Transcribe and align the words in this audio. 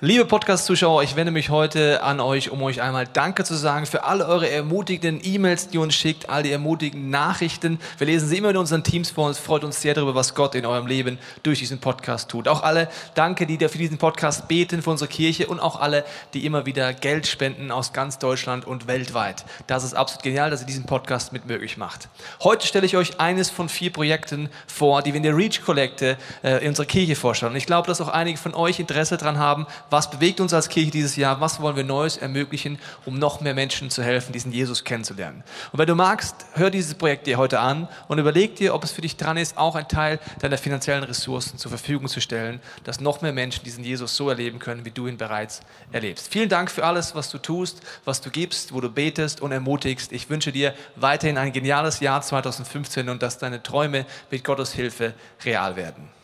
Liebe 0.00 0.26
Podcast-Zuschauer, 0.26 1.02
ich 1.02 1.16
wende 1.16 1.32
mich 1.32 1.50
heute 1.50 2.04
an 2.04 2.20
euch, 2.20 2.52
um 2.52 2.62
euch 2.62 2.80
einmal 2.80 3.08
Danke 3.12 3.42
zu 3.42 3.54
sagen 3.54 3.84
für 3.84 4.04
alle 4.04 4.28
eure 4.28 4.48
ermutigenden 4.48 5.20
E-Mails, 5.24 5.70
die 5.70 5.78
uns 5.78 5.96
schickt, 5.96 6.30
all 6.30 6.44
die 6.44 6.52
ermutigenden 6.52 7.10
Nachrichten. 7.10 7.80
Wir 7.98 8.06
lesen 8.06 8.28
sie 8.28 8.36
immer 8.36 8.50
in 8.50 8.58
unseren 8.58 8.84
Teams 8.84 9.10
vor 9.10 9.26
uns, 9.26 9.38
freut 9.38 9.64
uns 9.64 9.80
sehr 9.80 9.94
darüber, 9.94 10.14
was 10.14 10.36
Gott 10.36 10.54
in 10.54 10.66
eurem 10.66 10.86
Leben 10.86 11.18
durch 11.42 11.58
diesen 11.58 11.80
Podcast 11.80 12.30
tut. 12.30 12.46
Auch 12.46 12.62
alle 12.62 12.88
Danke, 13.16 13.44
die 13.44 13.58
für 13.58 13.76
diesen 13.76 13.98
Podcast 13.98 14.46
beten, 14.46 14.82
für 14.82 14.90
unsere 14.90 15.10
Kirche 15.10 15.48
und 15.48 15.58
auch 15.58 15.80
alle, 15.80 16.04
die 16.32 16.46
immer 16.46 16.64
wieder 16.64 16.94
Geld 16.94 17.26
spenden 17.26 17.72
aus 17.72 17.92
ganz 17.92 18.20
Deutschland 18.20 18.68
und 18.68 18.86
weltweit. 18.86 19.44
Das 19.66 19.82
ist 19.82 19.94
absolut 19.94 20.22
genial, 20.22 20.48
dass 20.50 20.60
ihr 20.60 20.68
diesen 20.68 20.86
Podcast 20.86 21.32
mit 21.32 21.46
möglich 21.46 21.76
macht. 21.76 22.08
Heute 22.44 22.68
stelle 22.68 22.86
ich 22.86 22.96
euch 22.96 23.18
eines 23.18 23.50
von 23.50 23.68
vier 23.68 23.92
Projekten 23.92 24.48
vor, 24.68 25.02
die 25.02 25.12
wir 25.12 25.16
in 25.16 25.24
der 25.24 25.36
Reach-Kollekte 25.36 26.16
äh, 26.44 26.62
in 26.62 26.68
unserer 26.68 26.86
Kirche 26.86 27.16
vorstellen. 27.16 27.50
Und 27.50 27.58
ich 27.58 27.66
glaube, 27.66 27.88
dass 27.88 28.00
auch 28.00 28.06
einige 28.06 28.38
von 28.38 28.54
euch 28.54 28.78
Interesse 28.78 29.16
daran 29.16 29.38
haben, 29.38 29.66
was 29.90 30.10
bewegt 30.10 30.40
uns 30.40 30.52
als 30.52 30.68
Kirche 30.68 30.90
dieses 30.90 31.16
Jahr? 31.16 31.40
Was 31.40 31.60
wollen 31.60 31.76
wir 31.76 31.84
Neues 31.84 32.16
ermöglichen, 32.16 32.78
um 33.04 33.18
noch 33.18 33.40
mehr 33.40 33.54
Menschen 33.54 33.90
zu 33.90 34.02
helfen, 34.02 34.32
diesen 34.32 34.52
Jesus 34.52 34.84
kennenzulernen? 34.84 35.42
Und 35.72 35.78
wenn 35.78 35.86
du 35.86 35.94
magst, 35.94 36.34
hör 36.54 36.70
dieses 36.70 36.94
Projekt 36.94 37.26
dir 37.26 37.38
heute 37.38 37.60
an 37.60 37.88
und 38.08 38.18
überleg 38.18 38.56
dir, 38.56 38.74
ob 38.74 38.84
es 38.84 38.92
für 38.92 39.00
dich 39.00 39.16
dran 39.16 39.36
ist, 39.36 39.56
auch 39.56 39.74
einen 39.74 39.88
Teil 39.88 40.20
deiner 40.40 40.58
finanziellen 40.58 41.04
Ressourcen 41.04 41.58
zur 41.58 41.70
Verfügung 41.70 42.08
zu 42.08 42.20
stellen, 42.20 42.60
dass 42.84 43.00
noch 43.00 43.22
mehr 43.22 43.32
Menschen 43.32 43.64
diesen 43.64 43.84
Jesus 43.84 44.16
so 44.16 44.28
erleben 44.28 44.58
können, 44.58 44.84
wie 44.84 44.90
du 44.90 45.06
ihn 45.06 45.16
bereits 45.16 45.60
erlebst. 45.92 46.28
Vielen 46.30 46.48
Dank 46.48 46.70
für 46.70 46.84
alles, 46.84 47.14
was 47.14 47.30
du 47.30 47.38
tust, 47.38 47.80
was 48.04 48.20
du 48.20 48.30
gibst, 48.30 48.72
wo 48.74 48.80
du 48.80 48.90
betest 48.90 49.40
und 49.40 49.52
ermutigst. 49.52 50.12
Ich 50.12 50.28
wünsche 50.28 50.52
dir 50.52 50.74
weiterhin 50.96 51.38
ein 51.38 51.52
geniales 51.52 52.00
Jahr 52.00 52.20
2015 52.20 53.08
und 53.08 53.22
dass 53.22 53.38
deine 53.38 53.62
Träume 53.62 54.06
mit 54.30 54.44
Gottes 54.44 54.72
Hilfe 54.72 55.14
real 55.44 55.76
werden. 55.76 56.17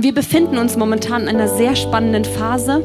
Wir 0.00 0.14
befinden 0.14 0.58
uns 0.58 0.76
momentan 0.76 1.22
in 1.22 1.28
einer 1.28 1.48
sehr 1.48 1.74
spannenden 1.74 2.24
Phase, 2.24 2.84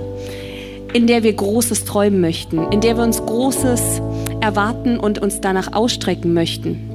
in 0.93 1.05
der 1.05 1.21
wir 1.21 1.31
Großes 1.31 1.85
träumen 1.85 2.19
möchten, 2.21 2.71
in 2.71 2.81
der 2.81 2.97
wir 2.97 3.03
uns 3.03 3.23
Großes 3.23 4.01
erwarten 4.41 4.99
und 4.99 5.19
uns 5.19 5.39
danach 5.39 5.73
ausstrecken 5.73 6.33
möchten. 6.33 6.89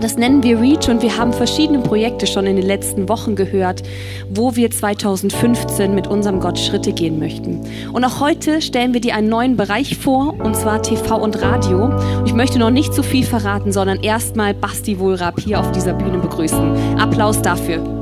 Das 0.00 0.16
nennen 0.16 0.42
wir 0.42 0.58
Reach 0.58 0.88
und 0.88 1.02
wir 1.02 1.18
haben 1.18 1.34
verschiedene 1.34 1.80
Projekte 1.80 2.26
schon 2.26 2.46
in 2.46 2.56
den 2.56 2.64
letzten 2.64 3.10
Wochen 3.10 3.36
gehört, 3.36 3.82
wo 4.30 4.56
wir 4.56 4.70
2015 4.70 5.94
mit 5.94 6.06
unserem 6.06 6.40
Gott 6.40 6.58
Schritte 6.58 6.94
gehen 6.94 7.18
möchten. 7.18 7.60
Und 7.92 8.06
auch 8.06 8.20
heute 8.20 8.62
stellen 8.62 8.94
wir 8.94 9.02
dir 9.02 9.16
einen 9.16 9.28
neuen 9.28 9.58
Bereich 9.58 9.98
vor, 9.98 10.34
und 10.42 10.56
zwar 10.56 10.80
TV 10.80 11.14
und 11.20 11.42
Radio. 11.42 11.90
Ich 12.24 12.32
möchte 12.32 12.58
noch 12.58 12.70
nicht 12.70 12.94
zu 12.94 13.02
viel 13.02 13.24
verraten, 13.24 13.70
sondern 13.72 14.02
erstmal 14.02 14.54
Basti 14.54 14.98
Wohlrab 14.98 15.38
hier 15.40 15.60
auf 15.60 15.72
dieser 15.72 15.92
Bühne 15.92 16.16
begrüßen. 16.16 16.98
Applaus 16.98 17.42
dafür. 17.42 17.97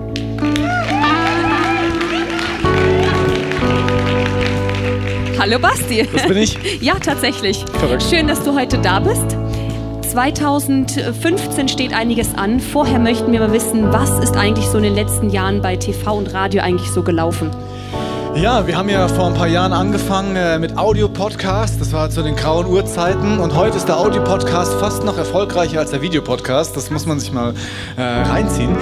Hallo 5.49 5.61
Basti. 5.61 6.05
Das 6.13 6.27
bin 6.27 6.39
ich. 6.39 6.59
Ja, 6.83 6.95
tatsächlich. 6.95 7.65
Verrückt. 7.79 8.03
Schön, 8.03 8.27
dass 8.27 8.43
du 8.43 8.59
heute 8.59 8.79
da 8.79 8.99
bist. 8.99 9.37
2015 10.11 11.69
steht 11.69 11.95
einiges 11.95 12.35
an. 12.35 12.59
Vorher 12.59 12.99
möchten 12.99 13.31
wir 13.31 13.39
mal 13.39 13.53
wissen, 13.53 13.93
was 13.93 14.11
ist 14.19 14.37
eigentlich 14.37 14.67
so 14.67 14.79
in 14.79 14.83
den 14.83 14.97
letzten 14.97 15.31
Jahren 15.31 15.63
bei 15.63 15.77
TV 15.77 16.17
und 16.17 16.35
Radio 16.35 16.63
eigentlich 16.63 16.91
so 16.91 17.05
gelaufen? 17.05 17.53
Ja, 18.35 18.67
wir 18.67 18.77
haben 18.77 18.89
ja 18.89 19.09
vor 19.09 19.29
ein 19.29 19.35
paar 19.35 19.47
Jahren 19.47 19.73
angefangen 19.73 20.37
äh, 20.37 20.59
mit 20.59 20.77
Audio-Podcast. 20.77 21.81
Das 21.81 21.93
war 21.93 22.11
zu 22.11 22.23
den 22.23 22.35
grauen 22.37 22.67
Urzeiten. 22.67 23.39
Und 23.39 23.55
heute 23.55 23.77
ist 23.77 23.87
der 23.87 23.99
Audio-Podcast 23.99 24.75
fast 24.75 25.05
noch 25.05 25.17
erfolgreicher 25.17 25.79
als 25.79 25.93
der 25.93 26.03
Videopodcast. 26.03 26.77
Das 26.77 26.91
muss 26.91 27.07
man 27.07 27.19
sich 27.19 27.33
mal 27.33 27.55
äh, 27.97 28.03
reinziehen. 28.03 28.77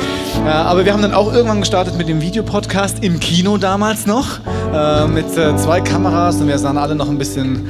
Äh, 0.44 0.48
aber 0.48 0.84
wir 0.86 0.92
haben 0.92 1.02
dann 1.02 1.14
auch 1.14 1.32
irgendwann 1.32 1.60
gestartet 1.60 1.96
mit 1.96 2.08
dem 2.08 2.20
Videopodcast 2.20 3.04
im 3.04 3.20
Kino 3.20 3.58
damals 3.58 4.06
noch. 4.06 4.40
Äh, 4.72 5.06
mit 5.08 5.36
äh, 5.36 5.56
zwei 5.56 5.80
Kameras 5.80 6.40
und 6.40 6.48
wir 6.48 6.58
sahen 6.58 6.78
alle 6.78 6.94
noch 6.94 7.08
ein 7.08 7.18
bisschen 7.18 7.68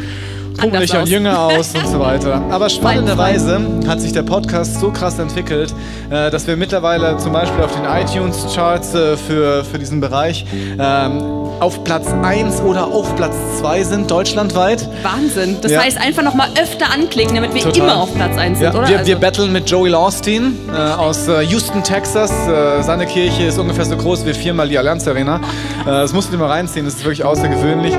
pummeliger 0.58 1.00
und 1.00 1.08
jünger 1.08 1.38
aus 1.38 1.74
und 1.74 1.86
so 1.88 1.98
weiter. 2.00 2.42
Aber 2.50 2.68
spannenderweise 2.68 3.60
hat 3.86 4.00
sich 4.00 4.12
der 4.12 4.22
Podcast 4.22 4.80
so 4.80 4.90
krass 4.90 5.18
entwickelt, 5.18 5.74
äh, 6.10 6.30
dass 6.30 6.46
wir 6.46 6.56
mittlerweile 6.56 7.16
zum 7.18 7.32
Beispiel 7.32 7.62
auf 7.64 7.72
den 7.74 7.84
iTunes-Charts 7.84 8.94
äh, 8.94 9.16
für, 9.16 9.64
für 9.64 9.78
diesen 9.78 10.00
Bereich 10.00 10.44
ähm, 10.78 11.22
auf 11.60 11.84
Platz 11.84 12.06
1 12.22 12.60
oder 12.62 12.86
auf 12.88 13.14
Platz 13.16 13.34
2 13.60 13.82
sind, 13.84 14.10
deutschlandweit. 14.10 14.88
Wahnsinn. 15.02 15.58
Das 15.62 15.70
Ja. 15.72 15.82
heißt, 15.82 15.98
einfach 15.98 16.22
noch 16.22 16.34
mal 16.34 16.48
öfter 16.60 16.92
anklicken, 16.92 17.34
damit 17.36 17.54
wir 17.54 17.62
Total. 17.62 17.80
immer 17.82 17.96
auf 18.02 18.14
Platz 18.14 18.36
1 18.36 18.58
sind, 18.58 18.64
Ja, 18.72 18.78
oder? 18.78 18.88
wir, 18.88 18.98
Also- 18.98 19.08
wir 19.08 19.16
battlen 19.16 19.52
mit 19.52 19.70
Joey 19.70 19.92
Austin 19.94 20.58
äh, 20.72 20.76
aus 20.76 21.28
äh, 21.28 21.42
Houston, 21.42 21.82
Texas. 21.82 22.30
Äh, 22.48 22.82
seine 22.82 23.06
Kirche 23.06 23.44
ist 23.44 23.58
ungefähr 23.58 23.84
so 23.84 23.96
groß 23.96 24.26
wie 24.26 24.34
viermal 24.34 24.68
die 24.68 24.78
Allianz 24.78 25.06
Arena. 25.06 25.36
Äh, 25.36 25.86
das 25.86 26.12
musst 26.12 26.28
du 26.28 26.32
dir 26.32 26.38
mal 26.38 26.50
reinziehen, 26.50 26.84
das 26.84 26.94
ist 26.94 27.04
wirklich 27.04 27.24
außergewöhnlich. 27.24 27.94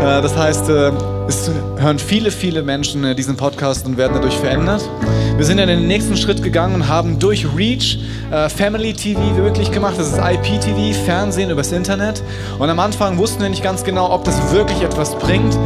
Das 0.00 0.36
heißt, 0.36 0.70
es 1.30 1.48
hören 1.78 2.00
viele, 2.00 2.32
viele 2.32 2.62
Menschen 2.62 3.04
äh, 3.04 3.14
diesen 3.14 3.36
Podcast 3.36 3.86
und 3.86 3.96
werden 3.96 4.14
dadurch 4.14 4.36
verändert. 4.36 4.82
Wir 5.36 5.44
sind 5.44 5.58
dann 5.58 5.68
den 5.68 5.86
nächsten 5.86 6.16
Schritt 6.16 6.42
gegangen 6.42 6.74
und 6.74 6.88
haben 6.88 7.20
durch 7.20 7.46
Reach 7.56 8.00
äh, 8.32 8.48
Family 8.48 8.92
TV 8.92 9.36
wirklich 9.36 9.70
gemacht. 9.70 9.94
Das 9.96 10.08
ist 10.08 10.18
IPTV, 10.18 10.92
Fernsehen 11.04 11.50
übers 11.50 11.70
Internet. 11.70 12.22
Und 12.58 12.68
am 12.68 12.80
Anfang 12.80 13.16
wussten 13.16 13.42
wir 13.42 13.48
nicht 13.48 13.62
ganz 13.62 13.84
genau, 13.84 14.12
ob 14.12 14.24
das 14.24 14.52
wirklich 14.52 14.82
etwas 14.82 15.16
bringt. 15.18 15.56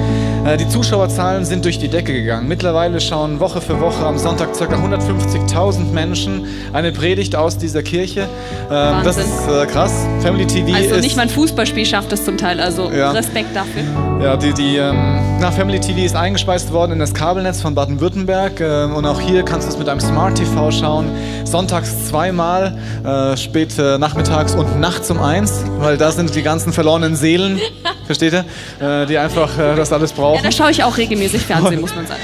Äh, 0.44 0.59
die 0.59 0.69
Zuschauerzahlen 0.69 1.47
sind 1.47 1.65
durch 1.65 1.78
die 1.78 1.88
Decke 1.88 2.12
gegangen. 2.12 2.47
Mittlerweile 2.49 3.00
schauen 3.00 3.41
Woche 3.41 3.62
für 3.62 3.81
Woche 3.81 4.05
am 4.05 4.19
Sonntag 4.19 4.53
ca. 4.53 4.65
150.000 4.65 5.91
Menschen 5.93 6.44
eine 6.75 6.93
Predigt 6.93 7.34
aus 7.34 7.56
dieser 7.56 7.82
Kirche. 7.82 8.21
Ähm, 8.21 8.28
das 8.69 9.16
Wahnsinn. 9.16 9.25
ist 9.25 9.49
äh, 9.49 9.66
krass. 9.66 9.93
Family 10.21 10.47
TV 10.47 10.75
also 10.77 10.97
nicht 10.97 11.16
mal 11.16 11.22
ein 11.22 11.28
Fußballspiel 11.31 11.87
schafft 11.87 12.12
es 12.12 12.27
zum 12.27 12.37
Teil, 12.37 12.60
also 12.60 12.91
Ja. 12.91 13.12
Respekt 13.12 13.56
dafür. 13.56 13.83
ja, 14.22 14.37
die, 14.37 14.53
die 14.53 14.77
ähm, 14.77 15.38
na, 15.41 15.50
Family 15.50 15.81
TV 15.81 16.00
ist 16.00 16.15
eingespeist 16.15 16.71
worden 16.72 16.93
in 16.93 16.99
das 16.99 17.15
Kabelnetz 17.15 17.62
von 17.62 17.75
Baden-Württemberg 17.75 18.60
ähm, 18.60 18.94
und 18.94 19.06
auch 19.06 19.21
hier 19.21 19.44
kannst 19.44 19.66
du 19.66 19.72
es 19.72 19.78
mit 19.78 19.88
einem 19.88 20.00
Smart 20.00 20.37
TV 20.37 20.71
schauen. 20.71 21.06
Sonntags 21.44 22.09
zweimal, 22.09 22.77
äh, 23.04 23.37
spät 23.37 23.78
nachmittags 23.78 24.54
und 24.54 24.78
nachts 24.78 25.10
um 25.10 25.21
eins, 25.22 25.65
weil 25.78 25.97
da 25.97 26.10
sind 26.10 26.34
die 26.34 26.43
ganzen 26.43 26.72
verlorenen 26.75 27.16
Seelen, 27.16 27.60
versteht 28.06 28.34
ihr, 28.34 29.06
die 29.06 29.19
einfach 29.19 29.50
das 29.77 29.93
alles 29.93 30.12
Ja, 30.34 30.41
brauchen. 30.41 30.50
da 30.50 30.53
schaue 30.53 30.71
ich 30.71 30.83
auch 30.84 30.97
regelmäßig 30.97 31.43
Fernsehen, 31.43 31.81
muss 31.81 31.95
man 31.95 32.06
sagen. 32.06 32.21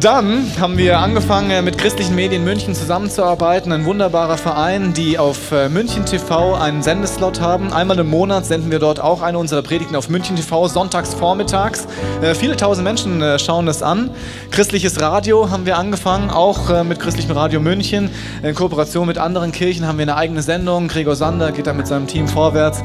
Dann 0.00 0.52
haben 0.60 0.76
wir 0.76 0.98
angefangen 0.98 1.50
äh, 1.50 1.62
mit 1.62 1.78
Christlichen 1.78 2.14
Medien 2.14 2.44
München 2.44 2.74
zusammenzuarbeiten. 2.74 3.72
Ein 3.72 3.86
wunderbarer 3.86 4.36
Verein, 4.36 4.92
die 4.92 5.18
auf 5.18 5.52
äh, 5.52 5.70
München 5.70 6.04
TV 6.04 6.54
einen 6.54 6.82
Sendeslot 6.82 7.40
haben. 7.40 7.72
Einmal 7.72 7.98
im 7.98 8.10
Monat 8.10 8.44
senden 8.44 8.70
wir 8.70 8.78
dort 8.78 9.00
auch 9.00 9.22
eine 9.22 9.38
unserer 9.38 9.62
Predigten 9.62 9.96
auf 9.96 10.10
München 10.10 10.36
TV, 10.36 10.68
sonntags 10.68 11.14
vormittags. 11.14 11.86
Äh, 12.20 12.34
Viele 12.34 12.56
tausend 12.56 12.84
Menschen 12.84 13.22
äh, 13.22 13.38
schauen 13.38 13.64
das 13.64 13.82
an. 13.82 14.10
Christliches 14.50 15.00
Radio 15.00 15.50
haben 15.50 15.64
wir 15.64 15.78
angefangen, 15.78 16.28
auch 16.28 16.68
äh, 16.68 16.84
mit 16.84 17.00
Christlichem 17.00 17.32
Radio 17.32 17.58
München. 17.60 18.10
In 18.42 18.54
Kooperation 18.54 19.06
mit 19.06 19.16
anderen 19.16 19.50
Kirchen 19.50 19.86
haben 19.86 19.96
wir 19.96 20.04
eine 20.04 20.16
eigene 20.16 20.42
Sendung. 20.42 20.88
Gregor 20.88 21.16
Sander 21.16 21.52
geht 21.52 21.66
da 21.66 21.72
mit 21.72 21.86
seinem 21.86 22.06
Team 22.06 22.28
vorwärts. 22.28 22.82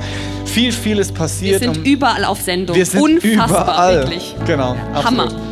Viel, 0.51 0.71
vieles 0.71 1.09
Wir 1.09 1.15
passiert. 1.15 1.59
sind 1.63 1.77
und 1.77 1.87
überall 1.87 2.25
auf 2.25 2.41
Sendung. 2.41 2.75
wir 2.75 2.85
sind 2.85 3.01
Unfassbar, 3.01 3.63
überall. 3.63 3.95
wirklich. 3.99 4.35
Genau, 4.45 4.75
Hammer. 4.93 5.23
absolut. 5.23 5.51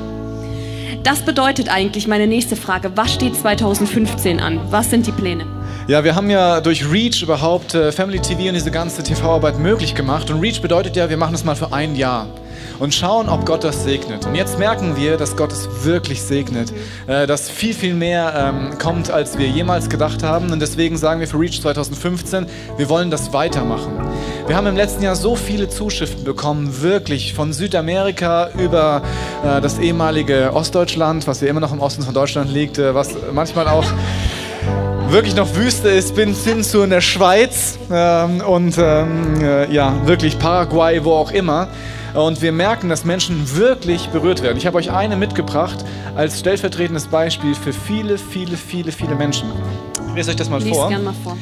Das 1.04 1.22
bedeutet 1.22 1.70
eigentlich 1.70 2.08
meine 2.08 2.28
nächste 2.28 2.56
Frage. 2.58 2.92
Was 2.96 3.14
steht 3.14 3.36
2015 3.36 4.40
an? 4.40 4.60
Was 4.70 4.90
sind 4.90 5.08
die 5.08 5.12
Pläne? 5.14 5.46
Ja, 5.88 6.04
wir 6.04 6.14
haben 6.16 6.30
ja 6.30 6.60
durch 6.62 6.92
Reach 6.92 7.22
überhaupt 7.24 7.74
äh, 7.74 7.92
Family 7.92 8.20
TV 8.20 8.50
und 8.50 8.54
diese 8.56 8.70
ganze 8.70 9.02
TV-Arbeit 9.02 9.58
möglich 9.60 9.96
gemacht. 9.96 10.30
Und 10.30 10.42
Reach 10.42 10.62
bedeutet 10.62 10.96
ja, 10.96 11.10
wir 11.10 11.18
machen 11.18 11.34
es 11.34 11.44
mal 11.46 11.56
für 11.56 11.72
ein 11.74 11.96
Jahr 11.96 12.28
und 12.80 12.94
schauen, 12.94 13.30
ob 13.30 13.46
Gott 13.46 13.64
das 13.64 13.84
segnet. 13.84 14.26
Und 14.26 14.36
jetzt 14.36 14.58
merken 14.58 14.96
wir, 14.96 15.18
dass 15.18 15.36
Gott 15.36 15.52
es 15.52 15.68
wirklich 15.84 16.22
segnet, 16.22 16.74
äh, 17.08 17.28
dass 17.28 17.50
viel, 17.50 17.74
viel 17.74 17.94
mehr 17.94 18.34
ähm, 18.36 18.78
kommt, 18.78 19.12
als 19.12 19.38
wir 19.38 19.48
jemals 19.48 19.90
gedacht 19.90 20.24
haben. 20.24 20.52
Und 20.52 20.60
deswegen 20.60 20.98
sagen 20.98 21.20
wir 21.20 21.28
für 21.28 21.40
Reach 21.40 21.62
2015, 21.62 22.48
wir 22.78 22.90
wollen 22.90 23.12
das 23.12 23.34
weitermachen. 23.34 23.92
Wir 24.48 24.56
haben 24.56 24.68
im 24.68 24.76
letzten 24.76 25.04
Jahr 25.04 25.16
so 25.16 25.36
viele 25.36 25.70
Zuschriften 25.70 26.24
bekommen, 26.24 26.82
wirklich 26.82 27.34
von 27.34 27.54
Südamerika 27.54 28.50
über 28.58 29.02
äh, 29.44 29.62
das 29.62 29.80
ehemalige 29.80 30.52
Ostdeutschland, 30.54 31.28
was 31.28 31.42
ja 31.42 31.48
immer 31.48 31.60
noch 31.60 31.74
im 31.74 31.82
Osten 31.82 32.04
von 32.04 32.14
Deutschland 32.14 32.52
liegt, 32.52 32.78
äh, 32.78 32.96
was 32.96 33.16
manchmal 33.34 33.68
auch 33.68 33.86
wirklich 35.10 35.36
noch 35.36 35.56
Wüste 35.56 35.90
ist, 35.90 36.16
bis 36.16 36.46
hin 36.46 36.64
zu 36.64 36.84
in 36.84 36.92
der 36.92 37.02
Schweiz 37.02 37.80
ähm, 37.92 38.42
und 38.42 38.76
ähm, 38.78 39.42
äh, 39.42 39.72
ja, 39.72 39.96
wirklich 40.06 40.38
Paraguay, 40.38 41.04
wo 41.04 41.14
auch 41.14 41.32
immer. 41.32 41.68
Und 42.14 42.42
wir 42.42 42.52
merken, 42.52 42.90
dass 42.90 43.06
Menschen 43.06 43.56
wirklich 43.56 44.08
berührt 44.10 44.42
werden. 44.42 44.58
Ich 44.58 44.66
habe 44.66 44.78
euch 44.78 44.92
eine 44.92 45.16
mitgebracht 45.16 45.86
als 46.16 46.40
stellvertretendes 46.40 47.08
Beispiel 47.08 47.56
für 47.56 47.74
viele, 47.74 48.18
viele, 48.18 48.58
viele, 48.58 48.92
viele 48.92 49.16
Menschen. 49.16 49.52
Lese 50.16 50.32
euch 50.32 50.38
das 50.38 50.50
mal 50.50 50.62
Lies 50.62 50.76
vor. 50.76 50.90
gern 50.90 51.04
mal 51.04 51.14
vor. 51.24 51.38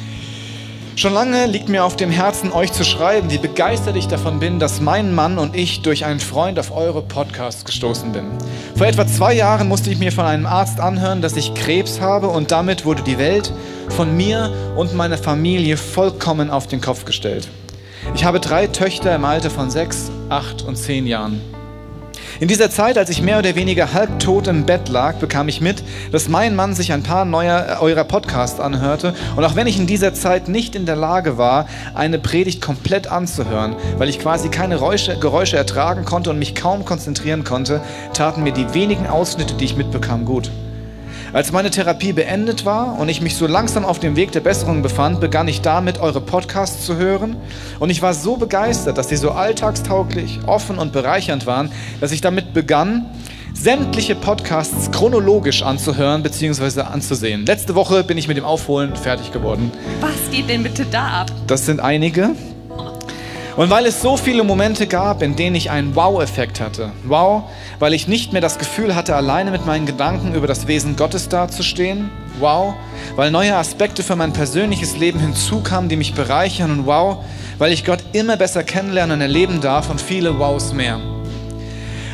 Schon 0.98 1.14
lange 1.14 1.46
liegt 1.46 1.68
mir 1.68 1.84
auf 1.84 1.94
dem 1.94 2.10
Herzen, 2.10 2.50
euch 2.50 2.72
zu 2.72 2.82
schreiben, 2.82 3.30
wie 3.30 3.38
begeistert 3.38 3.94
ich 3.94 4.08
davon 4.08 4.40
bin, 4.40 4.58
dass 4.58 4.80
mein 4.80 5.14
Mann 5.14 5.38
und 5.38 5.54
ich 5.54 5.82
durch 5.82 6.04
einen 6.04 6.18
Freund 6.18 6.58
auf 6.58 6.76
eure 6.76 7.02
Podcasts 7.02 7.64
gestoßen 7.64 8.10
bin. 8.10 8.24
Vor 8.74 8.84
etwa 8.84 9.06
zwei 9.06 9.32
Jahren 9.32 9.68
musste 9.68 9.90
ich 9.90 9.98
mir 9.98 10.10
von 10.10 10.24
einem 10.24 10.44
Arzt 10.44 10.80
anhören, 10.80 11.22
dass 11.22 11.36
ich 11.36 11.54
Krebs 11.54 12.00
habe 12.00 12.26
und 12.26 12.50
damit 12.50 12.84
wurde 12.84 13.04
die 13.04 13.16
Welt 13.16 13.52
von 13.90 14.16
mir 14.16 14.52
und 14.74 14.92
meiner 14.92 15.18
Familie 15.18 15.76
vollkommen 15.76 16.50
auf 16.50 16.66
den 16.66 16.80
Kopf 16.80 17.04
gestellt. 17.04 17.48
Ich 18.14 18.24
habe 18.24 18.40
drei 18.40 18.66
Töchter 18.66 19.14
im 19.14 19.24
Alter 19.24 19.50
von 19.50 19.70
sechs, 19.70 20.10
acht 20.28 20.62
und 20.62 20.76
zehn 20.76 21.06
Jahren. 21.06 21.40
In 22.40 22.46
dieser 22.46 22.70
Zeit, 22.70 22.96
als 22.98 23.10
ich 23.10 23.20
mehr 23.20 23.40
oder 23.40 23.56
weniger 23.56 23.92
halbtot 23.92 24.46
im 24.46 24.64
Bett 24.64 24.88
lag, 24.88 25.16
bekam 25.16 25.48
ich 25.48 25.60
mit, 25.60 25.82
dass 26.12 26.28
mein 26.28 26.54
Mann 26.54 26.74
sich 26.74 26.92
ein 26.92 27.02
paar 27.02 27.24
neuer, 27.24 27.78
eurer 27.80 28.04
Podcasts 28.04 28.60
anhörte. 28.60 29.14
Und 29.34 29.44
auch 29.44 29.56
wenn 29.56 29.66
ich 29.66 29.78
in 29.78 29.88
dieser 29.88 30.14
Zeit 30.14 30.48
nicht 30.48 30.76
in 30.76 30.86
der 30.86 30.94
Lage 30.94 31.36
war, 31.36 31.66
eine 31.94 32.20
Predigt 32.20 32.62
komplett 32.62 33.08
anzuhören, 33.08 33.74
weil 33.96 34.08
ich 34.08 34.20
quasi 34.20 34.50
keine 34.50 34.76
Geräusche, 34.76 35.18
Geräusche 35.18 35.56
ertragen 35.56 36.04
konnte 36.04 36.30
und 36.30 36.38
mich 36.38 36.54
kaum 36.54 36.84
konzentrieren 36.84 37.42
konnte, 37.42 37.80
taten 38.12 38.44
mir 38.44 38.52
die 38.52 38.72
wenigen 38.72 39.08
Ausschnitte, 39.08 39.54
die 39.54 39.64
ich 39.64 39.76
mitbekam, 39.76 40.24
gut. 40.24 40.48
Als 41.32 41.52
meine 41.52 41.70
Therapie 41.70 42.14
beendet 42.14 42.64
war 42.64 42.98
und 42.98 43.10
ich 43.10 43.20
mich 43.20 43.36
so 43.36 43.46
langsam 43.46 43.84
auf 43.84 43.98
dem 43.98 44.16
Weg 44.16 44.32
der 44.32 44.40
Besserung 44.40 44.80
befand, 44.80 45.20
begann 45.20 45.46
ich 45.46 45.60
damit, 45.60 46.00
eure 46.00 46.22
Podcasts 46.22 46.86
zu 46.86 46.96
hören. 46.96 47.36
Und 47.78 47.90
ich 47.90 48.00
war 48.00 48.14
so 48.14 48.38
begeistert, 48.38 48.96
dass 48.96 49.10
sie 49.10 49.16
so 49.16 49.32
alltagstauglich, 49.32 50.40
offen 50.46 50.78
und 50.78 50.92
bereichernd 50.92 51.44
waren, 51.44 51.70
dass 52.00 52.12
ich 52.12 52.22
damit 52.22 52.54
begann, 52.54 53.10
sämtliche 53.52 54.14
Podcasts 54.14 54.90
chronologisch 54.90 55.62
anzuhören 55.62 56.22
bzw. 56.22 56.80
anzusehen. 56.80 57.44
Letzte 57.44 57.74
Woche 57.74 58.04
bin 58.04 58.16
ich 58.16 58.26
mit 58.26 58.38
dem 58.38 58.44
Aufholen 58.44 58.96
fertig 58.96 59.30
geworden. 59.30 59.70
Was 60.00 60.30
geht 60.30 60.48
denn 60.48 60.62
bitte 60.62 60.86
da 60.90 61.08
ab? 61.08 61.26
Das 61.46 61.66
sind 61.66 61.80
einige. 61.80 62.30
Und 63.58 63.70
weil 63.70 63.86
es 63.86 64.00
so 64.00 64.16
viele 64.16 64.44
Momente 64.44 64.86
gab, 64.86 65.20
in 65.20 65.34
denen 65.34 65.56
ich 65.56 65.68
einen 65.68 65.96
Wow-Effekt 65.96 66.60
hatte. 66.60 66.92
Wow, 67.02 67.50
weil 67.80 67.92
ich 67.92 68.06
nicht 68.06 68.32
mehr 68.32 68.40
das 68.40 68.60
Gefühl 68.60 68.94
hatte, 68.94 69.16
alleine 69.16 69.50
mit 69.50 69.66
meinen 69.66 69.84
Gedanken 69.84 70.32
über 70.32 70.46
das 70.46 70.68
Wesen 70.68 70.94
Gottes 70.94 71.28
dazustehen. 71.28 72.08
Wow, 72.38 72.74
weil 73.16 73.32
neue 73.32 73.56
Aspekte 73.56 74.04
für 74.04 74.14
mein 74.14 74.32
persönliches 74.32 74.96
Leben 74.96 75.18
hinzukamen, 75.18 75.88
die 75.88 75.96
mich 75.96 76.14
bereichern. 76.14 76.70
Und 76.70 76.86
wow, 76.86 77.24
weil 77.58 77.72
ich 77.72 77.84
Gott 77.84 77.98
immer 78.12 78.36
besser 78.36 78.62
kennenlernen 78.62 79.16
und 79.16 79.22
erleben 79.22 79.60
darf 79.60 79.90
und 79.90 80.00
viele 80.00 80.38
Wows 80.38 80.72
mehr. 80.72 81.00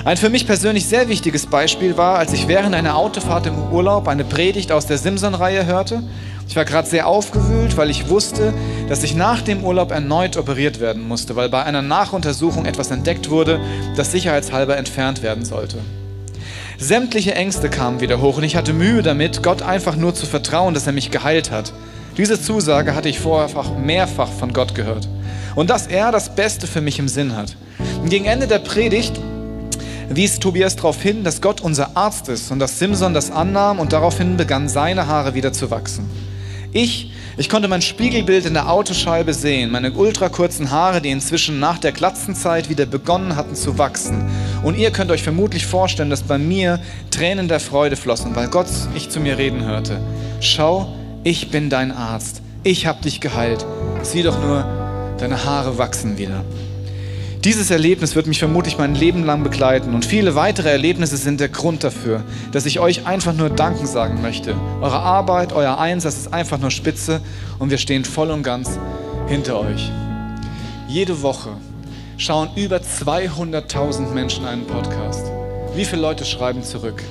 Ein 0.06 0.16
für 0.16 0.30
mich 0.30 0.46
persönlich 0.46 0.86
sehr 0.86 1.10
wichtiges 1.10 1.44
Beispiel 1.44 1.98
war, 1.98 2.16
als 2.16 2.32
ich 2.32 2.48
während 2.48 2.74
einer 2.74 2.96
Autofahrt 2.96 3.46
im 3.46 3.70
Urlaub 3.70 4.08
eine 4.08 4.24
Predigt 4.24 4.72
aus 4.72 4.86
der 4.86 4.96
Simson-Reihe 4.96 5.66
hörte 5.66 6.02
ich 6.48 6.56
war 6.56 6.64
gerade 6.64 6.88
sehr 6.88 7.06
aufgewühlt, 7.06 7.76
weil 7.76 7.90
ich 7.90 8.08
wusste, 8.08 8.52
dass 8.88 9.02
ich 9.02 9.14
nach 9.14 9.42
dem 9.42 9.64
Urlaub 9.64 9.90
erneut 9.90 10.36
operiert 10.36 10.80
werden 10.80 11.06
musste, 11.06 11.36
weil 11.36 11.48
bei 11.48 11.62
einer 11.64 11.82
Nachuntersuchung 11.82 12.64
etwas 12.64 12.90
entdeckt 12.90 13.30
wurde, 13.30 13.60
das 13.96 14.12
sicherheitshalber 14.12 14.76
entfernt 14.76 15.22
werden 15.22 15.44
sollte. 15.44 15.78
Sämtliche 16.78 17.34
Ängste 17.34 17.70
kamen 17.70 18.00
wieder 18.00 18.20
hoch 18.20 18.36
und 18.36 18.44
ich 18.44 18.56
hatte 18.56 18.72
Mühe 18.72 19.02
damit, 19.02 19.42
Gott 19.42 19.62
einfach 19.62 19.96
nur 19.96 20.14
zu 20.14 20.26
vertrauen, 20.26 20.74
dass 20.74 20.86
er 20.86 20.92
mich 20.92 21.10
geheilt 21.10 21.50
hat. 21.50 21.72
Diese 22.16 22.40
Zusage 22.40 22.94
hatte 22.94 23.08
ich 23.08 23.18
vorher 23.18 23.48
mehrfach 23.78 24.28
von 24.28 24.52
Gott 24.52 24.74
gehört. 24.74 25.08
Und 25.54 25.70
dass 25.70 25.86
er 25.86 26.12
das 26.12 26.34
Beste 26.34 26.66
für 26.66 26.80
mich 26.80 26.98
im 26.98 27.08
Sinn 27.08 27.36
hat. 27.36 27.56
Gegen 28.08 28.24
Ende 28.26 28.46
der 28.46 28.58
Predigt 28.58 29.18
wies 30.08 30.38
Tobias 30.38 30.76
darauf 30.76 31.00
hin, 31.00 31.24
dass 31.24 31.40
Gott 31.40 31.60
unser 31.60 31.96
Arzt 31.96 32.28
ist 32.28 32.50
und 32.50 32.58
dass 32.58 32.78
Simson 32.78 33.14
das 33.14 33.30
annahm 33.30 33.78
und 33.78 33.92
daraufhin 33.92 34.36
begannen 34.36 34.68
seine 34.68 35.06
Haare 35.06 35.34
wieder 35.34 35.52
zu 35.52 35.70
wachsen. 35.70 36.08
Ich, 36.76 37.12
ich 37.36 37.48
konnte 37.48 37.68
mein 37.68 37.82
Spiegelbild 37.82 38.46
in 38.46 38.54
der 38.54 38.68
Autoscheibe 38.68 39.32
sehen, 39.32 39.70
meine 39.70 39.92
ultrakurzen 39.92 40.72
Haare, 40.72 41.00
die 41.00 41.10
inzwischen 41.10 41.60
nach 41.60 41.78
der 41.78 41.92
Glatzenzeit 41.92 42.68
wieder 42.68 42.84
begonnen 42.84 43.36
hatten 43.36 43.54
zu 43.54 43.78
wachsen. 43.78 44.28
Und 44.64 44.76
ihr 44.76 44.90
könnt 44.90 45.12
euch 45.12 45.22
vermutlich 45.22 45.66
vorstellen, 45.66 46.10
dass 46.10 46.24
bei 46.24 46.36
mir 46.36 46.80
Tränen 47.12 47.46
der 47.46 47.60
Freude 47.60 47.94
flossen, 47.94 48.34
weil 48.34 48.48
Gott 48.48 48.66
ich 48.96 49.08
zu 49.08 49.20
mir 49.20 49.38
reden 49.38 49.64
hörte. 49.64 50.00
Schau, 50.40 50.92
ich 51.22 51.52
bin 51.52 51.70
dein 51.70 51.92
Arzt. 51.92 52.42
Ich 52.64 52.88
hab 52.88 53.02
dich 53.02 53.20
geheilt. 53.20 53.64
Sieh 54.02 54.24
doch 54.24 54.42
nur, 54.42 54.64
deine 55.20 55.44
Haare 55.44 55.78
wachsen 55.78 56.18
wieder. 56.18 56.44
Dieses 57.44 57.70
Erlebnis 57.70 58.16
wird 58.16 58.26
mich 58.26 58.38
vermutlich 58.38 58.78
mein 58.78 58.94
Leben 58.94 59.22
lang 59.22 59.42
begleiten 59.42 59.94
und 59.94 60.06
viele 60.06 60.34
weitere 60.34 60.70
Erlebnisse 60.70 61.18
sind 61.18 61.40
der 61.40 61.50
Grund 61.50 61.84
dafür, 61.84 62.22
dass 62.52 62.64
ich 62.64 62.80
euch 62.80 63.06
einfach 63.06 63.34
nur 63.34 63.50
Danken 63.50 63.86
sagen 63.86 64.22
möchte. 64.22 64.54
Eure 64.80 65.00
Arbeit, 65.00 65.52
euer 65.52 65.76
Einsatz 65.76 66.16
ist 66.16 66.32
einfach 66.32 66.58
nur 66.58 66.70
spitze 66.70 67.20
und 67.58 67.68
wir 67.68 67.76
stehen 67.76 68.06
voll 68.06 68.30
und 68.30 68.44
ganz 68.44 68.78
hinter 69.26 69.60
euch. 69.60 69.90
Jede 70.88 71.20
Woche 71.20 71.50
schauen 72.16 72.48
über 72.56 72.78
200.000 72.78 74.14
Menschen 74.14 74.46
einen 74.46 74.66
Podcast. 74.66 75.26
Wie 75.74 75.84
viele 75.84 76.00
Leute 76.00 76.24
schreiben 76.24 76.62
zurück? 76.62 77.02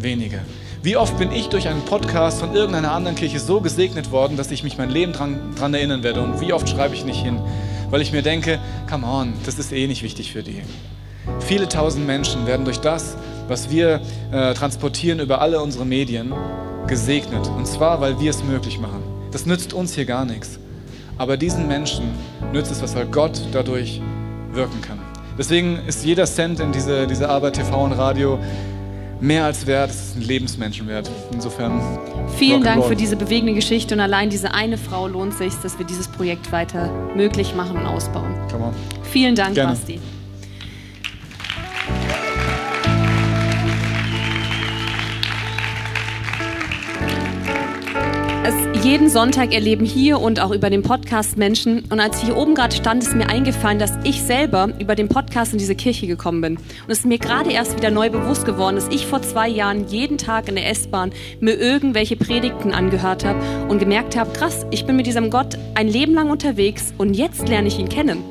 Wenige. 0.00 0.40
Wie 0.82 0.96
oft 0.96 1.16
bin 1.18 1.30
ich 1.30 1.48
durch 1.48 1.68
einen 1.68 1.84
Podcast 1.84 2.40
von 2.40 2.54
irgendeiner 2.54 2.92
anderen 2.92 3.16
Kirche 3.16 3.38
so 3.38 3.60
gesegnet 3.60 4.10
worden, 4.10 4.36
dass 4.36 4.50
ich 4.50 4.64
mich 4.64 4.78
mein 4.78 4.90
Leben 4.90 5.12
dran, 5.12 5.54
dran 5.56 5.74
erinnern 5.74 6.02
werde? 6.02 6.22
Und 6.22 6.40
wie 6.40 6.52
oft 6.52 6.68
schreibe 6.68 6.94
ich 6.94 7.04
nicht 7.04 7.22
hin? 7.22 7.40
weil 7.92 8.00
ich 8.00 8.10
mir 8.10 8.22
denke, 8.22 8.58
come 8.88 9.06
on, 9.06 9.34
das 9.44 9.58
ist 9.58 9.70
eh 9.70 9.86
nicht 9.86 10.02
wichtig 10.02 10.32
für 10.32 10.42
die. 10.42 10.62
Viele 11.40 11.68
tausend 11.68 12.06
Menschen 12.06 12.46
werden 12.46 12.64
durch 12.64 12.80
das, 12.80 13.18
was 13.48 13.70
wir 13.70 14.00
äh, 14.32 14.54
transportieren 14.54 15.20
über 15.20 15.42
alle 15.42 15.60
unsere 15.60 15.84
Medien, 15.84 16.32
gesegnet. 16.86 17.46
Und 17.48 17.66
zwar, 17.66 18.00
weil 18.00 18.18
wir 18.18 18.30
es 18.30 18.42
möglich 18.42 18.80
machen. 18.80 19.02
Das 19.30 19.44
nützt 19.44 19.74
uns 19.74 19.94
hier 19.94 20.06
gar 20.06 20.24
nichts. 20.24 20.58
Aber 21.18 21.36
diesen 21.36 21.68
Menschen 21.68 22.12
nützt 22.50 22.72
es 22.72 22.80
was, 22.82 22.96
weil 22.96 23.04
Gott 23.06 23.42
dadurch 23.52 24.00
wirken 24.52 24.80
kann. 24.80 24.98
Deswegen 25.36 25.78
ist 25.86 26.02
jeder 26.02 26.24
Cent 26.24 26.60
in 26.60 26.72
diese, 26.72 27.06
diese 27.06 27.28
Arbeit 27.28 27.56
TV 27.56 27.84
und 27.84 27.92
Radio 27.92 28.38
mehr 29.22 29.44
als 29.44 29.66
wert, 29.66 29.90
es 29.90 30.08
ist 30.08 30.16
ein 30.16 30.22
Lebensmenschen 30.22 30.86
wert. 30.88 31.08
Insofern. 31.32 31.80
Vielen 32.36 32.62
Dank 32.62 32.84
für 32.84 32.96
diese 32.96 33.16
bewegende 33.16 33.54
Geschichte 33.54 33.94
und 33.94 34.00
allein 34.00 34.28
diese 34.28 34.52
eine 34.52 34.76
Frau 34.76 35.06
lohnt 35.06 35.34
sich, 35.34 35.54
dass 35.62 35.78
wir 35.78 35.86
dieses 35.86 36.08
Projekt 36.08 36.50
weiter 36.52 36.90
möglich 37.14 37.54
machen 37.54 37.76
und 37.76 37.86
ausbauen. 37.86 38.34
Vielen 39.02 39.34
Dank, 39.34 39.54
Gerne. 39.54 39.72
Basti. 39.72 40.00
Jeden 48.84 49.08
Sonntag 49.08 49.54
erleben 49.54 49.84
hier 49.84 50.18
und 50.18 50.40
auch 50.40 50.50
über 50.50 50.68
den 50.68 50.82
Podcast 50.82 51.36
Menschen. 51.36 51.84
Und 51.90 52.00
als 52.00 52.18
ich 52.18 52.24
hier 52.24 52.36
oben 52.36 52.56
gerade 52.56 52.74
stand, 52.74 53.04
ist 53.04 53.14
mir 53.14 53.28
eingefallen, 53.28 53.78
dass 53.78 53.92
ich 54.02 54.22
selber 54.22 54.70
über 54.80 54.96
den 54.96 55.08
Podcast 55.08 55.52
in 55.52 55.58
diese 55.58 55.76
Kirche 55.76 56.08
gekommen 56.08 56.40
bin. 56.40 56.56
Und 56.56 56.88
es 56.88 57.00
ist 57.00 57.06
mir 57.06 57.18
gerade 57.18 57.52
erst 57.52 57.76
wieder 57.76 57.92
neu 57.92 58.10
bewusst 58.10 58.44
geworden, 58.44 58.74
dass 58.74 58.88
ich 58.88 59.06
vor 59.06 59.22
zwei 59.22 59.48
Jahren 59.48 59.86
jeden 59.86 60.18
Tag 60.18 60.48
in 60.48 60.56
der 60.56 60.68
S-Bahn 60.68 61.12
mir 61.38 61.54
irgendwelche 61.54 62.16
Predigten 62.16 62.72
angehört 62.72 63.24
habe 63.24 63.38
und 63.68 63.78
gemerkt 63.78 64.16
habe, 64.16 64.32
krass, 64.32 64.66
ich 64.72 64.84
bin 64.84 64.96
mit 64.96 65.06
diesem 65.06 65.30
Gott 65.30 65.56
ein 65.74 65.86
Leben 65.86 66.14
lang 66.14 66.30
unterwegs 66.30 66.92
und 66.98 67.14
jetzt 67.14 67.48
lerne 67.48 67.68
ich 67.68 67.78
ihn 67.78 67.88
kennen. 67.88 68.24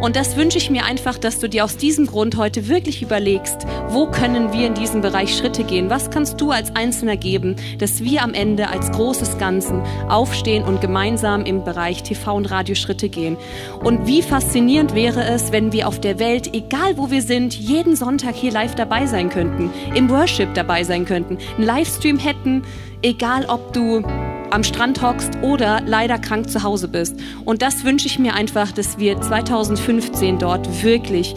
Und 0.00 0.16
das 0.16 0.36
wünsche 0.36 0.56
ich 0.56 0.70
mir 0.70 0.86
einfach, 0.86 1.18
dass 1.18 1.40
du 1.40 1.48
dir 1.48 1.62
aus 1.62 1.76
diesem 1.76 2.06
Grund 2.06 2.38
heute 2.38 2.68
wirklich 2.68 3.02
überlegst, 3.02 3.66
wo 3.88 4.06
können 4.06 4.50
wir 4.50 4.66
in 4.66 4.72
diesem 4.72 5.02
Bereich 5.02 5.36
Schritte 5.36 5.62
gehen? 5.62 5.90
Was 5.90 6.10
kannst 6.10 6.40
du 6.40 6.50
als 6.50 6.74
Einzelner 6.74 7.18
geben, 7.18 7.56
dass 7.78 8.02
wir 8.02 8.22
am 8.22 8.32
Ende 8.32 8.68
als 8.68 8.90
großes 8.92 9.36
Ganzen 9.36 9.82
aufstehen 10.08 10.64
und 10.64 10.80
gemeinsam 10.80 11.44
im 11.44 11.64
Bereich 11.64 12.02
TV 12.02 12.34
und 12.34 12.50
Radio 12.50 12.74
Schritte 12.74 13.10
gehen? 13.10 13.36
Und 13.84 14.06
wie 14.06 14.22
faszinierend 14.22 14.94
wäre 14.94 15.22
es, 15.22 15.52
wenn 15.52 15.70
wir 15.70 15.86
auf 15.86 16.00
der 16.00 16.18
Welt, 16.18 16.54
egal 16.54 16.96
wo 16.96 17.10
wir 17.10 17.20
sind, 17.20 17.54
jeden 17.54 17.94
Sonntag 17.94 18.34
hier 18.34 18.52
live 18.52 18.74
dabei 18.74 19.04
sein 19.04 19.28
könnten, 19.28 19.70
im 19.94 20.08
Worship 20.08 20.54
dabei 20.54 20.82
sein 20.82 21.04
könnten, 21.04 21.36
einen 21.56 21.66
Livestream 21.66 22.18
hätten, 22.18 22.62
egal 23.02 23.44
ob 23.46 23.74
du 23.74 24.02
am 24.50 24.64
Strand 24.64 25.02
hockst 25.02 25.30
oder 25.42 25.80
leider 25.86 26.18
krank 26.18 26.50
zu 26.50 26.62
Hause 26.62 26.88
bist. 26.88 27.16
Und 27.44 27.62
das 27.62 27.84
wünsche 27.84 28.06
ich 28.06 28.18
mir 28.18 28.34
einfach, 28.34 28.72
dass 28.72 28.98
wir 28.98 29.20
2015 29.20 30.38
dort 30.38 30.82
wirklich 30.82 31.34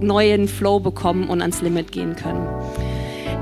neuen 0.00 0.48
Flow 0.48 0.80
bekommen 0.80 1.28
und 1.28 1.40
ans 1.40 1.62
Limit 1.62 1.92
gehen 1.92 2.16
können. 2.16 2.46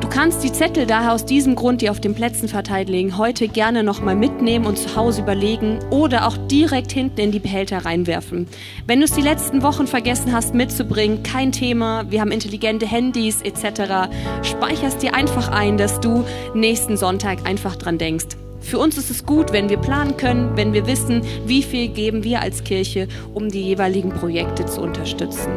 Du 0.00 0.10
kannst 0.10 0.44
die 0.44 0.52
Zettel 0.52 0.86
daher 0.86 1.14
aus 1.14 1.24
diesem 1.24 1.54
Grund, 1.54 1.80
die 1.80 1.88
auf 1.88 1.98
den 1.98 2.14
Plätzen 2.14 2.46
verteilt 2.46 2.90
liegen, 2.90 3.16
heute 3.16 3.48
gerne 3.48 3.82
nochmal 3.82 4.14
mitnehmen 4.14 4.66
und 4.66 4.76
zu 4.76 4.96
Hause 4.96 5.22
überlegen 5.22 5.78
oder 5.90 6.28
auch 6.28 6.36
direkt 6.36 6.92
hinten 6.92 7.20
in 7.20 7.32
die 7.32 7.38
Behälter 7.38 7.86
reinwerfen. 7.86 8.46
Wenn 8.86 9.00
du 9.00 9.06
es 9.06 9.12
die 9.12 9.22
letzten 9.22 9.62
Wochen 9.62 9.86
vergessen 9.86 10.32
hast 10.32 10.54
mitzubringen, 10.54 11.22
kein 11.22 11.52
Thema, 11.52 12.04
wir 12.10 12.20
haben 12.20 12.32
intelligente 12.32 12.86
Handys 12.86 13.40
etc. 13.40 14.10
Speicherst 14.42 15.02
dir 15.02 15.14
einfach 15.14 15.48
ein, 15.48 15.78
dass 15.78 16.00
du 16.00 16.24
nächsten 16.54 16.98
Sonntag 16.98 17.46
einfach 17.46 17.74
dran 17.74 17.96
denkst. 17.96 18.36
Für 18.64 18.78
uns 18.78 18.96
ist 18.96 19.10
es 19.10 19.26
gut, 19.26 19.52
wenn 19.52 19.68
wir 19.68 19.76
planen 19.76 20.16
können, 20.16 20.56
wenn 20.56 20.72
wir 20.72 20.86
wissen, 20.86 21.22
wie 21.44 21.62
viel 21.62 21.88
geben 21.88 22.24
wir 22.24 22.40
als 22.40 22.64
Kirche, 22.64 23.08
um 23.34 23.50
die 23.50 23.62
jeweiligen 23.62 24.08
Projekte 24.08 24.64
zu 24.64 24.80
unterstützen. 24.80 25.52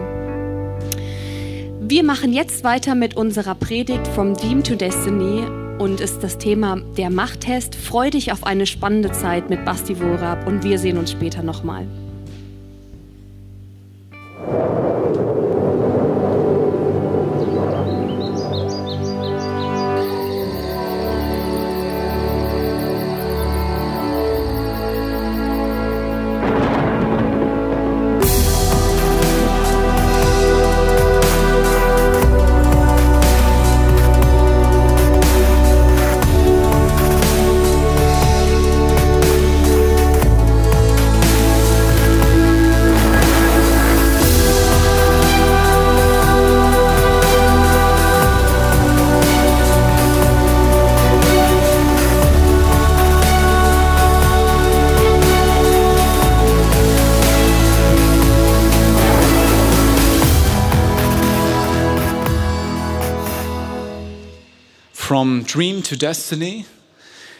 Wir 1.79 2.03
machen 2.03 2.33
jetzt 2.33 2.65
weiter 2.65 2.95
mit 2.95 3.15
unserer 3.15 3.55
Predigt 3.55 4.05
From 4.09 4.33
Dream 4.33 4.61
to 4.61 4.75
Destiny 4.75 5.45
und 5.79 6.01
ist 6.01 6.19
das 6.21 6.37
Thema 6.37 6.81
der 6.97 7.09
Machttest. 7.09 7.75
Freu 7.75 8.09
dich 8.09 8.33
auf 8.33 8.43
eine 8.43 8.65
spannende 8.65 9.13
Zeit 9.13 9.49
mit 9.49 9.63
Basti 9.63 9.97
Wohlrab 10.01 10.45
und 10.45 10.65
wir 10.65 10.77
sehen 10.77 10.97
uns 10.97 11.11
später 11.11 11.43
nochmal. 11.43 11.87
From 65.07 65.45
Dream 65.45 65.83
to 65.83 65.95
Destiny. 65.95 66.65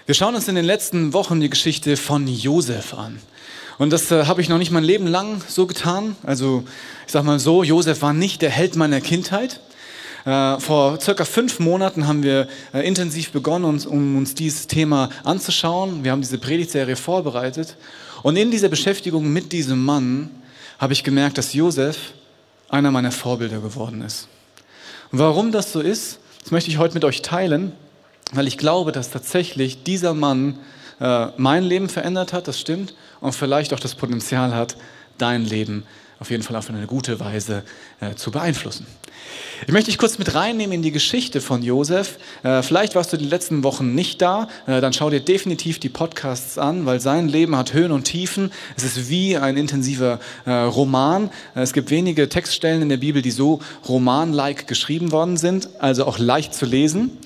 Wir 0.05 0.15
schauen 0.15 0.35
uns 0.35 0.47
in 0.47 0.55
den 0.55 0.63
letzten 0.63 1.11
Wochen 1.11 1.41
die 1.41 1.49
Geschichte 1.49 1.97
von 1.97 2.25
Josef 2.25 2.93
an. 2.93 3.19
Und 3.77 3.91
das 3.91 4.09
äh, 4.09 4.23
habe 4.23 4.39
ich 4.39 4.47
noch 4.47 4.57
nicht 4.57 4.71
mein 4.71 4.85
Leben 4.85 5.05
lang 5.05 5.41
so 5.49 5.67
getan. 5.67 6.15
Also 6.23 6.63
ich 7.05 7.11
sage 7.11 7.25
mal 7.25 7.39
so, 7.39 7.63
Josef 7.63 8.01
war 8.01 8.13
nicht 8.13 8.41
der 8.41 8.51
Held 8.51 8.77
meiner 8.77 9.01
Kindheit. 9.01 9.59
Äh, 10.23 10.61
vor 10.61 11.01
circa 11.01 11.25
fünf 11.25 11.59
Monaten 11.59 12.07
haben 12.07 12.23
wir 12.23 12.47
äh, 12.73 12.87
intensiv 12.87 13.31
begonnen, 13.31 13.65
uns, 13.65 13.85
um 13.85 14.15
uns 14.15 14.33
dieses 14.33 14.67
Thema 14.67 15.09
anzuschauen. 15.25 16.05
Wir 16.05 16.13
haben 16.13 16.21
diese 16.21 16.37
Predigtserie 16.37 16.95
vorbereitet. 16.95 17.75
Und 18.23 18.37
in 18.37 18.49
dieser 18.49 18.69
Beschäftigung 18.69 19.33
mit 19.33 19.51
diesem 19.51 19.83
Mann 19.83 20.29
habe 20.79 20.93
ich 20.93 21.03
gemerkt, 21.03 21.37
dass 21.37 21.51
Josef 21.51 21.97
einer 22.69 22.91
meiner 22.91 23.11
Vorbilder 23.11 23.59
geworden 23.59 24.03
ist. 24.03 24.29
Warum 25.11 25.51
das 25.51 25.73
so 25.73 25.81
ist, 25.81 26.21
das 26.47 26.53
möchte 26.53 26.69
ich 26.69 26.77
heute 26.77 26.93
mit 26.93 27.03
euch 27.03 27.21
teilen, 27.21 27.73
weil 28.31 28.47
ich 28.47 28.57
glaube, 28.57 28.93
dass 28.93 29.11
tatsächlich 29.11 29.83
dieser 29.83 30.13
Mann 30.13 30.57
äh, 31.01 31.27
mein 31.35 31.61
Leben 31.65 31.89
verändert 31.89 32.31
hat, 32.31 32.47
das 32.47 32.57
stimmt, 32.57 32.93
und 33.19 33.33
vielleicht 33.33 33.73
auch 33.73 33.81
das 33.81 33.95
Potenzial 33.95 34.55
hat, 34.55 34.77
dein 35.17 35.43
Leben 35.43 35.83
auf 36.19 36.29
jeden 36.31 36.43
Fall 36.43 36.55
auf 36.55 36.69
eine 36.69 36.87
gute 36.87 37.19
Weise 37.19 37.63
äh, 37.99 38.15
zu 38.15 38.31
beeinflussen. 38.31 38.85
Ich 39.65 39.73
möchte 39.73 39.89
dich 39.89 39.97
kurz 39.97 40.19
mit 40.19 40.35
reinnehmen 40.35 40.73
in 40.75 40.81
die 40.81 40.91
Geschichte 40.91 41.41
von 41.41 41.63
Josef. 41.63 42.17
Äh, 42.43 42.61
vielleicht 42.61 42.95
warst 42.95 43.11
du 43.11 43.17
die 43.17 43.25
letzten 43.25 43.63
Wochen 43.63 43.95
nicht 43.95 44.21
da, 44.21 44.47
äh, 44.67 44.81
dann 44.81 44.93
schau 44.93 45.09
dir 45.09 45.19
definitiv 45.19 45.79
die 45.79 45.89
Podcasts 45.89 46.57
an, 46.57 46.85
weil 46.85 46.99
sein 46.99 47.27
Leben 47.27 47.55
hat 47.55 47.73
Höhen 47.73 47.91
und 47.91 48.03
Tiefen. 48.03 48.51
Es 48.75 48.83
ist 48.83 49.09
wie 49.09 49.37
ein 49.37 49.57
intensiver 49.57 50.19
äh, 50.45 50.51
Roman. 50.51 51.29
Äh, 51.55 51.61
es 51.61 51.73
gibt 51.73 51.89
wenige 51.89 52.29
Textstellen 52.29 52.81
in 52.81 52.89
der 52.89 52.97
Bibel, 52.97 53.21
die 53.21 53.31
so 53.31 53.59
roman-like 53.87 54.67
geschrieben 54.67 55.11
worden 55.11 55.37
sind, 55.37 55.69
also 55.79 56.05
auch 56.05 56.19
leicht 56.19 56.53
zu 56.53 56.65
lesen. 56.65 57.17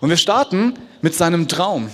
Und 0.00 0.10
wir 0.10 0.16
starten 0.16 0.74
mit 1.00 1.14
seinem 1.14 1.48
Traum. 1.48 1.90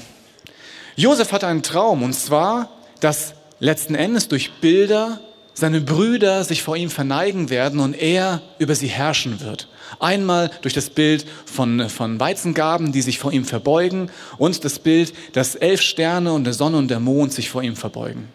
Josef 0.96 1.32
hatte 1.32 1.46
einen 1.46 1.62
Traum 1.62 2.02
und 2.02 2.14
zwar, 2.14 2.70
dass 3.00 3.34
letzten 3.58 3.94
Endes 3.94 4.28
durch 4.28 4.52
Bilder 4.60 5.20
seine 5.54 5.80
Brüder 5.80 6.44
sich 6.44 6.62
vor 6.62 6.76
ihm 6.76 6.90
verneigen 6.90 7.48
werden 7.48 7.80
und 7.80 7.94
er 7.94 8.42
über 8.58 8.74
sie 8.74 8.88
herrschen 8.88 9.40
wird. 9.40 9.68
Einmal 10.00 10.50
durch 10.62 10.74
das 10.74 10.90
Bild 10.90 11.24
von, 11.46 11.88
von 11.88 12.18
Weizengaben, 12.20 12.92
die 12.92 13.02
sich 13.02 13.18
vor 13.18 13.32
ihm 13.32 13.44
verbeugen 13.44 14.10
und 14.36 14.64
das 14.64 14.78
Bild, 14.80 15.14
dass 15.32 15.54
elf 15.54 15.80
Sterne 15.80 16.32
und 16.32 16.44
der 16.44 16.52
Sonne 16.52 16.76
und 16.76 16.88
der 16.88 17.00
Mond 17.00 17.32
sich 17.32 17.48
vor 17.48 17.62
ihm 17.62 17.76
verbeugen. 17.76 18.28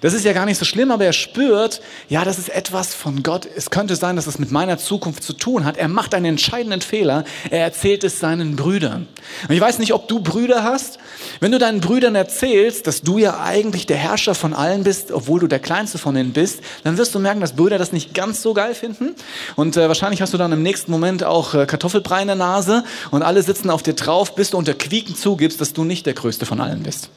Das 0.00 0.14
ist 0.14 0.24
ja 0.24 0.32
gar 0.32 0.44
nicht 0.44 0.58
so 0.58 0.64
schlimm, 0.64 0.90
aber 0.90 1.04
er 1.04 1.12
spürt, 1.12 1.80
ja, 2.08 2.24
das 2.24 2.38
ist 2.38 2.48
etwas 2.48 2.94
von 2.94 3.22
Gott. 3.22 3.48
Es 3.56 3.70
könnte 3.70 3.96
sein, 3.96 4.16
dass 4.16 4.26
es 4.26 4.38
mit 4.38 4.50
meiner 4.50 4.78
Zukunft 4.78 5.22
zu 5.22 5.32
tun 5.32 5.64
hat. 5.64 5.76
Er 5.76 5.88
macht 5.88 6.14
einen 6.14 6.26
entscheidenden 6.26 6.80
Fehler. 6.80 7.24
Er 7.50 7.60
erzählt 7.60 8.04
es 8.04 8.20
seinen 8.20 8.56
Brüdern. 8.56 9.08
Und 9.48 9.54
ich 9.54 9.60
weiß 9.60 9.78
nicht, 9.78 9.92
ob 9.92 10.08
du 10.08 10.20
Brüder 10.20 10.62
hast. 10.62 10.98
Wenn 11.40 11.52
du 11.52 11.58
deinen 11.58 11.80
Brüdern 11.80 12.14
erzählst, 12.14 12.86
dass 12.86 13.02
du 13.02 13.18
ja 13.18 13.40
eigentlich 13.42 13.86
der 13.86 13.96
Herrscher 13.96 14.34
von 14.34 14.54
allen 14.54 14.84
bist, 14.84 15.12
obwohl 15.12 15.40
du 15.40 15.46
der 15.46 15.58
Kleinste 15.58 15.98
von 15.98 16.16
ihnen 16.16 16.32
bist, 16.32 16.60
dann 16.84 16.98
wirst 16.98 17.14
du 17.14 17.18
merken, 17.18 17.40
dass 17.40 17.54
Brüder 17.54 17.78
das 17.78 17.92
nicht 17.92 18.14
ganz 18.14 18.42
so 18.42 18.54
geil 18.54 18.74
finden. 18.74 19.14
Und 19.56 19.76
äh, 19.76 19.88
wahrscheinlich 19.88 20.22
hast 20.22 20.34
du 20.34 20.38
dann 20.38 20.52
im 20.52 20.62
nächsten 20.62 20.90
Moment 20.90 21.24
auch 21.24 21.54
äh, 21.54 21.66
Kartoffelbrei 21.66 22.22
in 22.22 22.28
der 22.28 22.36
Nase 22.36 22.84
und 23.10 23.22
alle 23.22 23.42
sitzen 23.42 23.70
auf 23.70 23.82
dir 23.82 23.94
drauf, 23.94 24.34
bis 24.34 24.50
du 24.50 24.58
unter 24.58 24.74
Quieken 24.74 25.16
zugibst, 25.16 25.60
dass 25.60 25.72
du 25.72 25.84
nicht 25.84 26.06
der 26.06 26.14
Größte 26.14 26.46
von 26.46 26.60
allen 26.60 26.82
bist. 26.82 27.10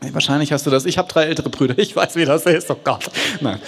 Wahrscheinlich 0.00 0.52
hast 0.52 0.64
du 0.66 0.70
das. 0.70 0.84
Ich 0.84 0.98
habe 0.98 1.08
drei 1.08 1.24
ältere 1.24 1.50
Brüder. 1.50 1.76
Ich 1.78 1.94
weiß, 1.94 2.16
wie 2.16 2.24
das 2.24 2.46
ist. 2.46 2.70
Oh 2.70 2.76
Gott. 2.82 3.10
Nein. 3.40 3.60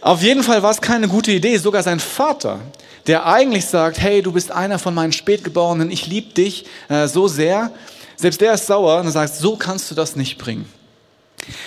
Auf 0.00 0.22
jeden 0.22 0.42
Fall 0.42 0.62
war 0.62 0.70
es 0.70 0.80
keine 0.80 1.08
gute 1.08 1.32
Idee. 1.32 1.56
Sogar 1.58 1.82
sein 1.82 1.98
Vater, 1.98 2.60
der 3.06 3.26
eigentlich 3.26 3.66
sagt, 3.66 3.98
hey, 3.98 4.22
du 4.22 4.32
bist 4.32 4.52
einer 4.52 4.78
von 4.78 4.94
meinen 4.94 5.12
Spätgeborenen, 5.12 5.90
ich 5.90 6.06
liebe 6.06 6.32
dich 6.34 6.66
äh, 6.88 7.08
so 7.08 7.26
sehr. 7.26 7.72
Selbst 8.16 8.40
der 8.40 8.54
ist 8.54 8.66
sauer 8.66 9.00
und 9.00 9.10
sagt, 9.10 9.34
so 9.34 9.56
kannst 9.56 9.90
du 9.90 9.94
das 9.94 10.14
nicht 10.14 10.38
bringen. 10.38 10.66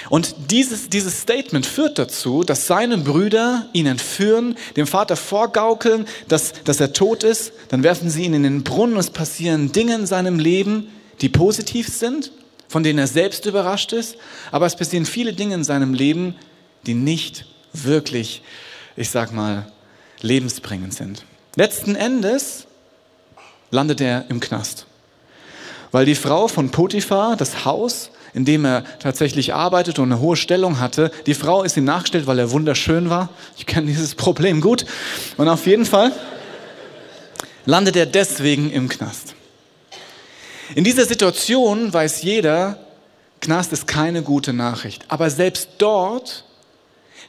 Und 0.10 0.36
dieses, 0.52 0.90
dieses 0.90 1.22
Statement 1.22 1.66
führt 1.66 1.98
dazu, 1.98 2.44
dass 2.44 2.68
seine 2.68 2.98
Brüder 2.98 3.68
ihn 3.74 3.86
entführen, 3.86 4.56
dem 4.76 4.86
Vater 4.86 5.16
vorgaukeln, 5.16 6.06
dass, 6.28 6.54
dass 6.64 6.80
er 6.80 6.94
tot 6.94 7.24
ist. 7.24 7.52
Dann 7.70 7.84
werfen 7.84 8.10
sie 8.10 8.24
ihn 8.24 8.34
in 8.34 8.44
den 8.44 8.64
Brunnen. 8.64 8.98
Es 8.98 9.10
passieren 9.10 9.72
Dinge 9.72 9.96
in 9.96 10.06
seinem 10.06 10.40
Leben, 10.40 10.90
die 11.22 11.30
positiv 11.30 11.88
sind 11.88 12.32
von 12.72 12.84
denen 12.84 13.00
er 13.00 13.08
selbst 13.08 13.46
überrascht 13.46 13.92
ist, 13.92 14.16
aber 14.50 14.66
es 14.66 14.78
passieren 14.78 15.06
viele 15.06 15.34
Dinge 15.34 15.56
in 15.56 15.66
seinem 15.66 15.94
Leben, 15.94 16.36
die 16.86 16.94
nicht 16.94 17.46
wirklich, 17.74 18.44
ich 18.96 19.10
sag 19.10 19.34
mal, 19.34 19.70
lebensbringend 20.22 20.94
sind. 20.94 21.26
Letzten 21.58 21.96
Endes 21.96 22.68
landet 23.72 24.00
er 24.00 24.24
im 24.30 24.40
Knast, 24.40 24.86
weil 25.92 26.06
die 26.06 26.16
Frau 26.16 26.48
von 26.48 26.72
Potiphar, 26.72 27.36
das 27.36 27.66
Haus, 27.66 28.10
in 28.34 28.46
dem 28.46 28.64
er 28.64 28.86
tatsächlich 29.00 29.54
arbeitet 29.54 30.00
und 30.00 30.10
eine 30.10 30.22
hohe 30.22 30.38
Stellung 30.38 30.80
hatte, 30.80 31.12
die 31.26 31.34
Frau 31.34 31.64
ist 31.64 31.76
ihm 31.76 31.84
nachgestellt, 31.84 32.26
weil 32.26 32.40
er 32.40 32.52
wunderschön 32.52 33.10
war. 33.10 33.28
Ich 33.58 33.66
kenne 33.66 33.88
dieses 33.88 34.16
Problem 34.16 34.62
gut. 34.62 34.86
Und 35.36 35.50
auf 35.50 35.68
jeden 35.68 35.86
Fall 35.86 36.14
landet 37.66 37.98
er 37.98 38.06
deswegen 38.06 38.72
im 38.72 38.88
Knast. 38.88 39.36
In 40.76 40.84
dieser 40.84 41.06
Situation 41.06 41.94
weiß 41.94 42.22
jeder, 42.22 42.80
Knast 43.42 43.74
ist 43.74 43.88
keine 43.88 44.22
gute 44.22 44.54
Nachricht. 44.54 45.06
Aber 45.10 45.30
selbst 45.30 45.70
dort 45.80 46.46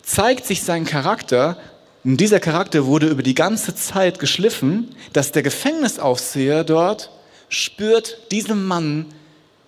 zeigt 0.02 0.46
sich 0.46 0.62
sein 0.62 0.84
Charakter, 0.84 1.56
und 2.04 2.16
dieser 2.16 2.40
Charakter 2.40 2.86
wurde 2.86 3.06
über 3.06 3.22
die 3.22 3.34
ganze 3.34 3.76
Zeit 3.76 4.18
geschliffen, 4.18 4.94
dass 5.12 5.30
der 5.30 5.44
Gefängnisaufseher 5.44 6.64
dort 6.64 7.10
spürt, 7.48 8.18
diesem 8.32 8.66
Mann, 8.66 9.06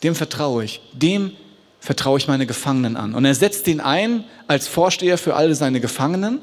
dem 0.03 0.17
vertraue 0.17 0.65
ich, 0.65 0.81
dem 0.93 1.33
vertraue 1.79 2.19
ich 2.19 2.27
meine 2.27 2.47
Gefangenen 2.47 2.97
an. 2.97 3.15
Und 3.15 3.25
er 3.25 3.35
setzt 3.35 3.69
ihn 3.69 3.81
ein 3.81 4.25
als 4.49 4.67
Vorsteher 4.67 5.17
für 5.17 5.35
alle 5.37 5.55
seine 5.55 5.81
Gefangenen. 5.81 6.41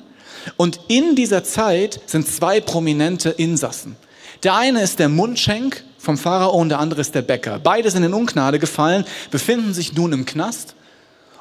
Und 0.56 0.80
in 0.88 1.16
dieser 1.16 1.44
Zeit 1.44 2.00
sind 2.06 2.28
zwei 2.28 2.62
prominente 2.62 3.30
Insassen. 3.30 3.98
Der 4.44 4.56
eine 4.56 4.82
ist 4.82 5.00
der 5.00 5.10
Mundschenk 5.10 5.84
vom 6.02 6.18
Pharao 6.18 6.58
und 6.60 6.70
der 6.70 6.80
andere 6.80 7.02
ist 7.02 7.14
der 7.14 7.22
Bäcker. 7.22 7.60
Beide 7.60 7.92
sind 7.92 8.04
in 8.04 8.14
Ungnade 8.14 8.58
gefallen, 8.58 9.06
befinden 9.30 9.74
sich 9.74 9.94
nun 9.94 10.14
im 10.14 10.26
Knast 10.26 10.76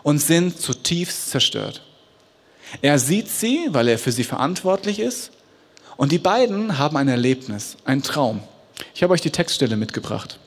und 0.02 0.18
sind 0.18 0.60
zutiefst 0.60 1.30
zerstört. 1.30 1.82
Er 2.82 2.98
sieht 2.98 3.28
sie, 3.28 3.68
weil 3.70 3.88
er 3.88 3.98
für 3.98 4.12
sie 4.12 4.24
verantwortlich 4.24 5.00
ist. 5.00 5.30
Und 5.96 6.12
die 6.12 6.18
beiden 6.18 6.78
haben 6.78 6.96
ein 6.96 7.08
Erlebnis, 7.08 7.76
einen 7.84 8.02
Traum. 8.02 8.40
Ich 8.94 9.02
habe 9.02 9.12
euch 9.12 9.20
die 9.20 9.30
Textstelle 9.30 9.76
mitgebracht. 9.76 10.38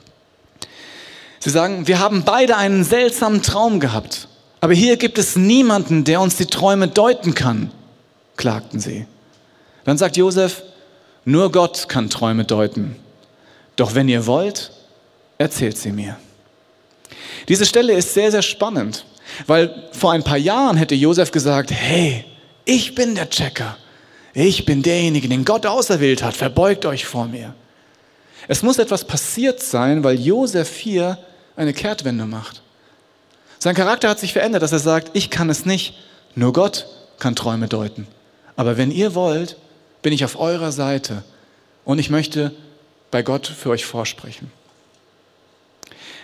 Sie 1.40 1.50
sagen, 1.50 1.86
wir 1.86 1.98
haben 1.98 2.24
beide 2.24 2.56
einen 2.56 2.84
seltsamen 2.84 3.42
Traum 3.42 3.78
gehabt, 3.78 4.28
aber 4.60 4.72
hier 4.72 4.96
gibt 4.96 5.18
es 5.18 5.36
niemanden, 5.36 6.04
der 6.04 6.20
uns 6.20 6.36
die 6.36 6.46
Träume 6.46 6.88
deuten 6.88 7.34
kann, 7.34 7.70
klagten 8.36 8.80
sie. 8.80 9.06
Dann 9.84 9.98
sagt 9.98 10.16
Josef, 10.16 10.62
nur 11.26 11.52
Gott 11.52 11.88
kann 11.88 12.08
Träume 12.08 12.44
deuten. 12.44 12.96
Doch 13.76 13.94
wenn 13.94 14.08
ihr 14.08 14.26
wollt, 14.26 14.70
erzählt 15.38 15.76
sie 15.76 15.92
mir. 15.92 16.16
Diese 17.48 17.66
Stelle 17.66 17.92
ist 17.92 18.14
sehr, 18.14 18.30
sehr 18.30 18.42
spannend, 18.42 19.04
weil 19.46 19.88
vor 19.92 20.12
ein 20.12 20.22
paar 20.22 20.38
Jahren 20.38 20.76
hätte 20.76 20.94
Josef 20.94 21.30
gesagt, 21.30 21.70
hey, 21.72 22.24
ich 22.64 22.94
bin 22.94 23.14
der 23.14 23.28
Checker. 23.28 23.76
Ich 24.32 24.64
bin 24.64 24.82
derjenige, 24.82 25.28
den 25.28 25.44
Gott 25.44 25.66
auserwählt 25.66 26.22
hat. 26.22 26.34
Verbeugt 26.34 26.86
euch 26.86 27.04
vor 27.04 27.26
mir. 27.26 27.54
Es 28.48 28.62
muss 28.62 28.78
etwas 28.78 29.04
passiert 29.04 29.62
sein, 29.62 30.02
weil 30.04 30.20
Josef 30.20 30.76
hier 30.76 31.18
eine 31.56 31.72
Kehrtwende 31.72 32.26
macht. 32.26 32.62
Sein 33.58 33.74
Charakter 33.74 34.08
hat 34.08 34.18
sich 34.18 34.32
verändert, 34.32 34.62
dass 34.62 34.72
er 34.72 34.80
sagt, 34.80 35.10
ich 35.14 35.30
kann 35.30 35.48
es 35.48 35.64
nicht, 35.64 35.94
nur 36.34 36.52
Gott 36.52 36.86
kann 37.18 37.36
Träume 37.36 37.68
deuten. 37.68 38.06
Aber 38.56 38.76
wenn 38.76 38.90
ihr 38.90 39.14
wollt, 39.14 39.56
bin 40.02 40.12
ich 40.12 40.24
auf 40.24 40.38
eurer 40.38 40.72
Seite 40.72 41.24
und 41.84 41.98
ich 41.98 42.10
möchte 42.10 42.52
bei 43.14 43.22
Gott 43.22 43.46
für 43.46 43.70
euch 43.70 43.84
vorsprechen. 43.84 44.50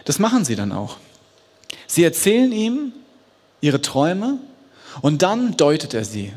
Das 0.06 0.18
machen 0.18 0.44
sie 0.44 0.56
dann 0.56 0.72
auch. 0.72 0.96
Sie 1.86 2.02
erzählen 2.02 2.50
ihm 2.50 2.92
ihre 3.60 3.80
Träume 3.80 4.40
und 5.00 5.22
dann 5.22 5.56
deutet 5.56 5.94
er 5.94 6.04
sie. 6.04 6.32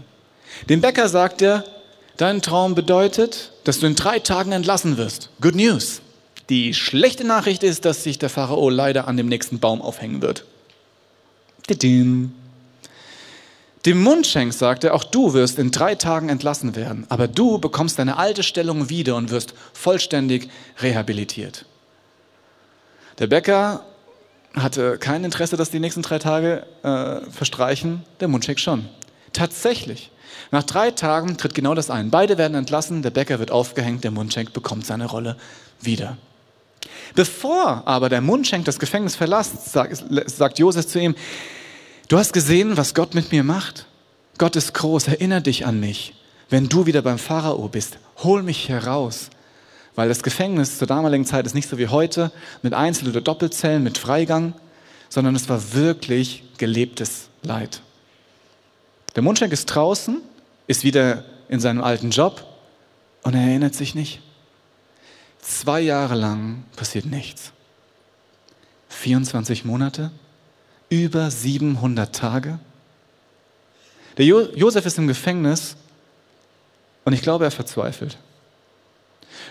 Dem 0.70 0.80
Bäcker 0.80 1.10
sagt 1.10 1.42
er, 1.42 1.64
dein 2.18 2.44
Traum 2.44 2.76
bedeutet, 2.76 3.52
dass 3.64 3.80
du 3.80 3.88
in 3.88 3.96
drei 3.96 4.20
Tagen 4.20 4.52
entlassen 4.52 4.98
wirst. 4.98 5.32
Good 5.42 5.56
news. 5.56 6.02
Die 6.52 6.76
schlechte 6.76 7.24
Nachricht 7.24 7.64
ist, 7.64 7.84
dass 7.86 8.04
sich 8.04 8.20
der 8.20 8.30
Pharao 8.30 8.70
leider 8.70 9.08
an 9.08 9.18
dem 9.18 9.30
nächsten 9.30 9.58
Baum 9.58 9.82
aufhängen 9.82 10.22
wird. 10.22 10.46
Dem 13.86 14.02
Mundschenk 14.02 14.54
sagt 14.54 14.86
er, 14.86 14.94
auch 14.94 15.04
du 15.04 15.34
wirst 15.34 15.60
in 15.60 15.72
drei 15.72 15.96
Tagen 15.96 16.30
entlassen 16.30 16.76
werden, 16.76 17.06
aber 17.10 17.28
du 17.28 17.58
bekommst 17.58 18.00
deine 18.00 18.18
alte 18.18 18.42
Stellung 18.42 18.90
wieder 18.90 19.18
und 19.18 19.30
wirst 19.30 19.54
vollständig 19.74 20.50
rehabilitiert. 20.80 21.66
Der 23.20 23.28
Bäcker 23.28 23.84
hatte 24.56 24.98
kein 24.98 25.26
Interesse, 25.26 25.58
dass 25.58 25.70
die 25.70 25.80
nächsten 25.80 26.02
drei 26.02 26.20
Tage 26.20 26.66
äh, 26.84 27.30
verstreichen, 27.30 28.04
der 28.22 28.30
Mundschenk 28.30 28.60
schon. 28.60 28.88
Tatsächlich. 29.34 30.12
Nach 30.52 30.64
drei 30.64 30.92
Tagen 30.92 31.38
tritt 31.38 31.54
genau 31.54 31.74
das 31.74 31.90
ein. 31.90 32.10
Beide 32.10 32.38
werden 32.38 32.56
entlassen, 32.56 33.02
der 33.02 33.10
Bäcker 33.10 33.40
wird 33.40 33.52
aufgehängt, 33.52 34.04
der 34.04 34.12
Mundschenk 34.12 34.54
bekommt 34.54 34.86
seine 34.86 35.08
Rolle 35.08 35.36
wieder. 35.82 36.18
Bevor 37.16 37.84
aber 37.86 38.10
der 38.10 38.22
Mundschenk 38.22 38.66
das 38.66 38.80
Gefängnis 38.80 39.16
verlässt, 39.16 39.72
sagt, 39.72 40.04
sagt 40.28 40.60
Josef 40.60 40.88
zu 40.88 41.00
ihm, 41.00 41.16
du 42.14 42.20
hast 42.20 42.32
gesehen, 42.32 42.78
was 42.78 42.94
Gott 42.94 43.16
mit 43.16 43.32
mir 43.32 43.44
macht? 43.44 43.88
Gott 44.38 44.56
ist 44.56 44.76
groß, 44.76 45.08
erinnere 45.08 45.42
dich 45.42 45.66
an 45.66 45.80
mich. 45.80 46.14
Wenn 46.48 46.70
du 46.70 46.86
wieder 46.86 47.02
beim 47.02 47.18
Pharao 47.18 47.68
bist, 47.68 47.98
hol 48.18 48.44
mich 48.44 48.70
heraus. 48.70 49.32
Weil 49.96 50.10
das 50.10 50.22
Gefängnis 50.22 50.78
zur 50.78 50.86
damaligen 50.86 51.26
Zeit 51.26 51.48
ist 51.48 51.56
nicht 51.56 51.68
so 51.68 51.80
wie 51.80 51.88
heute 51.88 52.32
mit 52.62 52.76
Einzel- 52.76 53.10
oder 53.10 53.22
Doppelzellen, 53.22 53.82
mit 53.82 53.98
Freigang, 53.98 54.54
sondern 55.10 55.36
es 55.36 55.50
war 55.50 55.74
wirklich 55.74 56.44
gelebtes 56.60 57.30
Leid. 57.42 57.82
Der 59.16 59.24
Mundschenk 59.24 59.52
ist 59.52 59.66
draußen, 59.66 60.22
ist 60.68 60.84
wieder 60.84 61.26
in 61.50 61.60
seinem 61.60 61.84
alten 61.84 62.12
Job 62.12 62.46
und 63.24 63.34
er 63.34 63.42
erinnert 63.42 63.74
sich 63.74 63.96
nicht. 63.96 64.22
Zwei 65.42 65.82
Jahre 65.82 66.14
lang 66.14 66.64
passiert 66.76 67.08
nichts. 67.08 67.54
24 68.90 69.66
Monate, 69.66 70.12
über 70.94 71.32
700 71.32 72.14
Tage. 72.16 72.60
Der 74.18 74.26
jo 74.26 74.42
Josef 74.56 74.86
ist 74.86 74.98
im 74.98 75.08
Gefängnis 75.08 75.76
und 77.06 77.14
ich 77.14 77.22
glaube, 77.22 77.46
er 77.46 77.52
verzweifelt. 77.52 78.18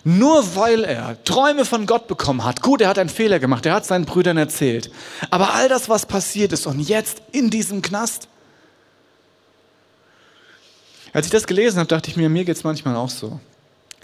Nur 0.04 0.56
weil 0.56 0.84
er 0.84 1.22
Träume 1.24 1.64
von 1.64 1.86
Gott 1.86 2.06
bekommen 2.06 2.44
hat. 2.44 2.62
Gut, 2.62 2.80
er 2.80 2.88
hat 2.88 2.98
einen 2.98 3.08
Fehler 3.08 3.38
gemacht, 3.38 3.66
er 3.66 3.74
hat 3.74 3.84
seinen 3.84 4.04
Brüdern 4.04 4.36
erzählt. 4.36 4.90
Aber 5.30 5.54
all 5.54 5.68
das, 5.68 5.88
was 5.88 6.06
passiert 6.06 6.52
ist 6.52 6.66
und 6.66 6.80
jetzt 6.80 7.22
in 7.32 7.50
diesem 7.50 7.82
Knast. 7.82 8.28
Als 11.12 11.26
ich 11.26 11.32
das 11.32 11.46
gelesen 11.46 11.78
habe, 11.78 11.88
dachte 11.88 12.10
ich 12.10 12.16
mir, 12.16 12.28
mir 12.28 12.44
geht 12.44 12.56
es 12.56 12.64
manchmal 12.64 12.96
auch 12.96 13.10
so. 13.10 13.38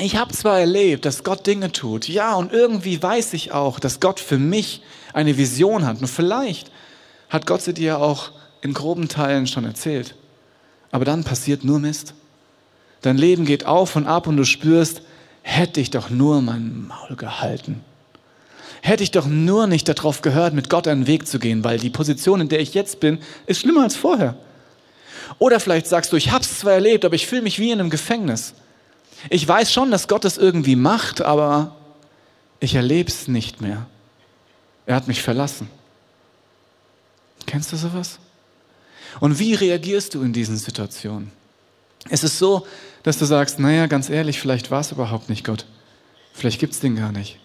Ich 0.00 0.16
habe 0.16 0.32
zwar 0.32 0.60
erlebt, 0.60 1.04
dass 1.04 1.24
Gott 1.24 1.46
Dinge 1.46 1.72
tut, 1.72 2.06
ja, 2.06 2.34
und 2.34 2.52
irgendwie 2.52 3.02
weiß 3.02 3.32
ich 3.32 3.50
auch, 3.50 3.80
dass 3.80 3.98
Gott 3.98 4.20
für 4.20 4.38
mich 4.38 4.82
eine 5.12 5.36
Vision 5.36 5.84
hat. 5.86 6.00
Nur 6.00 6.08
vielleicht 6.08 6.70
hat 7.28 7.46
Gott 7.46 7.62
sie 7.62 7.74
dir 7.74 7.98
auch 7.98 8.30
in 8.60 8.74
groben 8.74 9.08
Teilen 9.08 9.46
schon 9.46 9.64
erzählt. 9.64 10.14
Aber 10.90 11.04
dann 11.04 11.24
passiert 11.24 11.64
nur 11.64 11.78
Mist. 11.78 12.14
Dein 13.02 13.18
Leben 13.18 13.44
geht 13.44 13.66
auf 13.66 13.96
und 13.96 14.06
ab 14.06 14.26
und 14.26 14.36
du 14.36 14.44
spürst, 14.44 15.02
hätte 15.42 15.80
ich 15.80 15.90
doch 15.90 16.10
nur 16.10 16.42
mein 16.42 16.88
Maul 16.88 17.16
gehalten. 17.16 17.82
Hätte 18.80 19.02
ich 19.02 19.10
doch 19.10 19.26
nur 19.26 19.66
nicht 19.66 19.88
darauf 19.88 20.22
gehört, 20.22 20.54
mit 20.54 20.70
Gott 20.70 20.88
einen 20.88 21.06
Weg 21.06 21.26
zu 21.26 21.38
gehen, 21.38 21.64
weil 21.64 21.78
die 21.78 21.90
Position, 21.90 22.40
in 22.40 22.48
der 22.48 22.60
ich 22.60 22.74
jetzt 22.74 23.00
bin, 23.00 23.18
ist 23.46 23.60
schlimmer 23.60 23.82
als 23.82 23.96
vorher. 23.96 24.36
Oder 25.38 25.60
vielleicht 25.60 25.86
sagst 25.86 26.12
du, 26.12 26.16
ich 26.16 26.30
habe 26.30 26.42
es 26.42 26.58
zwar 26.58 26.72
erlebt, 26.72 27.04
aber 27.04 27.14
ich 27.14 27.26
fühle 27.26 27.42
mich 27.42 27.58
wie 27.58 27.70
in 27.70 27.80
einem 27.80 27.90
Gefängnis. 27.90 28.54
Ich 29.30 29.46
weiß 29.46 29.72
schon, 29.72 29.90
dass 29.90 30.08
Gott 30.08 30.24
es 30.24 30.38
irgendwie 30.38 30.76
macht, 30.76 31.20
aber 31.20 31.76
ich 32.60 32.74
erlebe 32.74 33.10
es 33.10 33.28
nicht 33.28 33.60
mehr. 33.60 33.86
Er 34.86 34.96
hat 34.96 35.08
mich 35.08 35.22
verlassen. 35.22 35.68
Kennst 37.48 37.72
du 37.72 37.76
sowas? 37.78 38.18
Und 39.20 39.38
wie 39.38 39.54
reagierst 39.54 40.14
du 40.14 40.20
in 40.20 40.34
diesen 40.34 40.58
Situationen? 40.58 41.32
Es 42.10 42.22
ist 42.22 42.38
so, 42.38 42.66
dass 43.04 43.18
du 43.18 43.24
sagst, 43.24 43.58
naja, 43.58 43.86
ganz 43.86 44.10
ehrlich, 44.10 44.38
vielleicht 44.38 44.70
war 44.70 44.80
es 44.80 44.92
überhaupt 44.92 45.30
nicht 45.30 45.44
Gott. 45.44 45.64
Vielleicht 46.34 46.60
gibt 46.60 46.74
es 46.74 46.80
den 46.80 46.94
gar 46.94 47.10
nicht. 47.10 47.38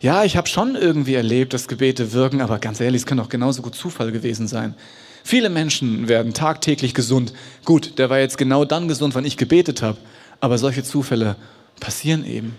Ja, 0.00 0.24
ich 0.24 0.38
habe 0.38 0.48
schon 0.48 0.74
irgendwie 0.74 1.14
erlebt, 1.14 1.52
dass 1.52 1.68
Gebete 1.68 2.12
wirken, 2.14 2.40
aber 2.40 2.58
ganz 2.60 2.80
ehrlich, 2.80 3.02
es 3.02 3.06
kann 3.06 3.20
auch 3.20 3.28
genauso 3.28 3.60
gut 3.60 3.74
Zufall 3.74 4.10
gewesen 4.10 4.48
sein. 4.48 4.74
Viele 5.22 5.50
Menschen 5.50 6.08
werden 6.08 6.32
tagtäglich 6.32 6.94
gesund. 6.94 7.34
Gut, 7.66 7.98
der 7.98 8.08
war 8.08 8.20
jetzt 8.20 8.38
genau 8.38 8.64
dann 8.64 8.88
gesund, 8.88 9.14
wann 9.14 9.26
ich 9.26 9.36
gebetet 9.36 9.82
habe. 9.82 9.98
Aber 10.40 10.56
solche 10.56 10.82
Zufälle 10.82 11.36
passieren 11.78 12.24
eben. 12.24 12.56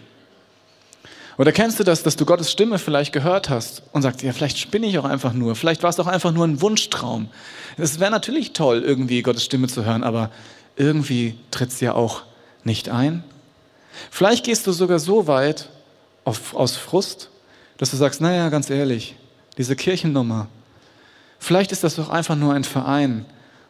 Oder 1.38 1.52
kennst 1.52 1.80
du 1.80 1.84
das, 1.84 2.04
dass 2.04 2.16
du 2.16 2.26
Gottes 2.26 2.52
Stimme 2.52 2.78
vielleicht 2.78 3.12
gehört 3.12 3.50
hast 3.50 3.84
und 3.92 4.02
sagst, 4.02 4.22
ja, 4.22 4.34
vielleicht 4.34 4.60
spinne 4.60 4.86
ich 4.88 5.00
auch 5.00 5.06
einfach 5.06 5.34
nur, 5.34 5.56
vielleicht 5.56 5.82
war 5.82 5.90
es 5.90 5.96
doch 5.96 6.08
einfach 6.08 6.32
nur 6.32 6.46
ein 6.46 6.62
Wunschtraum. 6.62 7.30
Es 7.78 8.00
wäre 8.00 8.12
natürlich 8.12 8.54
toll, 8.54 8.84
irgendwie 8.86 9.22
Gottes 9.24 9.44
Stimme 9.44 9.68
zu 9.68 9.84
hören, 9.84 10.04
aber 10.04 10.30
irgendwie 10.76 11.36
tritt 11.50 11.70
es 11.70 11.80
ja 11.80 11.94
auch 11.94 12.24
nicht 12.64 12.90
ein. 12.90 13.24
Vielleicht 14.12 14.46
gehst 14.46 14.68
du 14.68 14.72
sogar 14.72 15.00
so 15.00 15.28
weit 15.28 15.70
auf, 16.24 16.54
aus 16.56 16.76
Frust, 16.76 17.30
dass 17.78 17.92
du 17.92 17.98
sagst, 17.98 18.22
naja, 18.22 18.50
ganz 18.50 18.70
ehrlich, 18.70 19.16
diese 19.58 19.76
Kirchennummer, 19.76 20.48
vielleicht 21.40 21.72
ist 21.72 21.84
das 21.84 21.96
doch 21.96 22.10
einfach 22.10 22.36
nur 22.36 22.54
ein 22.54 22.64
Verein, 22.64 23.26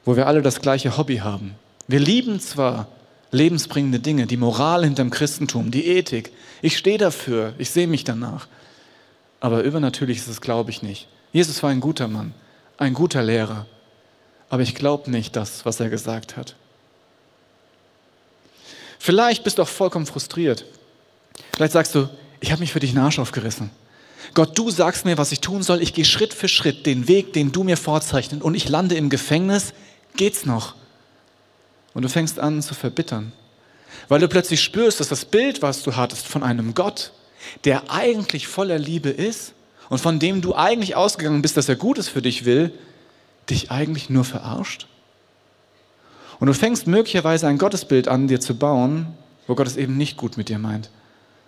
wo 0.06 0.16
wir 0.16 0.28
alle 0.28 0.42
das 0.42 0.62
gleiche 0.62 0.98
Hobby 0.98 1.18
haben. 1.18 1.56
Wir 1.88 2.00
lieben 2.00 2.40
zwar 2.40 2.88
lebensbringende 3.34 4.00
Dinge, 4.00 4.28
die 4.28 4.38
Moral 4.38 4.84
hinterm 4.84 5.10
Christentum, 5.10 5.72
die 5.72 5.88
Ethik. 5.88 6.32
Ich 6.62 6.78
stehe 6.78 6.98
dafür, 6.98 7.54
ich 7.58 7.72
sehe 7.72 7.88
mich 7.88 8.04
danach. 8.04 8.48
Aber 9.40 9.64
übernatürlich 9.64 10.20
ist 10.20 10.28
es, 10.28 10.40
glaube 10.40 10.72
ich, 10.72 10.82
nicht. 10.82 11.08
Jesus 11.34 11.62
war 11.64 11.72
ein 11.72 11.82
guter 11.82 12.08
Mann, 12.08 12.34
ein 12.78 12.94
guter 12.94 13.24
Lehrer. 13.24 13.66
Aber 14.50 14.62
ich 14.62 14.76
glaube 14.76 15.12
nicht 15.12 15.36
das, 15.36 15.66
was 15.66 15.80
er 15.80 15.90
gesagt 15.90 16.38
hat. 16.38 16.56
Vielleicht 19.00 19.44
bist 19.44 19.58
du 19.58 19.64
auch 19.64 19.68
vollkommen 19.68 20.06
frustriert. 20.06 20.66
Vielleicht 21.56 21.74
sagst 21.74 21.96
du, 21.96 22.08
ich 22.40 22.52
habe 22.52 22.62
mich 22.62 22.72
für 22.72 22.80
dich 22.80 22.92
einen 22.92 23.04
Arsch 23.04 23.20
aufgerissen. 23.20 23.72
Gott, 24.34 24.58
du 24.58 24.70
sagst 24.70 25.06
mir, 25.06 25.18
was 25.18 25.32
ich 25.32 25.42
tun 25.42 25.64
soll. 25.64 25.82
Ich 25.82 25.94
gehe 25.94 26.06
Schritt 26.06 26.34
für 26.34 26.48
Schritt 26.48 26.86
den 26.86 27.08
Weg, 27.08 27.34
den 27.34 27.52
du 27.52 27.64
mir 27.64 27.78
vorzeichnest 27.78 28.44
und 28.44 28.56
ich 28.56 28.70
lande 28.70 28.96
im 28.96 29.10
Gefängnis. 29.10 29.74
Geht's 30.16 30.46
noch? 30.46 30.76
Und 31.94 32.04
du 32.04 32.10
fängst 32.10 32.40
an 32.40 32.62
zu 32.62 32.74
verbittern, 32.74 33.32
weil 34.08 34.20
du 34.20 34.28
plötzlich 34.28 34.62
spürst, 34.62 35.00
dass 35.00 35.10
das 35.10 35.26
Bild, 35.26 35.62
was 35.62 35.84
du 35.84 35.96
hattest 35.96 36.28
von 36.28 36.44
einem 36.44 36.74
Gott, 36.74 37.12
der 37.66 37.92
eigentlich 37.92 38.48
voller 38.48 38.80
Liebe 38.80 39.10
ist 39.10 39.54
und 39.90 40.00
von 40.00 40.20
dem 40.20 40.42
du 40.42 40.56
eigentlich 40.56 40.96
ausgegangen 40.96 41.42
bist, 41.42 41.58
dass 41.58 41.70
er 41.70 41.76
Gutes 41.76 42.10
für 42.10 42.22
dich 42.22 42.46
will, 42.46 42.72
dich 43.50 43.72
eigentlich 43.72 44.10
nur 44.10 44.24
verarscht. 44.24 44.88
Und 46.40 46.48
du 46.48 46.54
fängst 46.54 46.88
möglicherweise 46.88 47.48
ein 47.48 47.58
Gottesbild 47.58 48.08
an, 48.08 48.28
dir 48.28 48.40
zu 48.40 48.56
bauen, 48.56 49.08
wo 49.48 49.56
Gott 49.56 49.68
es 49.68 49.78
eben 49.78 49.98
nicht 49.98 50.18
gut 50.18 50.38
mit 50.38 50.50
dir 50.50 50.60
meint, 50.60 50.90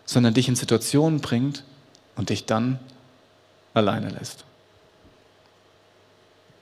sondern 0.05 0.33
dich 0.33 0.47
in 0.47 0.55
Situationen 0.55 1.21
bringt 1.21 1.63
und 2.15 2.29
dich 2.29 2.45
dann 2.45 2.79
alleine 3.73 4.09
lässt. 4.09 4.45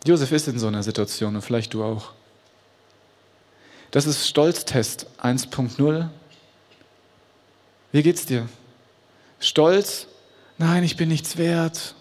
Josef 0.06 0.32
ist 0.32 0.48
in 0.48 0.60
so 0.60 0.68
einer 0.68 0.84
Situation 0.84 1.36
und 1.36 1.42
vielleicht 1.42 1.74
du 1.74 1.84
auch. 1.84 2.12
Das 3.94 4.08
ist 4.08 4.28
Stolztest 4.28 5.06
1.0. 5.22 6.10
Wie 7.92 8.02
geht's 8.02 8.26
dir? 8.26 8.50
Stolz? 9.40 10.08
Nein, 10.58 10.84
ich 10.84 10.98
bin 10.98 11.10
nichts 11.10 11.38
wert. 11.38 11.94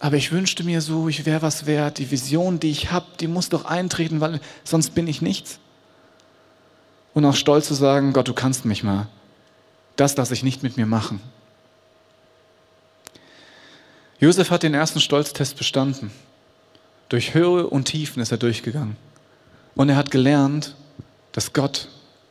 Aber 0.00 0.16
ich 0.16 0.32
wünschte 0.32 0.64
mir 0.64 0.80
so, 0.80 1.08
ich 1.08 1.24
wäre 1.24 1.40
was 1.40 1.66
wert. 1.66 1.98
Die 1.98 2.10
Vision, 2.10 2.58
die 2.58 2.72
ich 2.72 2.90
habe, 2.90 3.06
die 3.20 3.28
muss 3.28 3.48
doch 3.48 3.64
eintreten, 3.64 4.20
weil 4.20 4.40
sonst 4.64 4.96
bin 4.96 5.06
ich 5.06 5.22
nichts. 5.22 5.60
Und 7.14 7.24
auch 7.24 7.36
stolz 7.36 7.68
zu 7.68 7.74
sagen, 7.74 8.12
Gott, 8.12 8.26
du 8.26 8.34
kannst 8.34 8.64
mich 8.64 8.82
mal. 8.82 9.06
Das 9.94 10.16
lasse 10.16 10.34
ich 10.34 10.42
nicht 10.42 10.64
mit 10.64 10.76
mir 10.76 10.86
machen. 10.86 11.20
Josef 14.18 14.50
hat 14.50 14.64
den 14.64 14.74
ersten 14.74 14.98
Stolztest 14.98 15.56
bestanden. 15.56 16.10
Durch 17.08 17.34
Höhe 17.34 17.68
und 17.68 17.84
Tiefen 17.84 18.20
ist 18.20 18.32
er 18.32 18.38
durchgegangen. 18.38 18.96
Und 19.76 19.90
er 19.90 19.96
hat 19.96 20.10
gelernt, 20.10 20.74
dass 21.38 21.52
Gott 21.52 21.86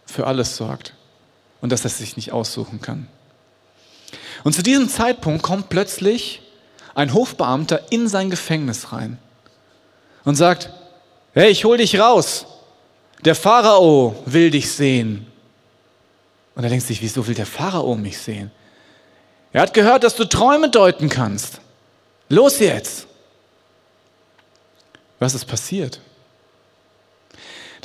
für 0.06 0.28
alles 0.28 0.58
sorgt 0.58 0.94
und 1.62 1.72
dass 1.72 1.86
er 1.86 1.90
sich 1.90 2.18
nicht 2.18 2.34
aussuchen 2.34 2.82
kann. 2.82 3.08
Und 4.44 4.52
zu 4.52 4.62
diesem 4.62 4.90
Zeitpunkt 4.90 5.44
kommt 5.44 5.70
plötzlich 5.70 6.42
ein 6.94 7.14
Hofbeamter 7.14 7.90
in 7.90 8.10
sein 8.10 8.30
Gefängnis 8.30 8.92
rein 8.92 9.18
und 10.26 10.36
sagt, 10.36 10.72
hey, 11.34 11.50
ich 11.50 11.64
hol 11.64 11.78
dich 11.78 11.98
raus. 11.98 12.48
Der 13.24 13.34
Pharao 13.34 14.22
will 14.26 14.52
dich 14.52 14.70
sehen. 14.70 15.26
Und 16.56 16.66
er 16.66 16.70
denkt 16.70 16.86
sich, 16.86 17.02
wieso 17.02 17.26
will 17.28 17.36
der 17.36 17.46
Pharao 17.46 17.96
mich 17.96 18.18
sehen? 18.18 18.52
Er 19.54 19.62
hat 19.62 19.74
gehört, 19.74 20.04
dass 20.04 20.16
du 20.16 20.26
Träume 20.26 20.70
deuten 20.70 21.08
kannst. 21.08 21.62
Los 22.28 22.60
jetzt. 22.60 23.08
Was 25.18 25.34
ist 25.34 25.46
passiert? 25.46 26.02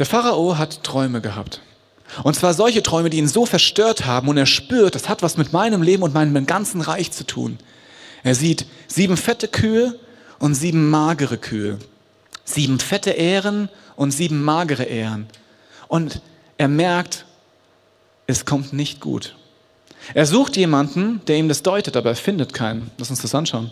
Der 0.02 0.06
Pharao 0.06 0.58
hat 0.58 0.82
Träume 0.82 1.20
gehabt. 1.20 1.60
Und 2.24 2.34
zwar 2.34 2.54
solche 2.54 2.82
Träume, 2.82 3.08
die 3.08 3.18
ihn 3.18 3.28
so 3.28 3.46
verstört 3.46 4.04
haben 4.04 4.26
und 4.26 4.36
er 4.36 4.46
spürt, 4.46 4.96
das 4.96 5.08
hat 5.08 5.22
was 5.22 5.36
mit 5.36 5.52
meinem 5.52 5.80
Leben 5.80 6.02
und 6.02 6.12
meinem 6.12 6.44
ganzen 6.44 6.80
Reich 6.80 7.12
zu 7.12 7.24
tun. 7.24 7.56
Er 8.24 8.34
sieht 8.34 8.66
sieben 8.88 9.16
fette 9.16 9.46
Kühe 9.46 9.96
und 10.40 10.56
sieben 10.56 10.90
magere 10.90 11.38
Kühe. 11.38 11.78
Sieben 12.44 12.80
fette 12.80 13.12
Ähren 13.12 13.68
und 13.94 14.10
sieben 14.10 14.42
magere 14.42 14.82
Ähren. 14.82 15.28
Und 15.86 16.20
er 16.58 16.66
merkt, 16.66 17.24
es 18.26 18.44
kommt 18.44 18.72
nicht 18.72 18.98
gut. 18.98 19.36
Er 20.14 20.26
sucht 20.26 20.56
jemanden, 20.56 21.20
der 21.28 21.36
ihm 21.36 21.48
das 21.48 21.62
deutet, 21.62 21.96
aber 21.96 22.08
er 22.08 22.16
findet 22.16 22.52
keinen. 22.52 22.90
Lass 22.98 23.10
uns 23.10 23.22
das 23.22 23.36
anschauen. 23.36 23.70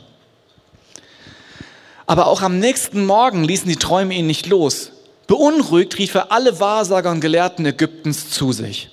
Aber 2.06 2.28
auch 2.28 2.40
am 2.40 2.60
nächsten 2.60 3.04
Morgen 3.04 3.42
ließen 3.42 3.68
die 3.68 3.74
Träume 3.74 4.14
ihn 4.14 4.28
nicht 4.28 4.46
los. 4.46 4.92
Beunruhigt 5.30 5.96
rief 5.96 6.16
er 6.16 6.32
alle 6.32 6.58
Wahrsager 6.58 7.08
und 7.08 7.20
Gelehrten 7.20 7.64
Ägyptens 7.64 8.30
zu 8.30 8.50
sich. 8.50 8.90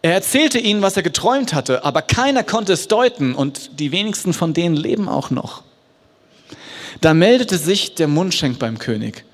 Er 0.00 0.14
erzählte 0.14 0.58
ihnen, 0.58 0.80
was 0.80 0.96
er 0.96 1.02
geträumt 1.02 1.52
hatte, 1.52 1.84
aber 1.84 2.00
keiner 2.00 2.42
konnte 2.42 2.72
es 2.72 2.88
deuten 2.88 3.34
und 3.34 3.78
die 3.78 3.92
wenigsten 3.92 4.32
von 4.32 4.54
denen 4.54 4.74
leben 4.74 5.10
auch 5.10 5.28
noch. 5.28 5.62
Da 7.02 7.12
meldete 7.12 7.58
sich 7.58 7.94
der 7.94 8.08
Mundschenk 8.08 8.58
beim 8.58 8.78
König. 8.78 9.26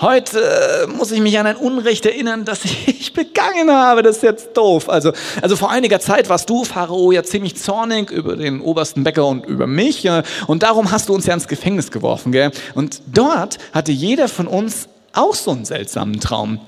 Heute 0.00 0.40
äh, 0.40 0.86
muss 0.86 1.10
ich 1.10 1.18
mich 1.18 1.36
an 1.40 1.46
ein 1.48 1.56
Unrecht 1.56 2.06
erinnern, 2.06 2.44
das 2.44 2.60
ich 2.86 3.12
begangen 3.12 3.68
habe. 3.68 4.04
Das 4.04 4.18
ist 4.18 4.22
jetzt 4.22 4.56
doof. 4.56 4.88
Also, 4.88 5.12
also 5.42 5.56
vor 5.56 5.72
einiger 5.72 5.98
Zeit 5.98 6.28
warst 6.28 6.48
du, 6.48 6.62
Pharao, 6.62 7.10
ja 7.10 7.24
ziemlich 7.24 7.56
zornig 7.56 8.12
über 8.12 8.36
den 8.36 8.60
obersten 8.60 9.02
Bäcker 9.02 9.26
und 9.26 9.44
über 9.44 9.66
mich. 9.66 10.04
Äh, 10.04 10.22
und 10.46 10.62
darum 10.62 10.92
hast 10.92 11.08
du 11.08 11.14
uns 11.16 11.26
ja 11.26 11.34
ins 11.34 11.48
Gefängnis 11.48 11.90
geworfen. 11.90 12.30
Gell? 12.30 12.52
Und 12.76 13.02
dort 13.12 13.58
hatte 13.72 13.90
jeder 13.90 14.28
von 14.28 14.46
uns 14.46 14.88
auch 15.12 15.34
so 15.34 15.52
einen 15.52 15.64
seltsamen 15.64 16.20
Traum. 16.20 16.60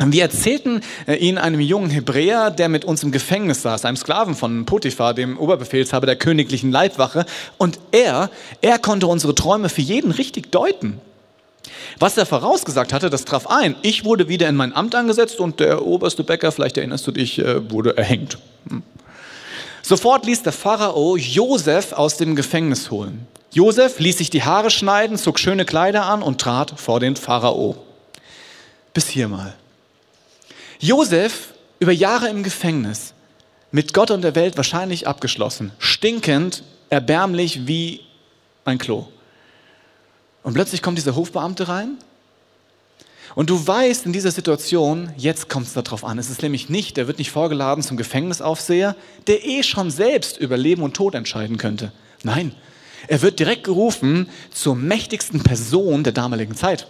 Wir 0.00 0.22
erzählten 0.22 0.80
äh, 1.06 1.16
ihn 1.16 1.38
einem 1.38 1.58
jungen 1.58 1.90
Hebräer, 1.90 2.52
der 2.52 2.68
mit 2.68 2.84
uns 2.84 3.02
im 3.02 3.10
Gefängnis 3.10 3.62
saß, 3.62 3.84
einem 3.84 3.96
Sklaven 3.96 4.36
von 4.36 4.64
Potiphar, 4.64 5.12
dem 5.12 5.36
Oberbefehlshaber 5.36 6.06
der 6.06 6.14
königlichen 6.14 6.70
Leibwache. 6.70 7.26
Und 7.56 7.80
er, 7.90 8.30
er 8.60 8.78
konnte 8.78 9.08
unsere 9.08 9.34
Träume 9.34 9.68
für 9.68 9.80
jeden 9.80 10.12
richtig 10.12 10.52
deuten. 10.52 11.00
Was 11.98 12.16
er 12.16 12.26
vorausgesagt 12.26 12.92
hatte, 12.92 13.10
das 13.10 13.24
traf 13.24 13.48
ein. 13.48 13.74
Ich 13.82 14.04
wurde 14.04 14.28
wieder 14.28 14.48
in 14.48 14.54
mein 14.54 14.72
Amt 14.72 14.94
angesetzt 14.94 15.40
und 15.40 15.58
der 15.58 15.84
oberste 15.84 16.22
Bäcker, 16.22 16.52
vielleicht 16.52 16.76
erinnerst 16.76 17.06
du 17.06 17.10
dich, 17.10 17.40
äh, 17.40 17.68
wurde 17.70 17.96
erhängt. 17.96 18.38
Hm. 18.68 18.84
Sofort 19.82 20.26
ließ 20.26 20.44
der 20.44 20.52
Pharao 20.52 21.16
Josef 21.16 21.92
aus 21.92 22.16
dem 22.16 22.36
Gefängnis 22.36 22.92
holen. 22.92 23.26
Josef 23.52 23.98
ließ 23.98 24.18
sich 24.18 24.30
die 24.30 24.44
Haare 24.44 24.70
schneiden, 24.70 25.16
zog 25.16 25.40
schöne 25.40 25.64
Kleider 25.64 26.06
an 26.06 26.22
und 26.22 26.40
trat 26.40 26.74
vor 26.76 27.00
den 27.00 27.16
Pharao. 27.16 27.76
Bis 28.98 29.06
hier 29.06 29.28
mal. 29.28 29.54
Josef 30.80 31.54
über 31.78 31.92
Jahre 31.92 32.30
im 32.30 32.42
Gefängnis, 32.42 33.14
mit 33.70 33.94
Gott 33.94 34.10
und 34.10 34.22
der 34.22 34.34
Welt 34.34 34.56
wahrscheinlich 34.56 35.06
abgeschlossen, 35.06 35.70
stinkend, 35.78 36.64
erbärmlich 36.90 37.68
wie 37.68 38.00
ein 38.64 38.78
Klo. 38.78 39.06
Und 40.42 40.54
plötzlich 40.54 40.82
kommt 40.82 40.98
dieser 40.98 41.14
Hofbeamte 41.14 41.68
rein 41.68 41.98
und 43.36 43.50
du 43.50 43.64
weißt 43.64 44.04
in 44.04 44.12
dieser 44.12 44.32
Situation, 44.32 45.12
jetzt 45.16 45.48
kommt 45.48 45.68
es 45.68 45.74
darauf 45.74 46.02
an. 46.02 46.18
Es 46.18 46.28
ist 46.28 46.42
nämlich 46.42 46.68
nicht, 46.68 46.96
der 46.96 47.06
wird 47.06 47.18
nicht 47.18 47.30
vorgeladen 47.30 47.84
zum 47.84 47.96
Gefängnisaufseher, 47.96 48.96
der 49.28 49.46
eh 49.46 49.62
schon 49.62 49.92
selbst 49.92 50.38
über 50.38 50.56
Leben 50.56 50.82
und 50.82 50.94
Tod 50.94 51.14
entscheiden 51.14 51.56
könnte. 51.56 51.92
Nein, 52.24 52.52
er 53.06 53.22
wird 53.22 53.38
direkt 53.38 53.62
gerufen 53.62 54.28
zur 54.50 54.74
mächtigsten 54.74 55.44
Person 55.44 56.02
der 56.02 56.12
damaligen 56.12 56.56
Zeit. 56.56 56.88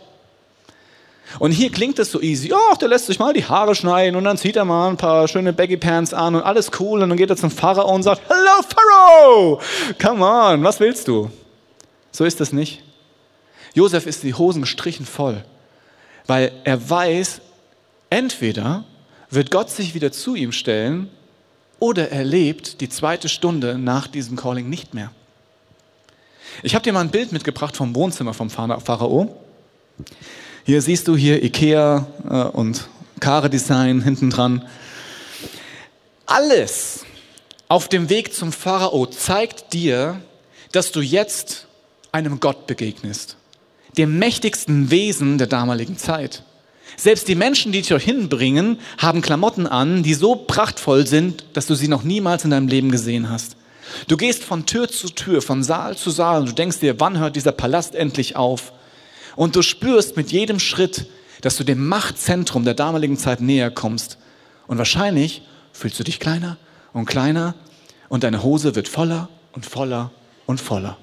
Und 1.38 1.52
hier 1.52 1.70
klingt 1.70 1.98
es 1.98 2.10
so 2.10 2.20
easy. 2.20 2.48
Ja, 2.48 2.74
der 2.80 2.88
lässt 2.88 3.06
sich 3.06 3.18
mal 3.18 3.32
die 3.32 3.44
Haare 3.44 3.74
schneiden 3.74 4.16
und 4.16 4.24
dann 4.24 4.38
zieht 4.38 4.56
er 4.56 4.64
mal 4.64 4.88
ein 4.88 4.96
paar 4.96 5.28
schöne 5.28 5.52
Baggy 5.52 5.76
Pants 5.76 6.14
an 6.14 6.34
und 6.34 6.42
alles 6.42 6.70
cool. 6.80 7.02
Und 7.02 7.10
dann 7.10 7.18
geht 7.18 7.30
er 7.30 7.36
zum 7.36 7.50
Pharao 7.50 7.94
und 7.94 8.02
sagt, 8.02 8.22
Hello 8.28 8.62
Pharao! 8.68 9.60
Come 10.00 10.24
on, 10.24 10.64
was 10.64 10.80
willst 10.80 11.06
du? 11.06 11.30
So 12.12 12.24
ist 12.24 12.40
das 12.40 12.52
nicht. 12.52 12.82
Josef 13.74 14.06
ist 14.06 14.22
die 14.22 14.34
Hosen 14.34 14.62
gestrichen 14.62 15.06
voll, 15.06 15.44
weil 16.26 16.52
er 16.64 16.88
weiß, 16.88 17.40
entweder 18.10 18.84
wird 19.30 19.50
Gott 19.50 19.70
sich 19.70 19.94
wieder 19.94 20.10
zu 20.10 20.34
ihm 20.34 20.52
stellen 20.52 21.10
oder 21.78 22.10
er 22.10 22.24
lebt 22.24 22.80
die 22.80 22.88
zweite 22.88 23.28
Stunde 23.28 23.78
nach 23.78 24.06
diesem 24.06 24.36
Calling 24.36 24.68
nicht 24.68 24.94
mehr. 24.94 25.12
Ich 26.62 26.74
habe 26.74 26.82
dir 26.82 26.92
mal 26.92 27.02
ein 27.02 27.10
Bild 27.10 27.30
mitgebracht 27.30 27.76
vom 27.76 27.94
Wohnzimmer 27.94 28.34
vom 28.34 28.50
Pharao. 28.50 29.36
Hier 30.68 30.82
siehst 30.82 31.08
du 31.08 31.16
hier 31.16 31.42
Ikea 31.42 32.06
äh, 32.28 32.42
und 32.54 32.90
Kare 33.20 33.48
Design 33.48 34.02
hinten 34.02 34.28
dran. 34.28 34.68
Alles 36.26 37.06
auf 37.68 37.88
dem 37.88 38.10
Weg 38.10 38.34
zum 38.34 38.52
Pharao 38.52 39.06
zeigt 39.06 39.72
dir, 39.72 40.20
dass 40.72 40.92
du 40.92 41.00
jetzt 41.00 41.68
einem 42.12 42.38
Gott 42.38 42.66
begegnest, 42.66 43.38
dem 43.96 44.18
mächtigsten 44.18 44.90
Wesen 44.90 45.38
der 45.38 45.46
damaligen 45.46 45.96
Zeit. 45.96 46.42
Selbst 46.98 47.28
die 47.28 47.34
Menschen, 47.34 47.72
die 47.72 47.78
dich 47.78 47.88
dorthin 47.88 48.28
bringen, 48.28 48.78
haben 48.98 49.22
Klamotten 49.22 49.66
an, 49.66 50.02
die 50.02 50.12
so 50.12 50.36
prachtvoll 50.36 51.06
sind, 51.06 51.46
dass 51.54 51.66
du 51.66 51.76
sie 51.76 51.88
noch 51.88 52.02
niemals 52.02 52.44
in 52.44 52.50
deinem 52.50 52.68
Leben 52.68 52.90
gesehen 52.90 53.30
hast. 53.30 53.56
Du 54.06 54.18
gehst 54.18 54.44
von 54.44 54.66
Tür 54.66 54.90
zu 54.90 55.08
Tür, 55.08 55.40
von 55.40 55.62
Saal 55.62 55.96
zu 55.96 56.10
Saal 56.10 56.40
und 56.40 56.50
du 56.50 56.52
denkst 56.52 56.80
dir, 56.80 57.00
wann 57.00 57.18
hört 57.18 57.36
dieser 57.36 57.52
Palast 57.52 57.94
endlich 57.94 58.36
auf? 58.36 58.74
Und 59.36 59.56
du 59.56 59.62
spürst 59.62 60.16
mit 60.16 60.32
jedem 60.32 60.58
Schritt, 60.58 61.06
dass 61.40 61.56
du 61.56 61.64
dem 61.64 61.86
Machtzentrum 61.86 62.64
der 62.64 62.74
damaligen 62.74 63.16
Zeit 63.16 63.40
näher 63.40 63.70
kommst. 63.70 64.18
Und 64.66 64.78
wahrscheinlich 64.78 65.42
fühlst 65.72 65.98
du 65.98 66.04
dich 66.04 66.20
kleiner 66.20 66.56
und 66.92 67.06
kleiner 67.06 67.54
und 68.08 68.24
deine 68.24 68.42
Hose 68.42 68.74
wird 68.74 68.88
voller 68.88 69.28
und 69.52 69.66
voller 69.66 70.10
und 70.46 70.60
voller. 70.60 70.96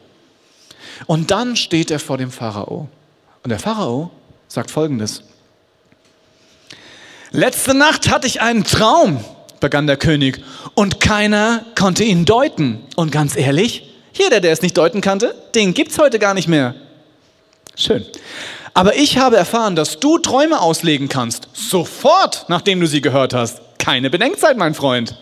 Und 1.08 1.32
dann 1.32 1.56
steht 1.56 1.92
er 1.92 2.00
vor 2.00 2.18
dem 2.18 2.32
Pharao. 2.32 2.90
Und 3.44 3.50
der 3.50 3.60
Pharao 3.60 4.12
sagt 4.48 4.72
folgendes. 4.72 5.24
Letzte 7.32 7.74
Nacht 7.74 8.10
hatte 8.10 8.28
ich 8.28 8.42
einen 8.42 8.64
Traum, 8.64 9.24
begann 9.60 9.88
der 9.88 9.98
König, 9.98 10.42
und 10.74 11.00
keiner 11.00 11.66
konnte 11.78 12.04
ihn 12.04 12.26
deuten. 12.26 12.84
Und 12.96 13.12
ganz 13.12 13.36
ehrlich, 13.36 13.94
jeder, 14.14 14.40
der 14.40 14.52
es 14.52 14.62
nicht 14.62 14.78
deuten 14.78 15.02
konnte, 15.02 15.36
den 15.54 15.74
gibt's 15.74 15.98
heute 15.98 16.20
gar 16.20 16.34
nicht 16.34 16.48
mehr. 16.48 16.76
Schön. 17.76 18.06
Aber 18.74 18.96
ich 18.96 19.18
habe 19.18 19.38
erfahren, 19.38 19.76
dass 19.76 20.00
du 20.00 20.18
Träume 20.18 20.62
auslegen 20.62 21.08
kannst. 21.08 21.48
Sofort, 21.54 22.46
nachdem 22.50 22.80
du 22.80 22.88
sie 22.88 23.02
gehört 23.02 23.34
hast. 23.34 23.62
Keine 23.78 24.10
Bedenkzeit, 24.10 24.58
mein 24.58 24.74
Freund. 24.74 25.16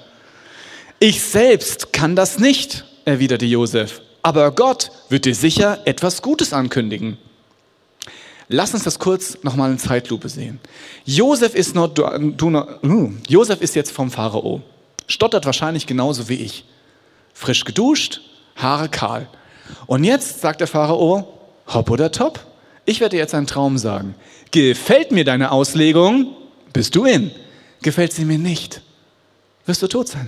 Ich 0.99 1.21
selbst 1.21 1.91
kann 1.91 2.15
das 2.15 2.39
nicht, 2.39 2.85
erwiderte 3.05 3.45
Josef. 3.45 4.01
Aber 4.21 4.51
Gott 4.51 4.91
wird 5.09 5.25
dir 5.25 5.35
sicher 5.35 5.79
etwas 5.85 6.21
Gutes 6.21 6.53
ankündigen. 6.53 7.17
Lass 8.47 8.73
uns 8.73 8.83
das 8.83 8.99
kurz 8.99 9.37
nochmal 9.43 9.71
in 9.71 9.79
Zeitlupe 9.79 10.29
sehen. 10.29 10.59
Josef 11.05 11.55
ist, 11.55 11.75
not, 11.75 11.97
du, 11.97 12.05
uh, 12.05 13.11
Josef 13.27 13.61
ist 13.61 13.75
jetzt 13.75 13.91
vom 13.91 14.11
Pharao. 14.11 14.61
Stottert 15.07 15.45
wahrscheinlich 15.45 15.87
genauso 15.87 16.29
wie 16.29 16.35
ich. 16.35 16.65
Frisch 17.33 17.65
geduscht, 17.65 18.21
Haare 18.55 18.89
kahl. 18.89 19.27
Und 19.87 20.03
jetzt 20.03 20.41
sagt 20.41 20.61
der 20.61 20.67
Pharao, 20.67 21.32
Hopp 21.67 21.89
oder 21.89 22.11
top? 22.11 22.39
Ich 22.85 22.99
werde 22.99 23.15
dir 23.15 23.21
jetzt 23.21 23.33
einen 23.33 23.47
Traum 23.47 23.77
sagen. 23.77 24.15
Gefällt 24.51 25.11
mir 25.11 25.23
deine 25.23 25.51
Auslegung? 25.51 26.35
Bist 26.73 26.95
du 26.95 27.05
in. 27.05 27.31
Gefällt 27.81 28.13
sie 28.13 28.25
mir 28.25 28.37
nicht? 28.37 28.81
Wirst 29.65 29.81
du 29.81 29.87
tot 29.87 30.09
sein. 30.09 30.27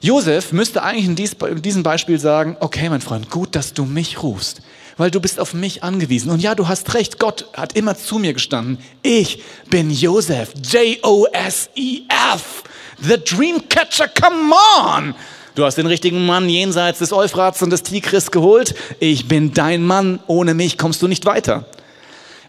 Josef 0.00 0.52
müsste 0.52 0.82
eigentlich 0.82 1.06
in 1.06 1.62
diesem 1.62 1.82
Beispiel 1.82 2.18
sagen, 2.18 2.56
okay, 2.60 2.88
mein 2.88 3.02
Freund, 3.02 3.30
gut, 3.30 3.54
dass 3.54 3.74
du 3.74 3.84
mich 3.84 4.22
rufst, 4.22 4.62
weil 4.96 5.10
du 5.10 5.20
bist 5.20 5.38
auf 5.38 5.52
mich 5.52 5.82
angewiesen. 5.82 6.30
Und 6.30 6.40
ja, 6.40 6.54
du 6.54 6.68
hast 6.68 6.94
recht, 6.94 7.18
Gott 7.18 7.46
hat 7.52 7.74
immer 7.74 7.96
zu 7.96 8.18
mir 8.18 8.32
gestanden. 8.32 8.78
Ich 9.02 9.42
bin 9.68 9.90
Josef, 9.90 10.54
J-O-S-E-F, 10.54 12.64
the 13.02 13.22
Dreamcatcher, 13.22 14.08
come 14.08 14.54
on! 14.78 15.14
Du 15.56 15.64
hast 15.64 15.76
den 15.76 15.86
richtigen 15.86 16.26
Mann 16.26 16.48
jenseits 16.48 17.00
des 17.00 17.12
Euphrats 17.12 17.62
und 17.62 17.70
des 17.70 17.82
Tigris 17.82 18.30
geholt. 18.30 18.74
Ich 19.00 19.26
bin 19.26 19.52
dein 19.52 19.82
Mann. 19.82 20.20
Ohne 20.28 20.54
mich 20.54 20.78
kommst 20.78 21.02
du 21.02 21.08
nicht 21.08 21.26
weiter. 21.26 21.66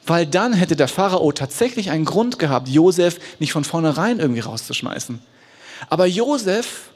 Weil 0.05 0.27
dann 0.27 0.53
hätte 0.53 0.75
der 0.75 0.87
Pharao 0.87 1.31
tatsächlich 1.31 1.89
einen 1.89 2.05
Grund 2.05 2.37
gehabt, 2.37 2.67
Josef 2.67 3.19
nicht 3.39 3.53
von 3.53 3.63
vornherein 3.63 4.19
irgendwie 4.19 4.41
rauszuschmeißen. 4.41 5.19
Aber 5.89 6.05
Josef 6.05 6.91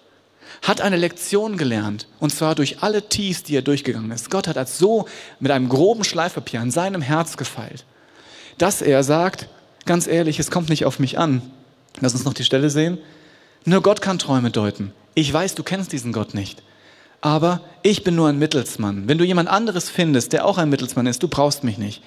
hat 0.62 0.82
eine 0.82 0.98
Lektion 0.98 1.58
gelernt, 1.58 2.08
und 2.20 2.32
zwar 2.32 2.56
durch 2.56 2.82
alle 2.82 3.08
Tiefs, 3.08 3.44
die 3.44 3.56
er 3.56 3.62
durchgegangen 3.62 4.12
ist. 4.12 4.32
Gott 4.32 4.48
hat 4.48 4.58
als 4.58 4.78
so 4.78 5.08
mit 5.40 5.52
einem 5.52 5.70
groben 5.70 6.04
Schleifpapier 6.04 6.62
an 6.62 6.72
seinem 6.72 7.02
Herz 7.02 7.38
gefeilt, 7.38 7.86
dass 8.58 8.82
er 8.82 9.04
sagt, 9.04 9.48
ganz 9.86 10.08
ehrlich, 10.08 10.40
es 10.40 10.50
kommt 10.50 10.70
nicht 10.70 10.86
auf 10.86 11.00
mich 11.00 11.20
an. 11.20 11.42
Lass 12.00 12.14
uns 12.14 12.26
noch 12.26 12.34
die 12.34 12.44
Stelle 12.44 12.70
sehen. 12.70 12.98
Nur 13.66 13.82
Gott 13.82 14.02
kann 14.02 14.18
Träume 14.18 14.52
deuten. 14.52 14.94
Ich 15.16 15.32
weiß, 15.32 15.56
du 15.56 15.64
kennst 15.64 15.92
diesen 15.92 16.14
Gott 16.14 16.34
nicht. 16.34 16.62
Aber 17.22 17.62
ich 17.82 18.04
bin 18.04 18.16
nur 18.16 18.30
ein 18.30 18.38
Mittelsmann. 18.38 19.08
Wenn 19.08 19.18
du 19.18 19.26
jemand 19.26 19.50
anderes 19.50 19.90
findest, 19.90 20.34
der 20.34 20.46
auch 20.46 20.60
ein 20.60 20.70
Mittelsmann 20.70 21.08
ist, 21.08 21.24
du 21.24 21.28
brauchst 21.28 21.64
mich 21.64 21.80
nicht. 21.80 22.04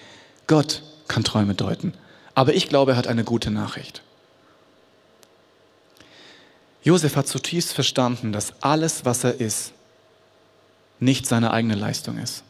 Gott 0.47 0.83
kann 1.09 1.25
Träume 1.25 1.55
deuten. 1.55 1.95
Aber 2.35 2.55
ich 2.55 2.69
glaube, 2.69 2.93
er 2.93 2.97
hat 2.97 3.09
eine 3.09 3.25
gute 3.25 3.51
Nachricht. 3.51 4.03
Josef 6.85 7.17
hat 7.17 7.27
zutiefst 7.27 7.73
verstanden, 7.73 8.33
dass 8.33 8.63
alles, 8.63 9.05
was 9.05 9.25
er 9.25 9.41
ist, 9.41 9.73
nicht 11.01 11.27
seine 11.27 11.51
eigene 11.51 11.75
Leistung 11.75 12.19
ist. 12.19 12.45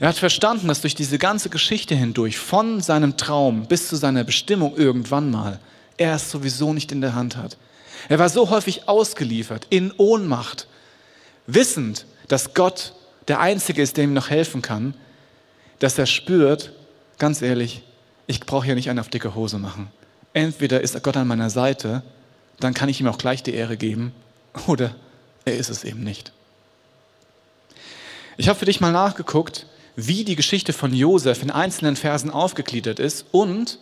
Er 0.00 0.08
hat 0.08 0.16
verstanden, 0.16 0.68
dass 0.68 0.80
durch 0.80 0.94
diese 0.94 1.18
ganze 1.18 1.48
Geschichte 1.50 1.94
hindurch, 1.94 2.38
von 2.38 2.80
seinem 2.80 3.16
Traum 3.16 3.66
bis 3.66 3.88
zu 3.88 3.96
seiner 3.96 4.24
Bestimmung 4.24 4.76
irgendwann 4.76 5.30
mal, 5.30 5.60
er 5.96 6.16
es 6.16 6.30
sowieso 6.30 6.72
nicht 6.72 6.92
in 6.92 7.00
der 7.00 7.14
Hand 7.14 7.36
hat. 7.36 7.56
Er 8.08 8.18
war 8.18 8.28
so 8.28 8.50
häufig 8.50 8.88
ausgeliefert, 8.88 9.66
in 9.70 9.92
Ohnmacht, 9.96 10.66
wissend, 11.46 12.06
dass 12.28 12.54
Gott 12.54 12.94
der 13.28 13.40
Einzige 13.40 13.82
ist, 13.82 13.96
der 13.96 14.04
ihm 14.04 14.14
noch 14.14 14.30
helfen 14.30 14.62
kann, 14.62 14.94
dass 15.78 15.98
er 15.98 16.06
spürt, 16.06 16.72
ganz 17.18 17.42
ehrlich, 17.42 17.82
ich 18.26 18.40
brauche 18.40 18.66
hier 18.66 18.74
nicht 18.74 18.90
einen 18.90 18.98
auf 18.98 19.08
dicke 19.08 19.34
Hose 19.34 19.58
machen. 19.58 19.90
Entweder 20.32 20.80
ist 20.80 21.00
Gott 21.02 21.16
an 21.16 21.26
meiner 21.26 21.50
Seite, 21.50 22.02
dann 22.60 22.74
kann 22.74 22.88
ich 22.88 23.00
ihm 23.00 23.08
auch 23.08 23.18
gleich 23.18 23.42
die 23.42 23.54
Ehre 23.54 23.76
geben, 23.76 24.12
oder 24.66 24.94
er 25.44 25.56
ist 25.56 25.70
es 25.70 25.84
eben 25.84 26.02
nicht. 26.04 26.32
Ich 28.36 28.48
habe 28.48 28.58
für 28.58 28.64
dich 28.64 28.80
mal 28.80 28.92
nachgeguckt, 28.92 29.66
wie 29.94 30.24
die 30.24 30.36
Geschichte 30.36 30.72
von 30.72 30.94
Josef 30.94 31.42
in 31.42 31.50
einzelnen 31.50 31.96
Versen 31.96 32.30
aufgegliedert 32.30 32.98
ist 32.98 33.26
und 33.30 33.78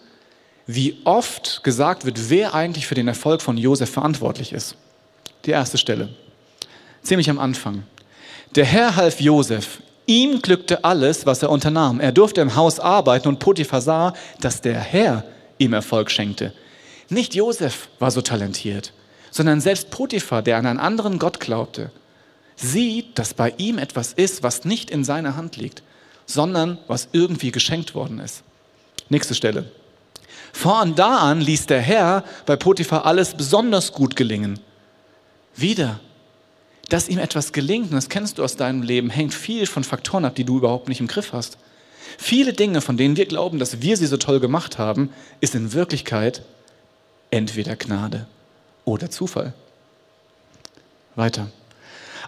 wie 0.74 0.98
oft 1.04 1.64
gesagt 1.64 2.04
wird, 2.04 2.30
wer 2.30 2.54
eigentlich 2.54 2.86
für 2.86 2.94
den 2.94 3.08
Erfolg 3.08 3.42
von 3.42 3.56
Josef 3.56 3.90
verantwortlich 3.90 4.52
ist. 4.52 4.76
Die 5.44 5.50
erste 5.50 5.78
Stelle, 5.78 6.10
ziemlich 7.02 7.28
am 7.28 7.38
Anfang. 7.38 7.84
Der 8.54 8.64
Herr 8.64 8.96
half 8.96 9.20
Josef, 9.20 9.80
ihm 10.06 10.42
glückte 10.42 10.84
alles, 10.84 11.26
was 11.26 11.42
er 11.42 11.50
unternahm. 11.50 11.98
Er 11.98 12.12
durfte 12.12 12.40
im 12.40 12.54
Haus 12.54 12.78
arbeiten 12.78 13.28
und 13.28 13.38
Potiphar 13.38 13.80
sah, 13.80 14.14
dass 14.40 14.60
der 14.60 14.78
Herr 14.78 15.24
ihm 15.58 15.72
Erfolg 15.72 16.10
schenkte. 16.10 16.52
Nicht 17.08 17.34
Josef 17.34 17.88
war 17.98 18.10
so 18.10 18.20
talentiert, 18.20 18.92
sondern 19.30 19.60
selbst 19.60 19.90
Potiphar, 19.90 20.42
der 20.42 20.56
an 20.56 20.66
einen 20.66 20.78
anderen 20.78 21.18
Gott 21.18 21.40
glaubte, 21.40 21.90
sieht, 22.54 23.18
dass 23.18 23.34
bei 23.34 23.54
ihm 23.56 23.78
etwas 23.78 24.12
ist, 24.12 24.42
was 24.42 24.64
nicht 24.64 24.90
in 24.90 25.02
seiner 25.02 25.36
Hand 25.36 25.56
liegt, 25.56 25.82
sondern 26.26 26.78
was 26.86 27.08
irgendwie 27.12 27.50
geschenkt 27.50 27.94
worden 27.94 28.20
ist. 28.20 28.44
Nächste 29.08 29.34
Stelle. 29.34 29.70
Von 30.52 30.94
da 30.94 31.18
an 31.18 31.40
ließ 31.40 31.66
der 31.66 31.80
Herr 31.80 32.24
bei 32.46 32.56
Potiphar 32.56 33.06
alles 33.06 33.34
besonders 33.34 33.92
gut 33.92 34.16
gelingen. 34.16 34.58
Wieder, 35.56 36.00
dass 36.88 37.08
ihm 37.08 37.18
etwas 37.18 37.52
gelingt, 37.52 37.90
und 37.90 37.96
das 37.96 38.08
kennst 38.08 38.38
du 38.38 38.44
aus 38.44 38.56
deinem 38.56 38.82
Leben, 38.82 39.10
hängt 39.10 39.34
viel 39.34 39.66
von 39.66 39.84
Faktoren 39.84 40.24
ab, 40.24 40.34
die 40.34 40.44
du 40.44 40.58
überhaupt 40.58 40.88
nicht 40.88 41.00
im 41.00 41.06
Griff 41.06 41.32
hast. 41.32 41.58
Viele 42.18 42.52
Dinge, 42.52 42.80
von 42.80 42.96
denen 42.96 43.16
wir 43.16 43.26
glauben, 43.26 43.58
dass 43.58 43.80
wir 43.80 43.96
sie 43.96 44.06
so 44.06 44.16
toll 44.16 44.40
gemacht 44.40 44.78
haben, 44.78 45.10
ist 45.40 45.54
in 45.54 45.72
Wirklichkeit 45.72 46.42
entweder 47.30 47.76
Gnade 47.76 48.26
oder 48.84 49.10
Zufall. 49.10 49.54
Weiter. 51.14 51.48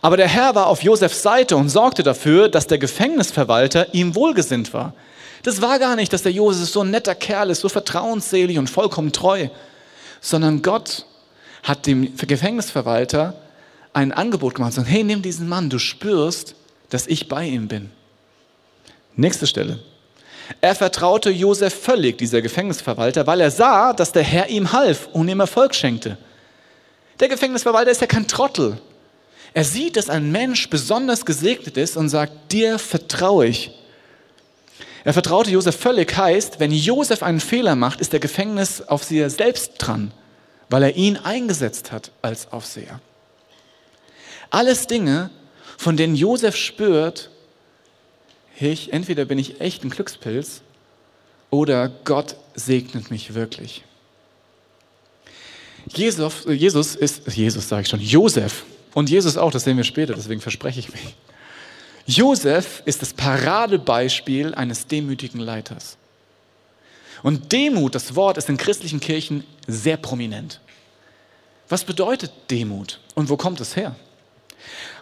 Aber 0.01 0.17
der 0.17 0.29
Herr 0.29 0.55
war 0.55 0.67
auf 0.67 0.83
Josefs 0.83 1.23
Seite 1.23 1.57
und 1.57 1.69
sorgte 1.69 2.03
dafür, 2.03 2.49
dass 2.49 2.67
der 2.67 2.79
Gefängnisverwalter 2.79 3.95
ihm 3.95 4.15
wohlgesinnt 4.15 4.73
war. 4.75 4.95
Das 5.43 5.61
war 5.61 5.79
gar 5.79 5.97
nicht, 5.97 6.13
dass 6.13 6.23
der 6.23 6.33
Josef 6.33 6.69
so 6.69 6.83
ein 6.83 6.91
netter 6.91 7.15
Kerl 7.15 7.51
ist, 7.51 7.61
so 7.61 7.69
vertrauensselig 7.69 8.59
und 8.59 8.71
vollkommen 8.71 9.13
treu, 9.13 9.49
sondern 10.21 10.63
Gott 10.63 11.07
hat 11.63 11.87
dem 11.87 12.17
Gefängnisverwalter 12.17 13.35
ein 13.93 14.13
Angebot 14.13 14.55
gemacht 14.55 14.73
sagt, 14.73 14.89
hey, 14.89 15.05
nimm 15.05 15.23
diesen 15.23 15.49
Mann, 15.49 15.69
du 15.69 15.79
spürst, 15.79 16.55
dass 16.91 17.07
ich 17.07 17.29
bei 17.29 17.47
ihm 17.47 17.69
bin. 17.69 17.91
Nächste 19.17 19.47
Stelle. 19.47 19.81
Er 20.61 20.75
vertraute 20.75 21.31
Josef 21.31 21.75
völlig, 21.75 22.19
dieser 22.19 22.43
Gefängnisverwalter, 22.43 23.27
weil 23.27 23.41
er 23.41 23.51
sah, 23.51 23.93
dass 23.93 24.13
der 24.13 24.23
Herr 24.23 24.49
ihm 24.49 24.73
half 24.73 25.09
und 25.13 25.29
ihm 25.29 25.41
Erfolg 25.41 25.75
schenkte. 25.75 26.19
Der 27.21 27.29
Gefängnisverwalter 27.29 27.91
ist 27.91 28.01
ja 28.01 28.07
kein 28.07 28.27
Trottel. 28.27 28.79
Er 29.55 29.65
sieht, 29.65 29.97
dass 29.97 30.09
ein 30.09 30.33
Mensch 30.33 30.69
besonders 30.71 31.27
gesegnet 31.27 31.77
ist 31.77 31.97
und 31.97 32.09
sagt, 32.09 32.53
dir 32.53 32.79
vertraue 32.79 33.47
ich. 33.47 33.71
Er 35.05 35.13
vertraute 35.13 35.51
Josef 35.51 35.77
völlig, 35.77 36.17
heißt, 36.17 36.61
wenn 36.61 36.71
Josef 36.71 37.23
einen 37.23 37.41
Fehler 37.41 37.75
macht, 37.75 38.01
ist 38.01 38.13
der 38.13 38.21
Gefängnis 38.21 38.83
auf 38.83 39.03
sie 39.03 39.29
selbst 39.29 39.75
dran, 39.79 40.13
weil 40.71 40.85
er 40.85 40.97
ihn 40.97 41.17
eingesetzt 41.17 41.91
hat 41.91 42.13
als 42.23 42.53
Aufseher. 42.53 43.01
Alles 44.51 44.87
Dinge, 44.87 45.31
von 45.77 45.97
denen 45.97 46.15
Josef 46.15 46.57
spürt, 46.57 47.31
ich, 48.61 48.93
entweder 48.93 49.25
bin 49.25 49.39
ich 49.39 49.61
echt 49.61 49.83
ein 49.83 49.91
Glückspilz 49.91 50.61
oder 51.51 51.89
Gott 51.89 52.37
segnet 52.55 53.11
mich 53.11 53.35
wirklich. 53.35 53.83
Jesus, 55.89 56.45
Jesus 56.47 56.95
ist, 56.95 57.27
Jesus 57.27 57.69
sage 57.69 57.83
ich 57.83 57.89
schon, 57.89 58.01
Josef 58.01 58.65
und 58.95 59.11
Jesus 59.11 59.37
auch, 59.37 59.51
das 59.51 59.65
sehen 59.65 59.77
wir 59.77 59.85
später, 59.85 60.15
deswegen 60.15 60.41
verspreche 60.41 60.79
ich 60.79 60.93
mich. 60.93 61.17
Josef 62.07 62.83
ist 62.85 63.03
das 63.03 63.13
Paradebeispiel 63.13 64.55
eines 64.55 64.87
demütigen 64.87 65.41
Leiters. 65.41 65.97
Und 67.23 67.53
Demut, 67.53 67.95
das 67.95 68.17
Wort, 68.17 68.39
ist 68.39 68.49
in 68.49 68.57
christlichen 68.57 69.01
Kirchen 69.01 69.45
sehr 69.67 69.97
prominent. 69.97 70.61
Was 71.69 71.85
bedeutet 71.85 72.33
Demut 72.51 72.99
und 73.15 73.29
wo 73.29 73.37
kommt 73.37 73.61
es 73.61 73.77
her? 73.77 73.95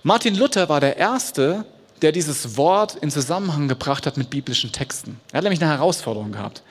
Martin 0.03 0.35
Luther 0.35 0.69
war 0.69 0.81
der 0.81 0.97
Erste, 0.97 1.65
der 2.03 2.13
dieses 2.13 2.57
Wort 2.57 2.97
in 2.97 3.11
Zusammenhang 3.11 3.69
gebracht 3.69 4.07
hat 4.07 4.17
mit 4.17 4.31
biblischen 4.31 4.73
Texten. 4.73 5.21
Er 5.33 5.39
hat 5.39 5.45
nämlich 5.45 5.63
eine 5.63 5.71
Herausforderung 5.71 6.33
gehabt. 6.33 6.63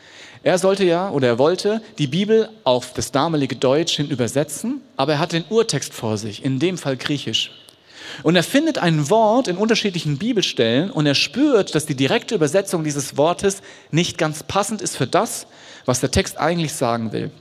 Er 0.41 0.57
sollte 0.57 0.85
ja 0.85 1.09
oder 1.09 1.27
er 1.27 1.39
wollte 1.39 1.81
die 1.97 2.07
Bibel 2.07 2.49
auf 2.63 2.93
das 2.93 3.11
damalige 3.11 3.55
Deutsch 3.55 3.97
hin 3.97 4.09
übersetzen, 4.09 4.81
aber 4.95 5.13
er 5.13 5.19
hat 5.19 5.33
den 5.33 5.43
Urtext 5.49 5.93
vor 5.93 6.17
sich, 6.17 6.45
in 6.45 6.59
dem 6.59 6.77
Fall 6.77 6.95
Griechisch. 6.95 7.51
Und 8.23 8.35
er 8.35 8.43
findet 8.43 8.77
ein 8.77 9.09
Wort 9.09 9.47
in 9.47 9.57
unterschiedlichen 9.57 10.17
Bibelstellen 10.17 10.91
und 10.91 11.05
er 11.05 11.15
spürt, 11.15 11.75
dass 11.75 11.85
die 11.85 11.95
direkte 11.95 12.35
Übersetzung 12.35 12.83
dieses 12.83 13.17
Wortes 13.17 13.61
nicht 13.91 14.17
ganz 14.17 14.43
passend 14.43 14.81
ist 14.81 14.97
für 14.97 15.07
das, 15.07 15.47
was 15.85 15.99
der 15.99 16.11
Text 16.11 16.37
eigentlich 16.37 16.73
sagen 16.73 17.11
will. 17.11 17.31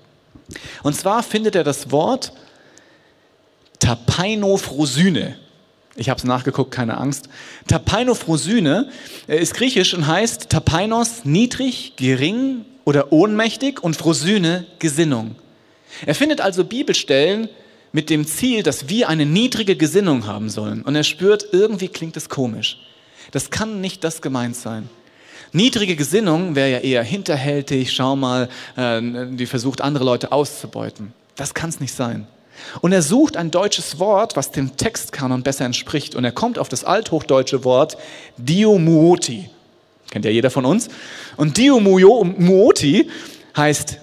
Und 0.82 0.94
zwar 0.94 1.22
findet 1.22 1.54
er 1.54 1.64
das 1.64 1.90
Wort 1.90 2.32
Tapainophrosyne. 3.78 5.36
Ich 5.96 6.08
habe 6.08 6.18
es 6.18 6.24
nachgeguckt, 6.24 6.70
keine 6.70 6.96
Angst. 6.98 7.28
Tapainophrosyne 7.66 8.88
ist 9.26 9.54
griechisch 9.54 9.94
und 9.94 10.06
heißt 10.06 10.48
Tapainos 10.48 11.24
niedrig, 11.24 11.94
gering 11.96 12.64
oder 12.84 13.12
ohnmächtig 13.12 13.82
und 13.82 13.96
Phrosyne 13.96 14.66
Gesinnung. 14.78 15.34
Er 16.06 16.14
findet 16.14 16.40
also 16.40 16.64
Bibelstellen, 16.64 17.48
mit 17.92 18.10
dem 18.10 18.26
Ziel, 18.26 18.62
dass 18.62 18.88
wir 18.88 19.08
eine 19.08 19.26
niedrige 19.26 19.76
Gesinnung 19.76 20.26
haben 20.26 20.50
sollen. 20.50 20.82
Und 20.82 20.94
er 20.94 21.04
spürt, 21.04 21.46
irgendwie 21.52 21.88
klingt 21.88 22.16
es 22.16 22.28
komisch. 22.28 22.78
Das 23.30 23.50
kann 23.50 23.80
nicht 23.80 24.04
das 24.04 24.22
gemeint 24.22 24.56
sein. 24.56 24.88
Niedrige 25.52 25.96
Gesinnung 25.96 26.54
wäre 26.54 26.70
ja 26.70 26.78
eher 26.78 27.02
hinterhältig, 27.02 27.92
schau 27.92 28.16
mal, 28.16 28.48
äh, 28.76 29.00
die 29.30 29.46
versucht, 29.46 29.80
andere 29.80 30.04
Leute 30.04 30.32
auszubeuten. 30.32 31.12
Das 31.36 31.54
kann 31.54 31.70
es 31.70 31.80
nicht 31.80 31.94
sein. 31.94 32.26
Und 32.80 32.92
er 32.92 33.02
sucht 33.02 33.36
ein 33.36 33.50
deutsches 33.50 33.98
Wort, 33.98 34.36
was 34.36 34.50
dem 34.50 34.76
Textkanon 34.76 35.42
besser 35.42 35.64
entspricht. 35.64 36.14
Und 36.14 36.24
er 36.24 36.32
kommt 36.32 36.58
auf 36.58 36.68
das 36.68 36.84
althochdeutsche 36.84 37.64
Wort 37.64 37.96
Diomuoti. 38.36 39.48
Kennt 40.10 40.24
ja 40.24 40.30
jeder 40.30 40.50
von 40.50 40.64
uns. 40.64 40.88
Und 41.36 41.56
Diomuoti 41.56 43.08
heißt 43.56 43.98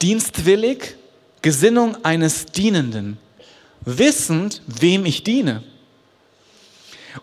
dienstwillig, 0.00 0.96
Gesinnung 1.42 1.96
eines 2.04 2.46
Dienenden 2.46 3.18
wissend, 3.96 4.62
wem 4.66 5.06
ich 5.06 5.22
diene. 5.22 5.62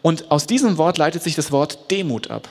Und 0.01 0.31
aus 0.31 0.47
diesem 0.47 0.77
Wort 0.77 0.97
leitet 0.97 1.23
sich 1.23 1.35
das 1.35 1.51
Wort 1.51 1.91
Demut 1.91 2.31
ab. 2.31 2.49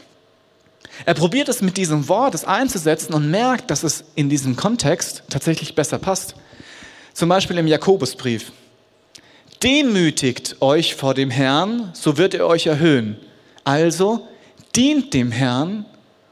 Er 1.05 1.15
probiert 1.15 1.49
es 1.49 1.61
mit 1.61 1.77
diesem 1.77 2.09
Wort 2.09 2.35
es 2.35 2.45
einzusetzen 2.45 3.15
und 3.15 3.31
merkt, 3.31 3.71
dass 3.71 3.83
es 3.83 4.05
in 4.15 4.29
diesem 4.29 4.55
Kontext 4.55 5.25
tatsächlich 5.29 5.75
besser 5.75 5.99
passt. 5.99 6.37
Zum 7.13 7.29
Beispiel 7.29 7.59
im 7.59 7.67
Jakobusbrief. 7.67 8.53
Demütigt 9.63 10.57
euch 10.61 10.95
vor 10.95 11.15
dem 11.15 11.31
Herrn, 11.31 11.91
so 11.95 12.17
wird 12.17 12.35
er 12.35 12.47
euch 12.47 12.67
erhöhen. 12.67 13.17
Also 13.65 14.29
dient 14.77 15.15
dem 15.15 15.33
Herrn 15.33 15.85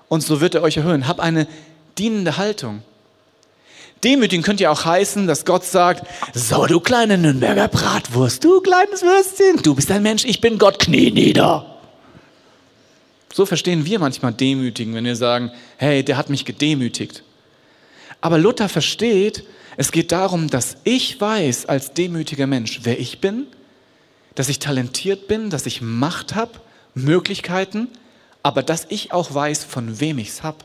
und 0.09 0.23
so 0.23 0.41
wird 0.41 0.55
er 0.55 0.63
euch 0.63 0.77
erhöhen. 0.77 1.09
Hab 1.09 1.19
eine 1.19 1.47
dienende 1.99 2.37
Haltung. 2.37 2.83
Demütigen 4.05 4.43
könnte 4.43 4.65
ja 4.65 4.71
auch 4.71 4.85
heißen, 4.85 5.27
dass 5.27 5.45
Gott 5.45 5.65
sagt, 5.65 6.07
so 6.35 6.67
du 6.67 6.81
kleine 6.81 7.19
Nürnberger 7.19 7.69
Bratwurst, 7.69 8.43
du 8.43 8.61
kleines 8.61 9.03
Würstchen, 9.03 9.63
du 9.63 9.75
bist 9.75 9.91
ein 9.91 10.03
Mensch, 10.03 10.25
ich 10.25 10.41
bin 10.41 10.59
Gott, 10.59 10.81
knie 10.81 11.13
nieder. 11.13 11.79
So 13.33 13.47
verstehen 13.47 13.87
wir 13.87 13.99
manchmal 13.99 14.33
demütigen, 14.33 14.95
wenn 14.95 15.05
wir 15.05 15.17
sagen, 15.17 15.53
hey, 15.77 16.05
der 16.05 16.17
hat 16.17 16.31
mich 16.31 16.45
gedemütigt. 16.45 17.23
Aber 18.21 18.39
Luther 18.39 18.69
versteht, 18.69 19.45
es 19.77 19.93
geht 19.93 20.13
darum, 20.13 20.51
dass 20.51 20.77
ich 20.85 21.21
weiß 21.21 21.67
als 21.67 21.95
demütiger 21.95 22.47
Mensch, 22.47 22.81
wer 22.83 22.99
ich 22.99 23.21
bin, 23.21 23.47
dass 24.35 24.49
ich 24.49 24.59
talentiert 24.59 25.29
bin, 25.29 25.49
dass 25.49 25.67
ich 25.67 25.81
Macht 25.81 26.35
habe, 26.35 26.53
Möglichkeiten, 26.95 27.89
aber 28.43 28.63
dass 28.63 28.87
ich 28.91 29.13
auch 29.13 29.33
weiß, 29.33 29.65
von 29.65 30.01
wem 30.01 30.19
ich 30.19 30.29
es 30.29 30.43
habe. 30.43 30.59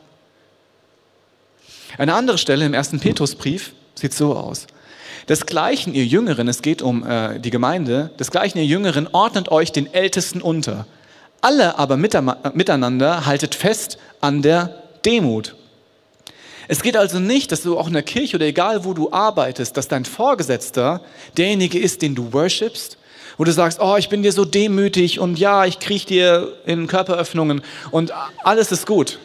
Eine 1.96 2.14
andere 2.14 2.38
Stelle 2.38 2.66
im 2.66 2.74
ersten 2.74 3.00
Petrusbrief 3.00 3.72
sieht 3.94 4.12
so 4.12 4.36
aus. 4.36 4.66
Desgleichen, 5.28 5.94
ihr 5.94 6.04
Jüngeren, 6.04 6.48
es 6.48 6.62
geht 6.62 6.82
um 6.82 7.06
äh, 7.06 7.38
die 7.38 7.50
Gemeinde, 7.50 8.10
desgleichen, 8.18 8.60
ihr 8.60 8.66
Jüngeren, 8.66 9.08
ordnet 9.12 9.50
euch 9.50 9.72
den 9.72 9.92
Ältesten 9.92 10.40
unter. 10.40 10.86
Alle 11.40 11.78
aber 11.78 11.96
miteinander 11.96 13.26
haltet 13.26 13.54
fest 13.54 13.98
an 14.20 14.42
der 14.42 14.82
Demut. 15.04 15.54
Es 16.66 16.82
geht 16.82 16.96
also 16.96 17.18
nicht, 17.18 17.52
dass 17.52 17.62
du 17.62 17.78
auch 17.78 17.86
in 17.86 17.92
der 17.94 18.02
Kirche 18.02 18.36
oder 18.36 18.46
egal 18.46 18.84
wo 18.84 18.92
du 18.92 19.12
arbeitest, 19.12 19.76
dass 19.76 19.88
dein 19.88 20.04
Vorgesetzter 20.04 21.00
derjenige 21.36 21.78
ist, 21.78 22.02
den 22.02 22.14
du 22.14 22.32
worshipst, 22.32 22.98
wo 23.38 23.44
du 23.44 23.52
sagst, 23.52 23.80
oh, 23.80 23.96
ich 23.96 24.08
bin 24.08 24.22
dir 24.22 24.32
so 24.32 24.44
demütig 24.44 25.20
und 25.20 25.38
ja, 25.38 25.64
ich 25.64 25.78
kriege 25.78 26.04
dir 26.04 26.52
in 26.66 26.86
Körperöffnungen 26.86 27.62
und 27.90 28.12
alles 28.42 28.72
ist 28.72 28.86
gut. 28.86 29.18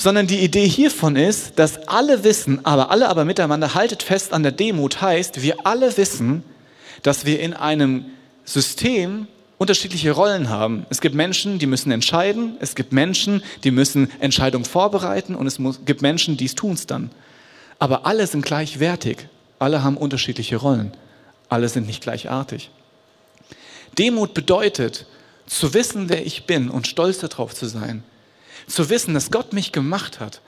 Sondern 0.00 0.28
die 0.28 0.38
Idee 0.38 0.68
hiervon 0.68 1.16
ist, 1.16 1.58
dass 1.58 1.88
alle 1.88 2.22
wissen, 2.22 2.64
aber 2.64 2.92
alle 2.92 3.08
aber 3.08 3.24
miteinander 3.24 3.74
haltet 3.74 4.04
fest 4.04 4.32
an 4.32 4.44
der 4.44 4.52
Demut 4.52 5.02
heißt, 5.02 5.42
wir 5.42 5.66
alle 5.66 5.96
wissen, 5.96 6.44
dass 7.02 7.24
wir 7.24 7.40
in 7.40 7.52
einem 7.52 8.04
System 8.44 9.26
unterschiedliche 9.58 10.12
Rollen 10.12 10.50
haben. 10.50 10.86
Es 10.88 11.00
gibt 11.00 11.16
Menschen, 11.16 11.58
die 11.58 11.66
müssen 11.66 11.90
entscheiden, 11.90 12.56
es 12.60 12.76
gibt 12.76 12.92
Menschen, 12.92 13.42
die 13.64 13.72
müssen 13.72 14.08
Entscheidungen 14.20 14.64
vorbereiten 14.64 15.34
und 15.34 15.48
es 15.48 15.58
muss, 15.58 15.80
gibt 15.84 16.00
Menschen, 16.00 16.36
die 16.36 16.44
es 16.44 16.54
tun 16.54 16.78
dann. 16.86 17.10
Aber 17.80 18.06
alle 18.06 18.28
sind 18.28 18.44
gleichwertig, 18.44 19.26
alle 19.58 19.82
haben 19.82 19.96
unterschiedliche 19.96 20.58
Rollen, 20.58 20.92
alle 21.48 21.68
sind 21.68 21.88
nicht 21.88 22.04
gleichartig. 22.04 22.70
Demut 23.98 24.32
bedeutet, 24.32 25.06
zu 25.48 25.74
wissen, 25.74 26.08
wer 26.08 26.24
ich 26.24 26.44
bin 26.44 26.70
und 26.70 26.86
stolz 26.86 27.18
darauf 27.18 27.52
zu 27.52 27.66
sein. 27.66 28.04
Zu 28.68 28.88
wissen, 28.90 29.14
dass 29.14 29.30
Gott 29.30 29.52
mich 29.52 29.72
gemacht 29.72 30.20
hat 30.20 30.40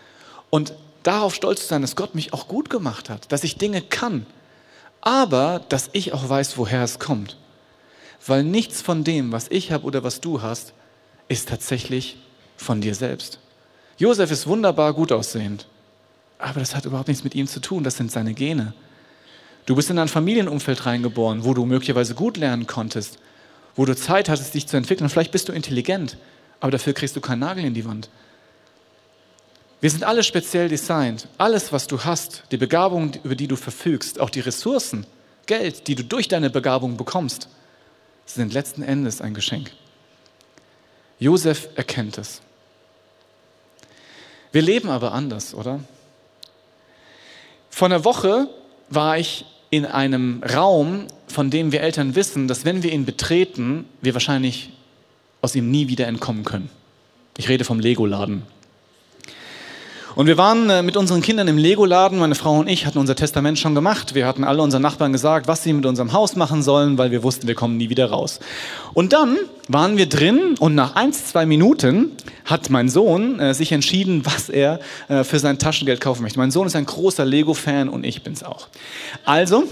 und 0.50 0.74
darauf 1.02 1.35
stolz 1.35 1.62
zu 1.62 1.68
sein, 1.68 1.83
dass 1.83 1.96
Gott 1.96 2.14
mich 2.14 2.33
auch 2.33 2.46
gut 2.46 2.70
gemacht 2.70 3.11
hat, 3.11 3.33
dass 3.33 3.44
ich 3.44 3.56
Dinge 3.56 3.83
kann, 3.83 4.26
aber 5.00 5.62
dass 5.68 5.90
ich 5.92 6.12
auch 6.12 6.28
weiß, 6.28 6.56
woher 6.59 6.83
es 6.85 6.98
kommt 6.98 7.37
weil 8.26 8.44
nichts 8.44 8.83
von 8.83 9.04
dem, 9.04 9.33
was 9.33 9.46
ich 9.50 9.72
habe 9.72 9.85
oder 9.85 10.04
was 10.04 10.20
du 10.20 10.42
hast, 10.42 10.72
ist 11.28 11.48
tatsächlich 11.48 12.18
von 12.56 12.80
dir 12.80 12.94
selbst. 12.94 13.38
Josef 13.98 14.30
ist 14.30 14.46
wunderbar 14.46 14.92
gut 14.94 15.12
aussehend, 15.12 15.66
aber 16.38 16.61
das 16.61 16.74
hat 16.74 16.85
überhaupt 16.85 17.09
nichts 17.09 17.24
mit 17.24 17.35
ihm 17.35 17.46
zu 17.46 17.61
tun, 17.61 17.85
das 17.85 17.96
sind 17.96 18.12
seine 18.12 18.35
Gene. 18.35 18.74
Du 19.66 19.74
bist 19.74 19.90
in 19.90 19.98
ein 19.98 20.09
Familienumfeld 20.09 20.87
reingeboren, 20.87 21.44
wo 21.44 21.54
du 21.54 21.64
möglicherweise 21.64 22.14
gut 22.14 22.37
lernen 22.37 22.66
konntest, 22.66 23.18
wo 23.76 23.85
du 23.85 23.94
Zeit 23.94 24.28
hattest, 24.28 24.54
dich 24.54 24.66
zu 24.66 24.76
entwickeln. 24.76 25.09
Vielleicht 25.09 25.33
bist 25.33 25.48
du 25.48 25.52
intelligent, 25.52 26.16
aber 26.60 26.70
dafür 26.70 26.92
kriegst 26.92 27.16
du 27.16 27.20
keinen 27.20 27.40
Nagel 27.40 27.64
in 27.64 27.74
die 27.74 27.84
Wand. 27.84 28.08
Wir 29.80 29.90
sind 29.90 30.04
alle 30.04 30.22
speziell 30.22 30.68
designt. 30.68 31.26
Alles, 31.38 31.72
was 31.72 31.86
du 31.86 32.04
hast, 32.04 32.44
die 32.50 32.58
Begabung, 32.58 33.12
über 33.24 33.34
die 33.34 33.48
du 33.48 33.56
verfügst, 33.56 34.20
auch 34.20 34.30
die 34.30 34.40
Ressourcen, 34.40 35.06
Geld, 35.46 35.88
die 35.88 35.94
du 35.94 36.04
durch 36.04 36.28
deine 36.28 36.50
Begabung 36.50 36.96
bekommst, 36.96 37.48
sind 38.26 38.52
letzten 38.52 38.82
Endes 38.82 39.20
ein 39.20 39.34
Geschenk. 39.34 39.72
Josef 41.18 41.68
erkennt 41.74 42.18
es. 42.18 42.42
Wir 44.52 44.62
leben 44.62 44.88
aber 44.88 45.12
anders, 45.12 45.54
oder? 45.54 45.80
Vor 47.70 47.86
einer 47.86 48.04
Woche 48.04 48.48
war 48.88 49.18
ich 49.18 49.46
in 49.70 49.86
einem 49.86 50.42
Raum, 50.42 51.06
von 51.28 51.50
dem 51.50 51.72
wir 51.72 51.80
Eltern 51.80 52.16
wissen, 52.16 52.48
dass 52.48 52.64
wenn 52.64 52.82
wir 52.82 52.92
ihn 52.92 53.06
betreten, 53.06 53.86
wir 54.02 54.14
wahrscheinlich 54.14 54.70
aus 55.42 55.55
ihm 55.55 55.70
nie 55.70 55.88
wieder 55.88 56.07
entkommen 56.07 56.44
können. 56.44 56.70
Ich 57.37 57.48
rede 57.48 57.64
vom 57.64 57.81
Lego-Laden. 57.81 58.42
Und 60.16 60.26
wir 60.26 60.37
waren 60.37 60.68
äh, 60.68 60.83
mit 60.83 60.96
unseren 60.96 61.22
Kindern 61.22 61.46
im 61.46 61.57
Lego-Laden. 61.57 62.18
Meine 62.18 62.35
Frau 62.35 62.59
und 62.59 62.68
ich 62.68 62.85
hatten 62.85 62.98
unser 62.98 63.14
Testament 63.14 63.59
schon 63.59 63.76
gemacht. 63.76 64.14
Wir 64.14 64.26
hatten 64.26 64.42
alle 64.42 64.61
unseren 64.61 64.83
Nachbarn 64.83 65.12
gesagt, 65.12 65.46
was 65.46 65.62
sie 65.62 65.72
mit 65.72 65.87
unserem 65.87 66.12
Haus 66.12 66.35
machen 66.35 66.62
sollen, 66.62 66.98
weil 66.98 67.12
wir 67.12 67.22
wussten, 67.22 67.46
wir 67.46 67.55
kommen 67.55 67.76
nie 67.76 67.90
wieder 67.90 68.11
raus. 68.11 68.40
Und 68.92 69.12
dann 69.12 69.37
waren 69.68 69.96
wir 69.96 70.09
drin 70.09 70.57
und 70.59 70.74
nach 70.74 70.96
ein, 70.96 71.12
zwei 71.12 71.46
Minuten 71.46 72.11
hat 72.44 72.70
mein 72.70 72.88
Sohn 72.88 73.38
äh, 73.38 73.55
sich 73.55 73.70
entschieden, 73.70 74.26
was 74.26 74.48
er 74.48 74.81
äh, 75.09 75.22
für 75.22 75.38
sein 75.38 75.59
Taschengeld 75.59 76.00
kaufen 76.00 76.22
möchte. 76.22 76.40
Mein 76.40 76.50
Sohn 76.50 76.66
ist 76.66 76.74
ein 76.74 76.87
großer 76.87 77.24
Lego-Fan 77.24 77.88
und 77.88 78.05
ich 78.05 78.22
bin's 78.22 78.42
auch. 78.42 78.66
Also, 79.24 79.64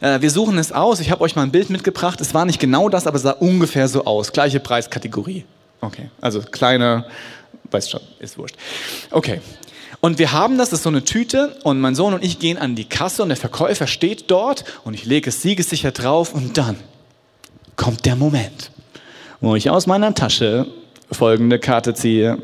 äh, 0.00 0.20
wir 0.20 0.30
suchen 0.30 0.58
es 0.58 0.72
aus. 0.72 1.00
Ich 1.00 1.10
habe 1.10 1.22
euch 1.22 1.36
mal 1.36 1.42
ein 1.42 1.52
Bild 1.52 1.70
mitgebracht. 1.70 2.20
Es 2.20 2.34
war 2.34 2.44
nicht 2.44 2.60
genau 2.60 2.88
das, 2.88 3.06
aber 3.06 3.16
es 3.16 3.22
sah 3.22 3.32
ungefähr 3.32 3.88
so 3.88 4.04
aus. 4.04 4.32
Gleiche 4.32 4.60
Preiskategorie. 4.60 5.44
Okay, 5.80 6.10
also 6.20 6.40
kleine 6.40 7.04
Weiß 7.70 7.90
schon, 7.90 8.00
ist 8.18 8.38
wurscht. 8.38 8.56
Okay. 9.10 9.40
Und 10.00 10.18
wir 10.18 10.32
haben 10.32 10.58
das, 10.58 10.70
das 10.70 10.80
ist 10.80 10.82
so 10.84 10.90
eine 10.90 11.04
Tüte 11.04 11.56
und 11.64 11.80
mein 11.80 11.94
Sohn 11.94 12.12
und 12.14 12.22
ich 12.22 12.38
gehen 12.38 12.58
an 12.58 12.74
die 12.76 12.84
Kasse 12.84 13.22
und 13.22 13.30
der 13.30 13.36
Verkäufer 13.36 13.86
steht 13.86 14.30
dort 14.30 14.64
und 14.84 14.94
ich 14.94 15.04
lege 15.04 15.30
es 15.30 15.42
siegessicher 15.42 15.90
drauf 15.90 16.34
und 16.34 16.58
dann 16.58 16.76
kommt 17.76 18.04
der 18.04 18.14
Moment, 18.14 18.70
wo 19.40 19.56
ich 19.56 19.70
aus 19.70 19.86
meiner 19.86 20.14
Tasche 20.14 20.66
folgende 21.10 21.58
Karte 21.58 21.94
ziehe. 21.94 22.38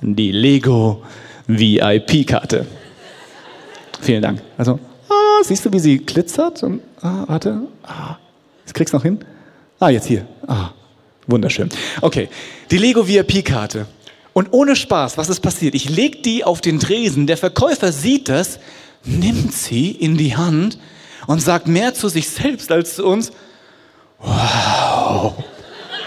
Die 0.00 0.32
Lego 0.32 1.02
VIP-Karte. 1.46 2.66
Vielen 4.00 4.22
Dank. 4.22 4.42
Also, 4.56 4.80
siehst 5.42 5.64
du, 5.64 5.72
wie 5.72 5.80
sie 5.80 5.98
glitzert? 5.98 6.62
Und, 6.62 6.80
ah, 7.02 7.24
warte. 7.26 7.62
Ah, 7.82 8.16
jetzt 8.64 8.74
kriegst 8.74 8.92
du 8.92 8.98
noch 8.98 9.04
hin. 9.04 9.24
Ah, 9.78 9.88
jetzt 9.88 10.06
hier. 10.06 10.26
Ah, 10.46 10.70
wunderschön. 11.26 11.70
Okay, 12.00 12.28
die 12.70 12.78
Lego 12.78 13.06
VIP-Karte. 13.06 13.86
Und 14.32 14.52
ohne 14.52 14.76
Spaß, 14.76 15.18
was 15.18 15.28
ist 15.28 15.40
passiert? 15.40 15.74
Ich 15.74 15.88
lege 15.88 16.18
die 16.18 16.44
auf 16.44 16.60
den 16.60 16.78
Tresen, 16.78 17.26
der 17.26 17.36
Verkäufer 17.36 17.92
sieht 17.92 18.28
das, 18.28 18.60
nimmt 19.04 19.52
sie 19.52 19.90
in 19.90 20.16
die 20.16 20.36
Hand 20.36 20.78
und 21.26 21.40
sagt 21.40 21.66
mehr 21.66 21.94
zu 21.94 22.08
sich 22.08 22.28
selbst 22.28 22.70
als 22.70 22.96
zu 22.96 23.06
uns. 23.06 23.32
Wow. 24.18 25.34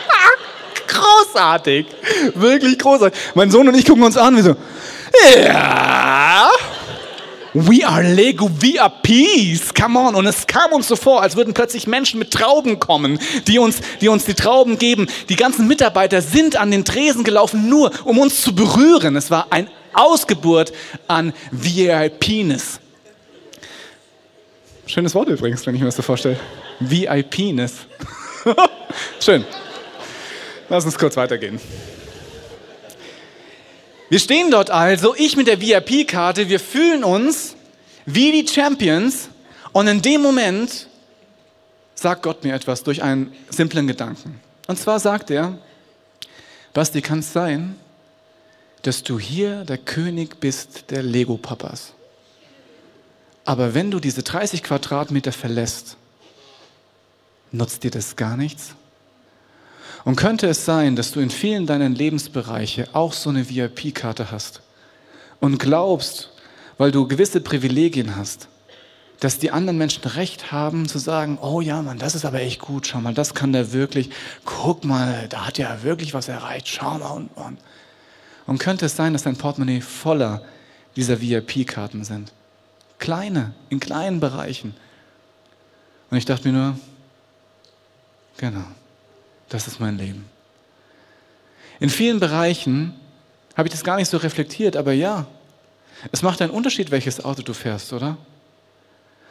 großartig. 0.87 1.87
Wirklich 2.35 2.79
großartig. 2.79 3.19
Mein 3.35 3.51
Sohn 3.51 3.67
und 3.67 3.75
ich 3.75 3.85
gucken 3.85 4.03
uns 4.03 4.17
an, 4.17 4.37
wie 4.37 4.41
so, 4.41 4.55
ja. 5.43 6.49
We 7.53 7.85
are 7.85 8.01
Lego 8.01 8.49
VIPs, 8.49 9.73
come 9.75 9.99
on. 9.99 10.15
Und 10.15 10.25
es 10.25 10.47
kam 10.47 10.71
uns 10.71 10.87
so 10.87 10.95
vor, 10.95 11.21
als 11.21 11.35
würden 11.35 11.53
plötzlich 11.53 11.85
Menschen 11.85 12.17
mit 12.17 12.31
Trauben 12.31 12.79
kommen, 12.79 13.19
die 13.47 13.59
uns, 13.59 13.79
die 14.01 14.07
uns 14.07 14.25
die 14.25 14.33
Trauben 14.33 14.79
geben. 14.79 15.07
Die 15.29 15.35
ganzen 15.35 15.67
Mitarbeiter 15.67 16.21
sind 16.21 16.55
an 16.55 16.71
den 16.71 16.83
Tresen 16.83 17.23
gelaufen, 17.23 17.69
nur 17.69 17.91
um 18.05 18.17
uns 18.17 18.41
zu 18.41 18.55
berühren. 18.55 19.15
Es 19.15 19.29
war 19.29 19.47
ein 19.51 19.69
Ausgeburt 19.93 20.73
an 21.07 21.31
VIPness. 21.51 22.79
Schönes 24.87 25.13
Wort 25.13 25.29
übrigens, 25.29 25.65
wenn 25.67 25.75
ich 25.75 25.81
mir 25.81 25.87
das 25.87 25.95
so 25.95 26.01
vorstelle. 26.01 26.39
VIPness. 26.79 27.85
Schön. 29.19 29.45
Lass 30.69 30.85
uns 30.85 30.97
kurz 30.97 31.15
weitergehen. 31.17 31.59
Wir 34.09 34.19
stehen 34.19 34.51
dort 34.51 34.69
also, 34.69 35.15
ich 35.15 35.37
mit 35.37 35.47
der 35.47 35.61
VIP-Karte, 35.61 36.49
wir 36.49 36.59
fühlen 36.59 37.03
uns 37.03 37.55
wie 38.05 38.31
die 38.31 38.47
Champions 38.47 39.29
und 39.71 39.87
in 39.87 40.01
dem 40.01 40.21
Moment 40.21 40.87
sagt 41.95 42.23
Gott 42.23 42.43
mir 42.43 42.53
etwas 42.53 42.83
durch 42.83 43.01
einen 43.01 43.33
simplen 43.49 43.87
Gedanken. 43.87 44.39
Und 44.67 44.77
zwar 44.77 44.99
sagt 44.99 45.31
er, 45.31 45.57
Basti, 46.73 47.01
kann 47.01 47.19
es 47.19 47.31
sein, 47.31 47.75
dass 48.81 49.03
du 49.03 49.19
hier 49.19 49.63
der 49.63 49.77
König 49.77 50.39
bist 50.39 50.91
der 50.91 51.03
Lego-Papas. 51.03 51.93
Aber 53.45 53.73
wenn 53.73 53.91
du 53.91 53.99
diese 53.99 54.23
30 54.23 54.63
Quadratmeter 54.63 55.31
verlässt, 55.31 55.97
nutzt 57.51 57.83
dir 57.83 57.91
das 57.91 58.15
gar 58.15 58.37
nichts? 58.37 58.75
Und 60.05 60.17
könnte 60.17 60.47
es 60.47 60.65
sein, 60.65 60.95
dass 60.95 61.11
du 61.11 61.19
in 61.19 61.29
vielen 61.29 61.65
deiner 61.65 61.87
Lebensbereiche 61.87 62.89
auch 62.93 63.13
so 63.13 63.29
eine 63.29 63.49
VIP-Karte 63.49 64.31
hast 64.31 64.61
und 65.39 65.59
glaubst, 65.59 66.31
weil 66.77 66.91
du 66.91 67.07
gewisse 67.07 67.39
Privilegien 67.39 68.15
hast, 68.15 68.47
dass 69.19 69.39
die 69.39 69.51
anderen 69.51 69.77
Menschen 69.77 70.03
Recht 70.03 70.51
haben 70.51 70.87
zu 70.89 70.99
sagen, 70.99 71.37
oh 71.41 71.61
ja, 71.61 71.81
Mann, 71.81 71.97
das 71.97 72.15
ist 72.15 72.25
aber 72.25 72.41
echt 72.41 72.59
gut, 72.59 72.87
schau 72.87 72.99
mal, 72.99 73.13
das 73.13 73.33
kann 73.33 73.53
der 73.53 73.71
wirklich, 73.71 74.09
guck 74.43 74.83
mal, 74.83 75.27
da 75.29 75.47
hat 75.47 75.59
er 75.59 75.83
wirklich 75.83 76.13
was 76.13 76.27
erreicht, 76.27 76.67
schau 76.67 76.97
mal 76.97 77.11
und, 77.11 77.29
und. 77.35 77.57
Und 78.45 78.57
könnte 78.57 78.87
es 78.87 78.97
sein, 78.97 79.13
dass 79.13 79.23
dein 79.23 79.37
Portemonnaie 79.37 79.79
voller 79.79 80.41
dieser 80.97 81.21
VIP-Karten 81.21 82.03
sind? 82.03 82.33
Kleine, 82.99 83.53
in 83.69 83.79
kleinen 83.79 84.19
Bereichen. 84.19 84.75
Und 86.09 86.17
ich 86.17 86.25
dachte 86.25 86.49
mir 86.49 86.57
nur, 86.57 86.79
genau, 88.35 88.65
das 89.53 89.67
ist 89.67 89.79
mein 89.79 89.97
Leben. 89.99 90.25
In 91.79 91.89
vielen 91.89 92.19
Bereichen 92.19 92.93
habe 93.55 93.67
ich 93.67 93.71
das 93.71 93.83
gar 93.83 93.97
nicht 93.97 94.09
so 94.09 94.17
reflektiert, 94.17 94.75
aber 94.75 94.93
ja, 94.93 95.27
es 96.11 96.23
macht 96.23 96.41
einen 96.41 96.51
Unterschied, 96.51 96.89
welches 96.89 97.23
Auto 97.23 97.43
du 97.43 97.53
fährst, 97.53 97.93
oder? 97.93 98.17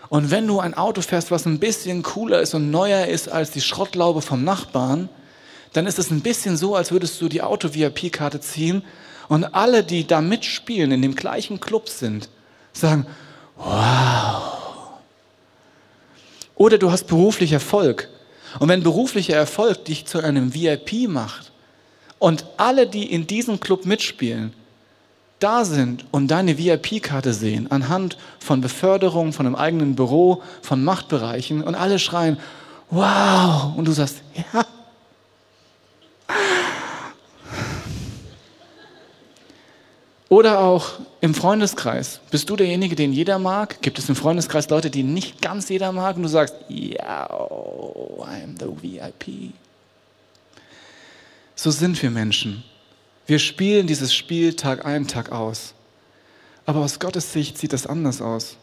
Und 0.08 0.30
wenn 0.30 0.46
du 0.46 0.60
ein 0.60 0.74
Auto 0.74 1.00
fährst, 1.00 1.30
was 1.30 1.44
ein 1.46 1.58
bisschen 1.58 2.02
cooler 2.02 2.40
ist 2.40 2.54
und 2.54 2.70
neuer 2.70 3.06
ist 3.06 3.28
als 3.28 3.50
die 3.50 3.60
Schrottlaube 3.60 4.22
vom 4.22 4.44
Nachbarn, 4.44 5.08
dann 5.72 5.86
ist 5.86 5.98
es 5.98 6.10
ein 6.10 6.20
bisschen 6.20 6.56
so, 6.56 6.76
als 6.76 6.92
würdest 6.92 7.20
du 7.20 7.28
die 7.28 7.42
Auto-VIP-Karte 7.42 8.40
ziehen 8.40 8.84
und 9.28 9.44
alle, 9.44 9.82
die 9.82 10.06
da 10.06 10.20
mitspielen, 10.20 10.92
in 10.92 11.02
dem 11.02 11.16
gleichen 11.16 11.58
Club 11.58 11.88
sind, 11.88 12.28
sagen, 12.72 13.06
wow. 13.56 14.52
Oder 16.54 16.78
du 16.78 16.92
hast 16.92 17.08
beruflich 17.08 17.52
Erfolg. 17.52 18.08
Und 18.58 18.68
wenn 18.68 18.82
beruflicher 18.82 19.36
Erfolg 19.36 19.84
dich 19.84 20.06
zu 20.06 20.18
einem 20.18 20.54
VIP 20.54 21.08
macht 21.08 21.52
und 22.18 22.44
alle, 22.56 22.86
die 22.86 23.12
in 23.12 23.26
diesem 23.26 23.60
Club 23.60 23.86
mitspielen, 23.86 24.52
da 25.38 25.64
sind 25.64 26.04
und 26.12 26.28
deine 26.28 26.56
VIP-Karte 26.56 27.32
sehen, 27.32 27.70
anhand 27.70 28.16
von 28.38 28.60
Beförderung, 28.60 29.32
von 29.32 29.46
einem 29.46 29.56
eigenen 29.56 29.96
Büro, 29.96 30.42
von 30.60 30.84
Machtbereichen 30.84 31.64
und 31.64 31.74
alle 31.74 31.98
schreien, 31.98 32.38
wow, 32.90 33.72
und 33.76 33.86
du 33.86 33.92
sagst, 33.92 34.22
ja. 34.52 34.64
Oder 40.32 40.60
auch 40.60 40.92
im 41.20 41.34
Freundeskreis. 41.34 42.20
Bist 42.30 42.48
du 42.48 42.56
derjenige, 42.56 42.96
den 42.96 43.12
jeder 43.12 43.38
mag? 43.38 43.82
Gibt 43.82 43.98
es 43.98 44.08
im 44.08 44.16
Freundeskreis 44.16 44.70
Leute, 44.70 44.88
die 44.88 45.02
nicht 45.02 45.42
ganz 45.42 45.68
jeder 45.68 45.92
mag 45.92 46.16
und 46.16 46.22
du 46.22 46.28
sagst, 46.30 46.54
ja, 46.70 47.26
I'm 47.26 48.58
the 48.58 48.64
VIP. 48.80 49.52
So 51.54 51.70
sind 51.70 52.02
wir 52.02 52.10
Menschen. 52.10 52.64
Wir 53.26 53.38
spielen 53.38 53.86
dieses 53.86 54.14
Spiel 54.14 54.56
Tag 54.56 54.86
ein, 54.86 55.06
Tag 55.06 55.32
aus. 55.32 55.74
Aber 56.64 56.80
aus 56.80 56.98
Gottes 56.98 57.34
Sicht 57.34 57.58
sieht 57.58 57.74
das 57.74 57.86
anders 57.86 58.22
aus. 58.22 58.56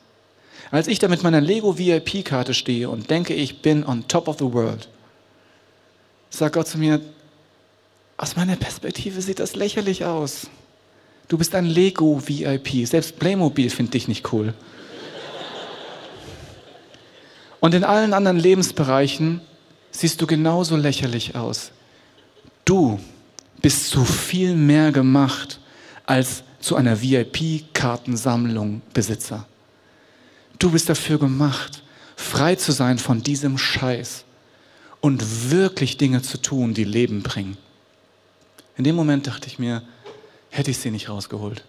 Als 0.71 0.87
ich 0.87 0.97
da 0.97 1.07
mit 1.07 1.21
meiner 1.21 1.39
Lego 1.39 1.77
VIP-Karte 1.77 2.55
stehe 2.55 2.89
und 2.89 3.11
denke, 3.11 3.35
ich 3.35 3.61
bin 3.61 3.85
on 3.85 4.07
top 4.07 4.27
of 4.27 4.39
the 4.39 4.51
world, 4.51 4.89
sagt 6.31 6.55
Gott 6.55 6.67
zu 6.67 6.79
mir, 6.79 6.99
aus 8.17 8.35
meiner 8.35 8.55
Perspektive 8.55 9.21
sieht 9.21 9.39
das 9.39 9.55
lächerlich 9.55 10.03
aus. 10.03 10.47
Du 11.29 11.37
bist 11.37 11.53
ein 11.53 11.65
Lego 11.65 12.21
VIP. 12.25 12.87
Selbst 12.87 13.19
Playmobil 13.19 13.69
findet 13.69 13.93
dich 13.93 14.07
nicht 14.07 14.33
cool. 14.33 14.53
Und 17.59 17.73
in 17.75 17.83
allen 17.83 18.13
anderen 18.13 18.39
Lebensbereichen 18.39 19.41
siehst 19.91 20.21
du 20.21 20.27
genauso 20.27 20.75
lächerlich 20.75 21.35
aus. 21.35 21.71
Du 22.65 22.99
bist 23.61 23.89
zu 23.89 24.05
viel 24.05 24.55
mehr 24.55 24.91
gemacht 24.91 25.59
als 26.05 26.43
zu 26.59 26.75
einer 26.75 26.99
VIP-Kartensammlung 26.99 28.81
Besitzer. 28.93 29.45
Du 30.57 30.71
bist 30.71 30.89
dafür 30.89 31.19
gemacht, 31.19 31.83
frei 32.15 32.55
zu 32.55 32.71
sein 32.71 32.97
von 32.97 33.21
diesem 33.21 33.57
Scheiß 33.59 34.23
und 34.99 35.51
wirklich 35.51 35.97
Dinge 35.97 36.23
zu 36.23 36.41
tun, 36.41 36.73
die 36.73 36.85
Leben 36.85 37.21
bringen. 37.21 37.57
In 38.77 38.83
dem 38.83 38.95
Moment 38.95 39.27
dachte 39.27 39.47
ich 39.47 39.59
mir, 39.59 39.83
hätte 40.49 40.71
ich 40.71 40.77
sie 40.77 40.91
nicht 40.91 41.09
rausgeholt. 41.09 41.63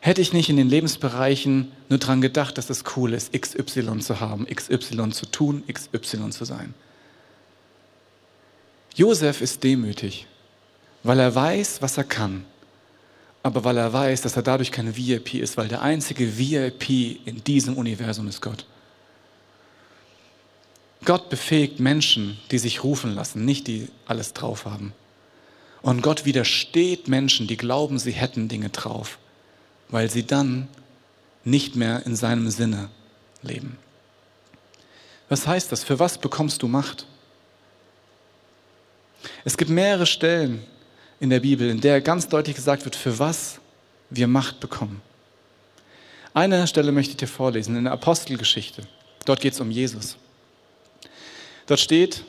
Hätte 0.00 0.20
ich 0.20 0.32
nicht 0.32 0.48
in 0.48 0.56
den 0.56 0.68
Lebensbereichen 0.68 1.72
nur 1.88 1.98
daran 1.98 2.20
gedacht, 2.20 2.56
dass 2.56 2.70
es 2.70 2.84
cool 2.96 3.12
ist, 3.12 3.32
XY 3.32 3.98
zu 3.98 4.20
haben, 4.20 4.46
XY 4.46 5.10
zu 5.10 5.26
tun, 5.26 5.64
XY 5.72 6.30
zu 6.30 6.44
sein. 6.44 6.74
Josef 8.94 9.40
ist 9.40 9.64
demütig 9.64 10.26
weil 11.02 11.20
er 11.20 11.34
weiß, 11.34 11.80
was 11.82 11.96
er 11.96 12.04
kann, 12.04 12.44
aber 13.42 13.64
weil 13.64 13.76
er 13.76 13.92
weiß, 13.92 14.22
dass 14.22 14.36
er 14.36 14.42
dadurch 14.42 14.72
kein 14.72 14.96
VIP 14.96 15.34
ist, 15.34 15.56
weil 15.56 15.68
der 15.68 15.82
einzige 15.82 16.38
VIP 16.38 17.26
in 17.26 17.42
diesem 17.44 17.76
Universum 17.76 18.28
ist 18.28 18.40
Gott. 18.40 18.66
Gott 21.04 21.30
befähigt 21.30 21.78
Menschen, 21.78 22.38
die 22.50 22.58
sich 22.58 22.82
rufen 22.82 23.14
lassen, 23.14 23.44
nicht 23.44 23.68
die 23.68 23.88
alles 24.06 24.34
drauf 24.34 24.66
haben. 24.66 24.92
Und 25.82 26.02
Gott 26.02 26.24
widersteht 26.24 27.08
Menschen, 27.08 27.46
die 27.46 27.56
glauben, 27.56 27.98
sie 27.98 28.12
hätten 28.12 28.48
Dinge 28.48 28.68
drauf, 28.70 29.18
weil 29.88 30.10
sie 30.10 30.26
dann 30.26 30.68
nicht 31.44 31.76
mehr 31.76 32.04
in 32.04 32.16
seinem 32.16 32.50
Sinne 32.50 32.90
leben. 33.42 33.78
Was 35.28 35.46
heißt 35.46 35.70
das? 35.72 35.84
Für 35.84 35.98
was 35.98 36.18
bekommst 36.18 36.62
du 36.62 36.68
Macht? 36.68 37.06
Es 39.44 39.56
gibt 39.56 39.70
mehrere 39.70 40.06
Stellen, 40.06 40.64
in 41.20 41.30
der 41.30 41.40
Bibel, 41.40 41.68
in 41.68 41.80
der 41.80 42.00
ganz 42.00 42.28
deutlich 42.28 42.56
gesagt 42.56 42.84
wird, 42.84 42.94
für 42.94 43.18
was 43.18 43.58
wir 44.10 44.28
Macht 44.28 44.60
bekommen. 44.60 45.02
Eine 46.32 46.66
Stelle 46.66 46.92
möchte 46.92 47.12
ich 47.12 47.16
dir 47.16 47.26
vorlesen, 47.26 47.76
in 47.76 47.84
der 47.84 47.92
Apostelgeschichte. 47.92 48.82
Dort 49.24 49.40
geht 49.40 49.54
es 49.54 49.60
um 49.60 49.70
Jesus. 49.70 50.16
Dort 51.66 51.80
steht, 51.80 52.24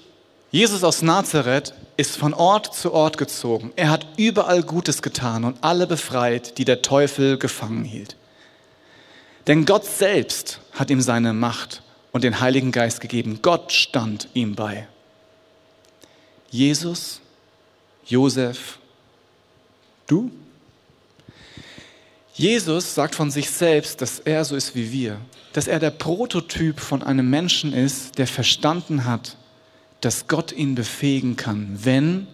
Jesus 0.52 0.84
aus 0.84 1.04
Nazareth 1.04 1.74
ist 1.96 2.18
von 2.18 2.34
Ort 2.34 2.74
zu 2.74 2.92
Ort 2.92 3.18
gezogen. 3.20 3.72
Er 3.76 3.92
hat 3.92 4.08
überall 4.18 4.64
Gutes 4.64 5.02
getan 5.04 5.44
und 5.44 5.58
alle 5.62 5.86
befreit, 5.86 6.58
die 6.58 6.66
der 6.66 6.82
Teufel 6.82 7.38
gefangen 7.38 7.84
hielt. 7.84 8.16
Denn 9.46 9.66
Gott 9.66 9.86
selbst 9.86 10.60
hat 10.72 10.90
ihm 10.90 11.02
seine 11.02 11.34
Macht 11.34 11.84
und 12.12 12.24
den 12.24 12.40
Heiligen 12.40 12.72
Geist 12.72 13.00
gegeben. 13.00 13.40
Gott 13.42 13.72
stand 13.72 14.28
ihm 14.34 14.56
bei. 14.56 14.88
Jesus, 16.50 17.22
Josef 18.06 18.80
Du? 20.08 20.32
Jesus 22.34 22.96
sagt 22.96 23.14
von 23.14 23.30
sich 23.30 23.52
selbst, 23.52 24.02
dass 24.02 24.20
er 24.20 24.44
so 24.44 24.56
ist 24.56 24.74
wie 24.74 24.92
wir, 24.92 25.20
dass 25.54 25.68
er 25.68 25.78
der 25.78 25.92
Prototyp 25.92 26.80
von 26.80 27.04
einem 27.04 27.30
Menschen 27.30 27.74
ist, 27.74 28.18
der 28.18 28.26
verstanden 28.26 29.06
hat, 29.06 29.38
dass 30.02 30.28
Gott 30.28 30.52
ihn 30.52 30.76
befähigen 30.76 31.36
kann, 31.36 31.80
wenn 31.84 32.28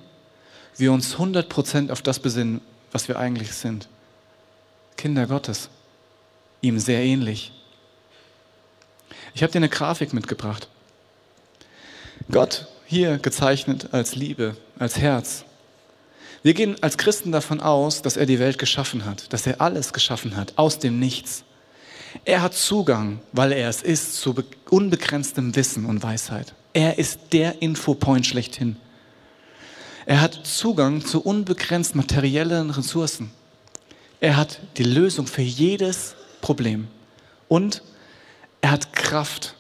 wir 0.78 0.92
uns 0.92 1.16
100% 1.16 1.92
auf 1.92 2.02
das 2.02 2.20
besinnen, 2.20 2.62
was 2.92 3.08
wir 3.08 3.18
eigentlich 3.18 3.54
sind. 3.54 3.88
Kinder 4.98 5.28
Gottes, 5.28 5.70
ihm 6.62 6.80
sehr 6.80 7.02
ähnlich. 7.02 7.52
Ich 9.34 9.44
habe 9.44 9.52
dir 9.52 9.60
eine 9.60 9.70
Grafik 9.70 10.14
mitgebracht. 10.14 10.70
Gott 12.32 12.68
hier 12.86 13.18
gezeichnet 13.18 13.90
als 13.92 14.16
Liebe, 14.16 14.56
als 14.80 14.98
Herz. 14.98 15.44
Wir 16.44 16.54
gehen 16.54 16.82
als 16.82 16.98
Christen 16.98 17.32
davon 17.32 17.60
aus, 17.60 18.02
dass 18.02 18.18
er 18.18 18.26
die 18.26 18.40
Welt 18.40 18.60
geschaffen 18.60 19.06
hat, 19.06 19.34
dass 19.34 19.48
er 19.48 19.62
alles 19.62 19.94
geschaffen 19.94 20.36
hat, 20.36 20.54
aus 20.58 20.80
dem 20.80 21.00
Nichts. 21.00 21.44
Er 22.24 22.42
hat 22.42 22.54
Zugang, 22.54 23.20
weil 23.34 23.52
er 23.52 23.70
es 23.70 23.82
ist, 23.82 24.16
zu 24.16 24.36
unbegrenztem 24.70 25.56
Wissen 25.56 25.86
und 25.86 26.02
Weisheit. 26.02 26.54
Er 26.74 26.98
ist 26.98 27.20
der 27.34 27.62
Infopoint 27.62 28.26
schlechthin. 28.26 28.78
Er 30.06 30.22
hat 30.22 30.46
Zugang 30.46 31.04
zu 31.04 31.22
unbegrenzt 31.22 31.96
materiellen 31.96 32.70
Ressourcen. 32.70 33.32
Er 34.20 34.38
hat 34.38 34.60
die 34.78 34.84
Lösung 34.84 35.28
für 35.28 35.42
jedes 35.42 36.16
Problem. 36.42 36.88
Und 37.48 37.82
er 38.62 38.72
hat 38.72 38.94
Kraft, 38.94 39.56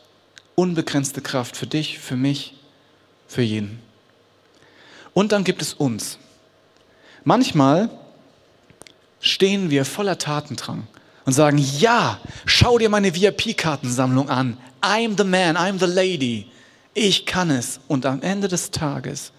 unbegrenzte 0.55 1.21
Kraft 1.21 1.57
für 1.57 1.67
dich, 1.67 1.99
für 1.99 2.15
mich, 2.15 2.55
für 3.27 3.41
jeden. 3.41 3.79
Und 5.13 5.31
dann 5.31 5.43
gibt 5.43 5.61
es 5.61 5.73
uns. 5.73 6.19
Manchmal 7.23 7.89
stehen 9.19 9.69
wir 9.69 9.85
voller 9.85 10.17
Tatendrang 10.17 10.87
und 11.25 11.33
sagen, 11.33 11.57
ja, 11.57 12.19
schau 12.45 12.77
dir 12.77 12.89
meine 12.89 13.13
VIP-Kartensammlung 13.15 14.29
an. 14.29 14.57
I'm 14.81 15.17
the 15.17 15.23
man, 15.23 15.57
I'm 15.57 15.79
the 15.79 15.91
lady. 15.91 16.47
Ich 16.93 17.25
kann 17.25 17.49
es. 17.49 17.79
Und 17.87 18.05
am 18.05 18.21
Ende 18.21 18.47
des 18.47 18.71
Tages, 18.71 19.31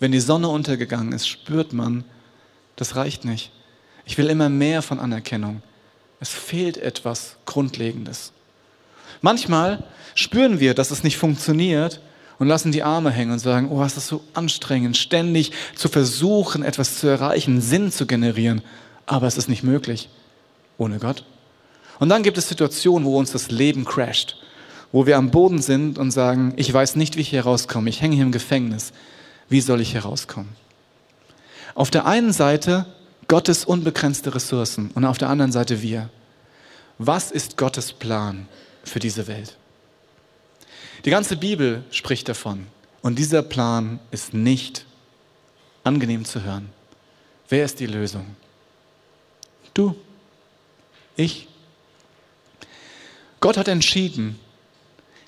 wenn 0.00 0.12
die 0.12 0.20
Sonne 0.20 0.48
untergegangen 0.48 1.12
ist, 1.12 1.28
spürt 1.28 1.72
man, 1.72 2.04
das 2.76 2.96
reicht 2.96 3.24
nicht. 3.24 3.52
Ich 4.04 4.18
will 4.18 4.28
immer 4.28 4.48
mehr 4.48 4.82
von 4.82 4.98
Anerkennung. 4.98 5.62
Es 6.20 6.30
fehlt 6.30 6.76
etwas 6.76 7.36
Grundlegendes. 7.46 8.32
Manchmal 9.20 9.84
spüren 10.14 10.58
wir, 10.58 10.74
dass 10.74 10.90
es 10.90 11.04
nicht 11.04 11.18
funktioniert 11.18 12.00
und 12.38 12.48
lassen 12.48 12.72
die 12.72 12.82
Arme 12.82 13.10
hängen 13.10 13.32
und 13.32 13.38
sagen, 13.38 13.68
oh, 13.70 13.82
es 13.84 13.96
ist 13.96 14.08
so 14.08 14.24
anstrengend, 14.34 14.96
ständig 14.96 15.52
zu 15.76 15.88
versuchen, 15.88 16.64
etwas 16.64 16.98
zu 16.98 17.06
erreichen, 17.06 17.60
Sinn 17.60 17.92
zu 17.92 18.06
generieren. 18.06 18.62
Aber 19.06 19.26
es 19.26 19.38
ist 19.38 19.48
nicht 19.48 19.62
möglich 19.62 20.08
ohne 20.78 20.98
Gott. 20.98 21.24
Und 21.98 22.08
dann 22.08 22.22
gibt 22.22 22.38
es 22.38 22.48
Situationen, 22.48 23.06
wo 23.06 23.18
uns 23.18 23.32
das 23.32 23.50
Leben 23.50 23.84
crasht, 23.84 24.36
wo 24.92 25.04
wir 25.04 25.18
am 25.18 25.30
Boden 25.30 25.60
sind 25.60 25.98
und 25.98 26.10
sagen, 26.10 26.54
ich 26.56 26.72
weiß 26.72 26.96
nicht, 26.96 27.16
wie 27.16 27.20
ich 27.20 27.28
hier 27.28 27.42
rauskomme, 27.42 27.90
ich 27.90 28.00
hänge 28.00 28.14
hier 28.14 28.24
im 28.24 28.32
Gefängnis. 28.32 28.92
Wie 29.48 29.60
soll 29.60 29.80
ich 29.80 29.92
hier 29.92 30.02
rauskommen? 30.02 30.52
Auf 31.74 31.90
der 31.90 32.06
einen 32.06 32.32
Seite 32.32 32.86
Gottes 33.28 33.64
unbegrenzte 33.64 34.34
Ressourcen 34.34 34.90
und 34.94 35.04
auf 35.04 35.18
der 35.18 35.28
anderen 35.28 35.52
Seite 35.52 35.82
wir. 35.82 36.08
Was 36.96 37.30
ist 37.30 37.56
Gottes 37.56 37.92
Plan 37.92 38.48
für 38.84 38.98
diese 38.98 39.26
Welt? 39.26 39.56
Die 41.04 41.10
ganze 41.10 41.36
Bibel 41.36 41.84
spricht 41.90 42.28
davon. 42.28 42.66
Und 43.02 43.18
dieser 43.18 43.42
Plan 43.42 44.00
ist 44.10 44.34
nicht 44.34 44.84
angenehm 45.84 46.24
zu 46.24 46.42
hören. 46.42 46.70
Wer 47.48 47.64
ist 47.64 47.78
die 47.80 47.86
Lösung? 47.86 48.26
Du. 49.74 49.94
Ich. 51.18 51.48
Gott 53.40 53.56
hat 53.56 53.68
entschieden, 53.68 54.38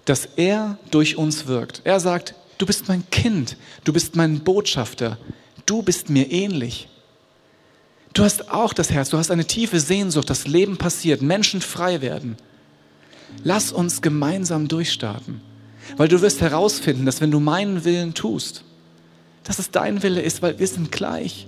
dass 0.04 0.24
er 0.36 0.78
durch 0.90 1.16
uns 1.16 1.46
wirkt. 1.46 1.82
Er 1.84 2.00
sagt, 2.00 2.34
du 2.58 2.64
bist 2.64 2.88
mein 2.88 3.08
Kind, 3.10 3.56
du 3.84 3.92
bist 3.92 4.16
mein 4.16 4.40
Botschafter, 4.40 5.18
du 5.66 5.82
bist 5.82 6.08
mir 6.08 6.30
ähnlich. 6.30 6.88
Du 8.12 8.24
hast 8.24 8.50
auch 8.50 8.72
das 8.72 8.90
Herz, 8.90 9.10
du 9.10 9.18
hast 9.18 9.30
eine 9.30 9.44
tiefe 9.46 9.80
Sehnsucht, 9.80 10.30
dass 10.30 10.46
Leben 10.46 10.78
passiert, 10.78 11.22
Menschen 11.22 11.60
frei 11.60 12.00
werden. 12.00 12.36
Lass 13.42 13.72
uns 13.72 14.00
gemeinsam 14.00 14.68
durchstarten, 14.68 15.40
weil 15.96 16.08
du 16.08 16.20
wirst 16.20 16.40
herausfinden, 16.40 17.04
dass 17.04 17.20
wenn 17.20 17.30
du 17.30 17.40
meinen 17.40 17.84
Willen 17.84 18.14
tust, 18.14 18.64
dass 19.42 19.58
es 19.58 19.70
dein 19.70 20.02
Wille 20.02 20.22
ist, 20.22 20.40
weil 20.42 20.58
wir 20.58 20.66
sind 20.66 20.92
gleich. 20.92 21.46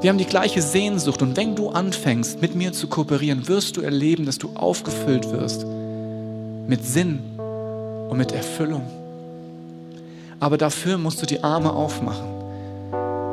Wir 0.00 0.10
haben 0.10 0.18
die 0.18 0.26
gleiche 0.26 0.62
Sehnsucht 0.62 1.22
und 1.22 1.36
wenn 1.36 1.56
du 1.56 1.70
anfängst, 1.70 2.40
mit 2.40 2.54
mir 2.54 2.72
zu 2.72 2.86
kooperieren, 2.86 3.48
wirst 3.48 3.76
du 3.76 3.80
erleben, 3.80 4.26
dass 4.26 4.38
du 4.38 4.50
aufgefüllt 4.54 5.30
wirst 5.32 5.66
mit 6.68 6.84
Sinn 6.84 7.20
und 8.08 8.16
mit 8.16 8.32
Erfüllung. 8.32 8.82
Aber 10.40 10.56
dafür 10.56 10.98
musst 10.98 11.20
du 11.20 11.26
die 11.26 11.42
Arme 11.42 11.72
aufmachen. 11.72 12.28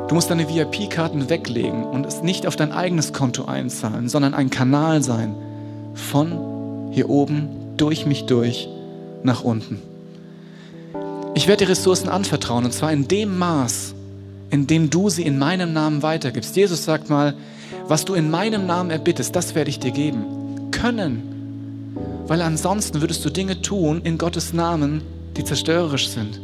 Du 0.08 0.14
musst 0.14 0.30
deine 0.30 0.48
VIP-Karten 0.48 1.28
weglegen 1.28 1.84
und 1.84 2.06
es 2.06 2.22
nicht 2.22 2.46
auf 2.46 2.56
dein 2.56 2.72
eigenes 2.72 3.12
Konto 3.12 3.44
einzahlen, 3.44 4.08
sondern 4.08 4.34
ein 4.34 4.50
Kanal 4.50 5.02
sein 5.02 5.34
von 5.94 6.90
hier 6.92 7.10
oben 7.10 7.48
durch 7.76 8.06
mich 8.06 8.26
durch 8.26 8.68
nach 9.22 9.42
unten. 9.42 9.82
Ich 11.34 11.48
werde 11.48 11.64
die 11.64 11.70
Ressourcen 11.70 12.08
anvertrauen 12.08 12.64
und 12.64 12.72
zwar 12.72 12.92
in 12.92 13.08
dem 13.08 13.36
Maß, 13.36 13.95
in 14.50 14.66
dem 14.66 14.90
du 14.90 15.08
sie 15.10 15.22
in 15.22 15.38
meinem 15.38 15.72
Namen 15.72 16.02
weitergibst. 16.02 16.56
Jesus 16.56 16.84
sagt 16.84 17.10
mal, 17.10 17.34
was 17.88 18.04
du 18.04 18.14
in 18.14 18.30
meinem 18.30 18.66
Namen 18.66 18.90
erbittest, 18.90 19.34
das 19.34 19.54
werde 19.54 19.70
ich 19.70 19.78
dir 19.78 19.92
geben. 19.92 20.70
Können. 20.70 21.94
Weil 22.26 22.42
ansonsten 22.42 23.00
würdest 23.00 23.24
du 23.24 23.30
Dinge 23.30 23.62
tun 23.62 24.00
in 24.02 24.18
Gottes 24.18 24.52
Namen, 24.52 25.02
die 25.36 25.44
zerstörerisch 25.44 26.08
sind. 26.08 26.40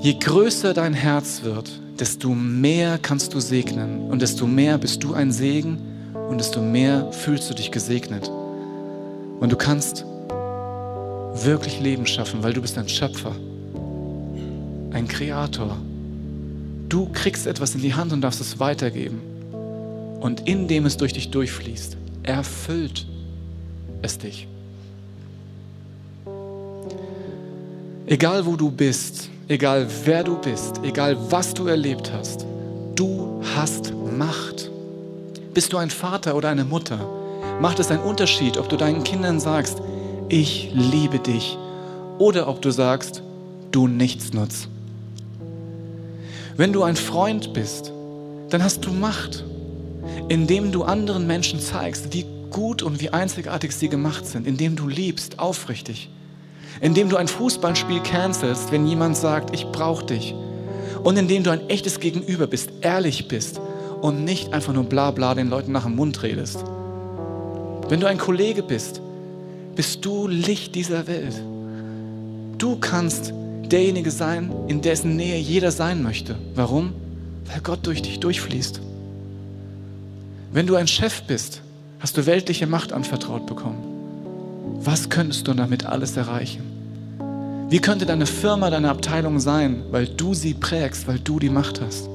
Je 0.00 0.14
größer 0.18 0.72
dein 0.72 0.94
Herz 0.94 1.42
wird, 1.42 1.80
desto 1.98 2.30
mehr 2.30 2.98
kannst 2.98 3.34
du 3.34 3.40
segnen 3.40 4.10
und 4.10 4.22
desto 4.22 4.46
mehr 4.46 4.78
bist 4.78 5.02
du 5.02 5.14
ein 5.14 5.32
Segen 5.32 5.78
und 6.28 6.38
desto 6.38 6.60
mehr 6.60 7.12
fühlst 7.12 7.50
du 7.50 7.54
dich 7.54 7.70
gesegnet. 7.70 8.30
Und 9.40 9.50
du 9.50 9.56
kannst 9.56 10.04
wirklich 11.44 11.80
Leben 11.80 12.06
schaffen, 12.06 12.42
weil 12.42 12.52
du 12.52 12.62
bist 12.62 12.78
ein 12.78 12.88
Schöpfer, 12.88 13.32
ein 14.92 15.08
Kreator. 15.08 15.76
Du 16.88 17.08
kriegst 17.12 17.46
etwas 17.46 17.74
in 17.74 17.82
die 17.82 17.94
Hand 17.94 18.12
und 18.12 18.20
darfst 18.20 18.40
es 18.40 18.60
weitergeben. 18.60 19.20
Und 20.20 20.48
indem 20.48 20.86
es 20.86 20.96
durch 20.96 21.12
dich 21.12 21.30
durchfließt, 21.30 21.96
erfüllt 22.22 23.06
es 24.02 24.18
dich. 24.18 24.46
Egal 28.06 28.46
wo 28.46 28.54
du 28.56 28.70
bist, 28.70 29.28
egal 29.48 29.88
wer 30.04 30.22
du 30.22 30.36
bist, 30.38 30.80
egal 30.84 31.16
was 31.30 31.54
du 31.54 31.66
erlebt 31.66 32.12
hast, 32.12 32.46
du 32.94 33.42
hast 33.56 33.92
Macht. 34.16 34.70
Bist 35.54 35.72
du 35.72 35.76
ein 35.76 35.90
Vater 35.90 36.36
oder 36.36 36.48
eine 36.48 36.64
Mutter? 36.64 36.98
Macht 37.60 37.80
es 37.80 37.90
einen 37.90 38.02
Unterschied, 38.02 38.58
ob 38.58 38.68
du 38.68 38.76
deinen 38.76 39.02
Kindern 39.02 39.40
sagst, 39.40 39.82
ich 40.28 40.70
liebe 40.72 41.18
dich, 41.18 41.58
oder 42.18 42.48
ob 42.48 42.62
du 42.62 42.70
sagst, 42.70 43.22
du 43.72 43.88
nichts 43.88 44.32
nutzt. 44.32 44.68
Wenn 46.56 46.72
du 46.72 46.84
ein 46.84 46.96
Freund 46.96 47.52
bist, 47.52 47.92
dann 48.48 48.62
hast 48.62 48.84
du 48.86 48.90
Macht, 48.90 49.44
indem 50.28 50.72
du 50.72 50.84
anderen 50.84 51.26
Menschen 51.26 51.60
zeigst, 51.60 52.14
wie 52.14 52.24
gut 52.50 52.82
und 52.82 53.00
wie 53.02 53.10
einzigartig 53.10 53.72
sie 53.72 53.90
gemacht 53.90 54.24
sind, 54.24 54.46
indem 54.46 54.74
du 54.74 54.88
liebst, 54.88 55.38
aufrichtig, 55.38 56.08
indem 56.80 57.10
du 57.10 57.16
ein 57.16 57.28
Fußballspiel 57.28 58.00
cancelst, 58.00 58.72
wenn 58.72 58.86
jemand 58.86 59.18
sagt, 59.18 59.54
ich 59.54 59.66
brauche 59.66 60.06
dich. 60.06 60.34
Und 61.04 61.18
indem 61.18 61.42
du 61.42 61.50
ein 61.50 61.68
echtes 61.68 62.00
Gegenüber 62.00 62.46
bist, 62.46 62.70
ehrlich 62.80 63.28
bist 63.28 63.60
und 64.00 64.24
nicht 64.24 64.54
einfach 64.54 64.72
nur 64.72 64.84
bla 64.84 65.10
bla 65.10 65.34
den 65.34 65.50
Leuten 65.50 65.72
nach 65.72 65.84
dem 65.84 65.96
Mund 65.96 66.22
redest. 66.22 66.64
Wenn 67.90 68.00
du 68.00 68.06
ein 68.06 68.18
Kollege 68.18 68.62
bist, 68.62 69.02
bist 69.74 70.02
du 70.06 70.26
Licht 70.26 70.74
dieser 70.74 71.06
Welt. 71.06 71.34
Du 72.56 72.76
kannst 72.76 73.34
derjenige 73.68 74.10
sein, 74.10 74.52
in 74.68 74.80
dessen 74.80 75.16
Nähe 75.16 75.38
jeder 75.38 75.70
sein 75.70 76.02
möchte. 76.02 76.36
Warum? 76.54 76.92
Weil 77.46 77.60
Gott 77.60 77.86
durch 77.86 78.02
dich 78.02 78.20
durchfließt. 78.20 78.80
Wenn 80.52 80.66
du 80.66 80.74
ein 80.76 80.86
Chef 80.86 81.22
bist, 81.22 81.60
hast 82.00 82.16
du 82.16 82.26
weltliche 82.26 82.66
Macht 82.66 82.92
anvertraut 82.92 83.46
bekommen. 83.46 83.78
Was 84.80 85.08
könntest 85.08 85.46
du 85.48 85.54
damit 85.54 85.86
alles 85.86 86.16
erreichen? 86.16 86.62
Wie 87.68 87.80
könnte 87.80 88.06
deine 88.06 88.26
Firma, 88.26 88.70
deine 88.70 88.90
Abteilung 88.90 89.40
sein, 89.40 89.82
weil 89.90 90.06
du 90.06 90.34
sie 90.34 90.54
prägst, 90.54 91.08
weil 91.08 91.18
du 91.18 91.38
die 91.38 91.50
Macht 91.50 91.80
hast? 91.80 92.08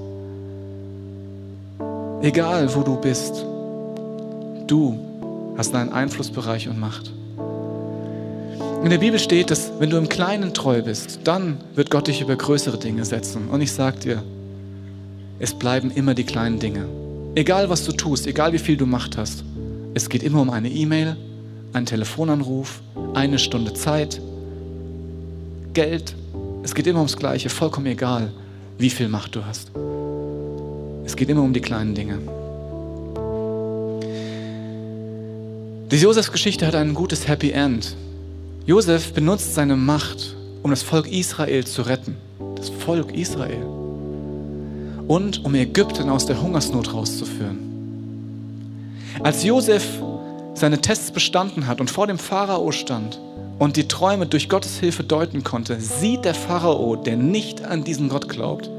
Egal, 2.22 2.74
wo 2.74 2.82
du 2.82 2.96
bist, 2.96 3.44
du 4.68 5.00
hast 5.58 5.76
einen 5.76 5.92
Einflussbereich 5.92 6.70
und 6.70 6.80
Macht. 6.80 7.12
In 8.84 8.90
der 8.90 8.98
Bibel 8.98 9.20
steht, 9.20 9.52
dass 9.52 9.72
wenn 9.78 9.92
du 9.92 9.98
im 9.98 10.10
Kleinen 10.10 10.56
treu 10.56 10.82
bist, 10.82 11.20
dann 11.24 11.60
wird 11.76 11.92
Gott 11.92 12.08
dich 12.08 12.20
über 12.20 12.36
größere 12.36 12.80
Dinge 12.80 13.06
setzen. 13.06 13.48
Und 13.50 13.62
ich 13.62 13.72
sage 13.72 14.00
dir, 14.00 14.24
es 15.38 15.54
bleiben 15.54 15.92
immer 15.92 16.16
die 16.16 16.24
kleinen 16.24 16.58
Dinge. 16.58 16.86
Egal 17.36 17.70
was 17.70 17.86
du 17.86 17.92
tust, 17.92 18.26
egal 18.26 18.54
wie 18.54 18.60
viel 18.60 18.78
du 18.78 18.88
Macht 18.88 19.18
hast, 19.18 19.44
es 19.94 20.10
geht 20.10 20.24
immer 20.24 20.42
um 20.42 20.50
eine 20.50 20.68
E-Mail, 20.68 21.16
ein 21.74 21.86
Telefonanruf, 21.86 22.82
eine 23.14 23.38
Stunde 23.38 23.74
Zeit, 23.76 24.20
Geld. 25.74 26.16
Es 26.64 26.74
geht 26.74 26.88
immer 26.88 27.00
ums 27.00 27.18
Gleiche, 27.18 27.50
vollkommen 27.50 27.86
egal, 27.86 28.34
wie 28.80 28.90
viel 28.90 29.10
Macht 29.10 29.36
du 29.36 29.46
hast. 29.46 29.72
Es 31.06 31.16
geht 31.16 31.30
immer 31.30 31.44
um 31.44 31.54
die 31.54 31.62
kleinen 31.62 31.94
Dinge. 31.94 32.18
Die 35.92 35.98
Josefs 35.98 36.32
Geschichte 36.32 36.66
hat 36.66 36.74
ein 36.74 36.96
gutes 36.96 37.28
Happy 37.28 37.52
End. 37.52 37.96
Josef 38.72 39.12
benutzt 39.12 39.54
seine 39.54 39.76
Macht, 39.76 40.34
um 40.64 40.70
das 40.70 40.82
Volk 40.82 41.12
Israel 41.12 41.66
zu 41.66 41.82
retten. 41.82 42.16
Das 42.56 42.70
Volk 42.70 43.14
Israel. 43.14 43.66
Und 45.10 45.44
um 45.44 45.54
Ägypten 45.56 46.10
aus 46.10 46.26
der 46.26 46.42
Hungersnot 46.42 46.94
rauszuführen. 46.94 47.58
Als 49.24 49.44
Josef 49.44 49.86
seine 50.54 50.80
Tests 50.80 51.12
bestanden 51.12 51.68
hat 51.68 51.82
und 51.82 51.92
vor 51.92 52.08
dem 52.08 52.18
Pharao 52.18 52.72
stand 52.72 53.20
und 53.60 53.76
die 53.76 53.90
Träume 53.90 54.26
durch 54.26 54.48
Gottes 54.48 54.80
Hilfe 54.80 55.04
deuten 55.04 55.44
konnte, 55.44 55.78
sieht 55.82 56.24
der 56.24 56.34
Pharao, 56.34 56.96
der 56.96 57.18
nicht 57.18 57.66
an 57.66 57.84
diesen 57.84 58.08
Gott 58.08 58.30
glaubt, 58.30 58.70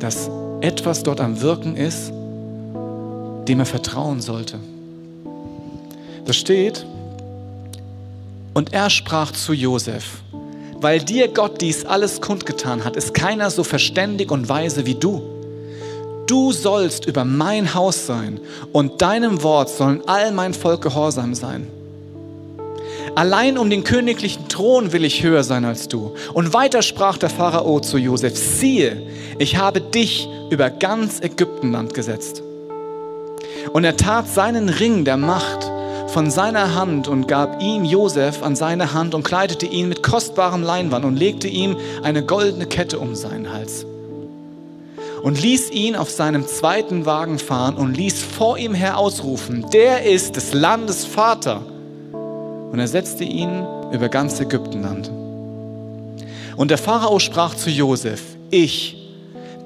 dass 0.00 0.28
etwas 0.62 1.04
dort 1.04 1.20
am 1.20 1.40
Wirken 1.40 1.76
ist, 1.76 2.10
dem 3.46 3.60
er 3.60 3.66
vertrauen 3.66 4.20
sollte. 4.20 4.58
Da 6.24 6.32
steht, 6.32 6.84
und 8.54 8.72
er 8.72 8.88
sprach 8.88 9.32
zu 9.32 9.52
Josef, 9.52 10.04
weil 10.80 11.00
dir 11.00 11.28
Gott 11.28 11.60
dies 11.60 11.84
alles 11.84 12.20
kundgetan 12.20 12.84
hat, 12.84 12.96
ist 12.96 13.12
keiner 13.12 13.50
so 13.50 13.64
verständig 13.64 14.30
und 14.30 14.48
weise 14.48 14.86
wie 14.86 14.94
du. 14.94 15.22
Du 16.26 16.52
sollst 16.52 17.04
über 17.04 17.24
mein 17.24 17.74
Haus 17.74 18.06
sein 18.06 18.40
und 18.72 19.02
deinem 19.02 19.42
Wort 19.42 19.68
sollen 19.68 20.02
all 20.06 20.32
mein 20.32 20.54
Volk 20.54 20.82
gehorsam 20.82 21.34
sein. 21.34 21.66
Allein 23.14 23.58
um 23.58 23.70
den 23.70 23.84
königlichen 23.84 24.48
Thron 24.48 24.92
will 24.92 25.04
ich 25.04 25.22
höher 25.22 25.44
sein 25.44 25.64
als 25.64 25.86
du. 25.86 26.14
Und 26.32 26.52
weiter 26.52 26.82
sprach 26.82 27.18
der 27.18 27.30
Pharao 27.30 27.80
zu 27.80 27.98
Josef, 27.98 28.36
siehe, 28.36 29.02
ich 29.38 29.56
habe 29.56 29.80
dich 29.80 30.28
über 30.50 30.70
ganz 30.70 31.20
Ägyptenland 31.20 31.94
gesetzt. 31.94 32.42
Und 33.72 33.84
er 33.84 33.96
tat 33.96 34.28
seinen 34.28 34.68
Ring 34.68 35.04
der 35.04 35.16
Macht 35.16 35.70
von 36.14 36.30
seiner 36.30 36.76
Hand 36.76 37.08
und 37.08 37.26
gab 37.26 37.60
ihn 37.60 37.84
Josef 37.84 38.44
an 38.44 38.54
seine 38.54 38.94
Hand 38.94 39.16
und 39.16 39.24
kleidete 39.24 39.66
ihn 39.66 39.88
mit 39.88 40.04
kostbarem 40.04 40.62
Leinwand 40.62 41.04
und 41.04 41.16
legte 41.16 41.48
ihm 41.48 41.76
eine 42.04 42.24
goldene 42.24 42.66
Kette 42.66 43.00
um 43.00 43.16
seinen 43.16 43.52
Hals 43.52 43.84
und 45.24 45.42
ließ 45.42 45.72
ihn 45.72 45.96
auf 45.96 46.10
seinem 46.10 46.46
zweiten 46.46 47.04
Wagen 47.04 47.40
fahren 47.40 47.74
und 47.74 47.96
ließ 47.96 48.22
vor 48.22 48.58
ihm 48.58 48.74
her 48.74 48.96
ausrufen, 48.96 49.66
der 49.72 50.04
ist 50.04 50.36
des 50.36 50.54
Landes 50.54 51.04
Vater. 51.04 51.62
Und 52.12 52.78
er 52.78 52.86
setzte 52.86 53.24
ihn 53.24 53.66
über 53.90 54.08
ganz 54.08 54.38
Ägyptenland. 54.38 55.10
Und 56.54 56.70
der 56.70 56.78
Pharao 56.78 57.18
sprach 57.18 57.56
zu 57.56 57.70
Josef, 57.70 58.22
ich 58.50 58.96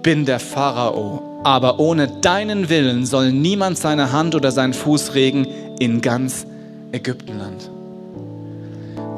bin 0.03 0.25
der 0.25 0.41
Pharao, 0.41 1.43
aber 1.45 1.79
ohne 1.79 2.09
deinen 2.09 2.71
Willen 2.71 3.05
soll 3.05 3.33
niemand 3.33 3.77
seine 3.77 4.13
Hand 4.13 4.35
oder 4.35 4.51
seinen 4.51 4.73
Fuß 4.73 5.15
regen 5.15 5.47
in 5.79 6.01
ganz 6.01 6.47
Ägyptenland. 6.93 7.71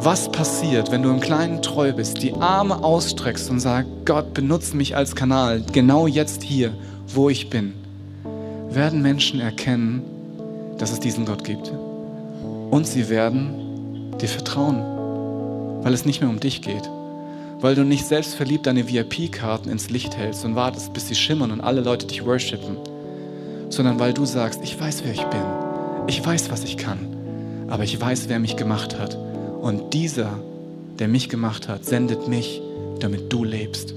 Was 0.02 0.32
passiert, 0.32 0.90
wenn 0.90 1.02
du 1.02 1.10
im 1.10 1.20
Kleinen 1.20 1.60
treu 1.60 1.92
bist, 1.92 2.22
die 2.22 2.32
Arme 2.32 2.82
ausstreckst 2.82 3.50
und 3.50 3.60
sagst, 3.60 3.90
Gott, 4.06 4.32
benutze 4.32 4.76
mich 4.76 4.96
als 4.96 5.14
Kanal, 5.14 5.62
genau 5.72 6.06
jetzt 6.06 6.42
hier, 6.42 6.72
wo 7.06 7.28
ich 7.28 7.50
bin? 7.50 7.74
Werden 8.70 9.02
Menschen 9.02 9.40
erkennen, 9.40 10.02
dass 10.78 10.90
es 10.90 11.00
diesen 11.00 11.26
Gott 11.26 11.44
gibt. 11.44 11.70
Und 12.70 12.86
sie 12.86 13.10
werden 13.10 14.16
dir 14.20 14.28
vertrauen, 14.28 14.78
weil 15.82 15.92
es 15.92 16.06
nicht 16.06 16.20
mehr 16.20 16.30
um 16.30 16.40
dich 16.40 16.62
geht. 16.62 16.88
Weil 17.60 17.74
du 17.74 17.84
nicht 17.84 18.06
selbstverliebt 18.06 18.66
deine 18.66 18.88
VIP-Karten 18.88 19.68
ins 19.68 19.90
Licht 19.90 20.16
hältst 20.16 20.46
und 20.46 20.54
wartest, 20.54 20.94
bis 20.94 21.08
sie 21.08 21.14
schimmern 21.14 21.50
und 21.50 21.60
alle 21.60 21.82
Leute 21.82 22.06
dich 22.06 22.24
worshipen, 22.24 22.78
sondern 23.68 24.00
weil 24.00 24.14
du 24.14 24.24
sagst, 24.24 24.60
ich 24.62 24.80
weiß, 24.80 25.02
wer 25.04 25.12
ich 25.12 25.24
bin. 25.24 25.69
Ich 26.06 26.24
weiß, 26.24 26.50
was 26.50 26.64
ich 26.64 26.76
kann. 26.76 26.98
Aber 27.68 27.84
ich 27.84 28.00
weiß, 28.00 28.28
wer 28.28 28.38
mich 28.38 28.56
gemacht 28.56 28.98
hat. 28.98 29.16
Und 29.60 29.94
dieser, 29.94 30.30
der 30.98 31.08
mich 31.08 31.28
gemacht 31.28 31.68
hat, 31.68 31.84
sendet 31.84 32.28
mich, 32.28 32.60
damit 32.98 33.32
du 33.32 33.44
lebst. 33.44 33.94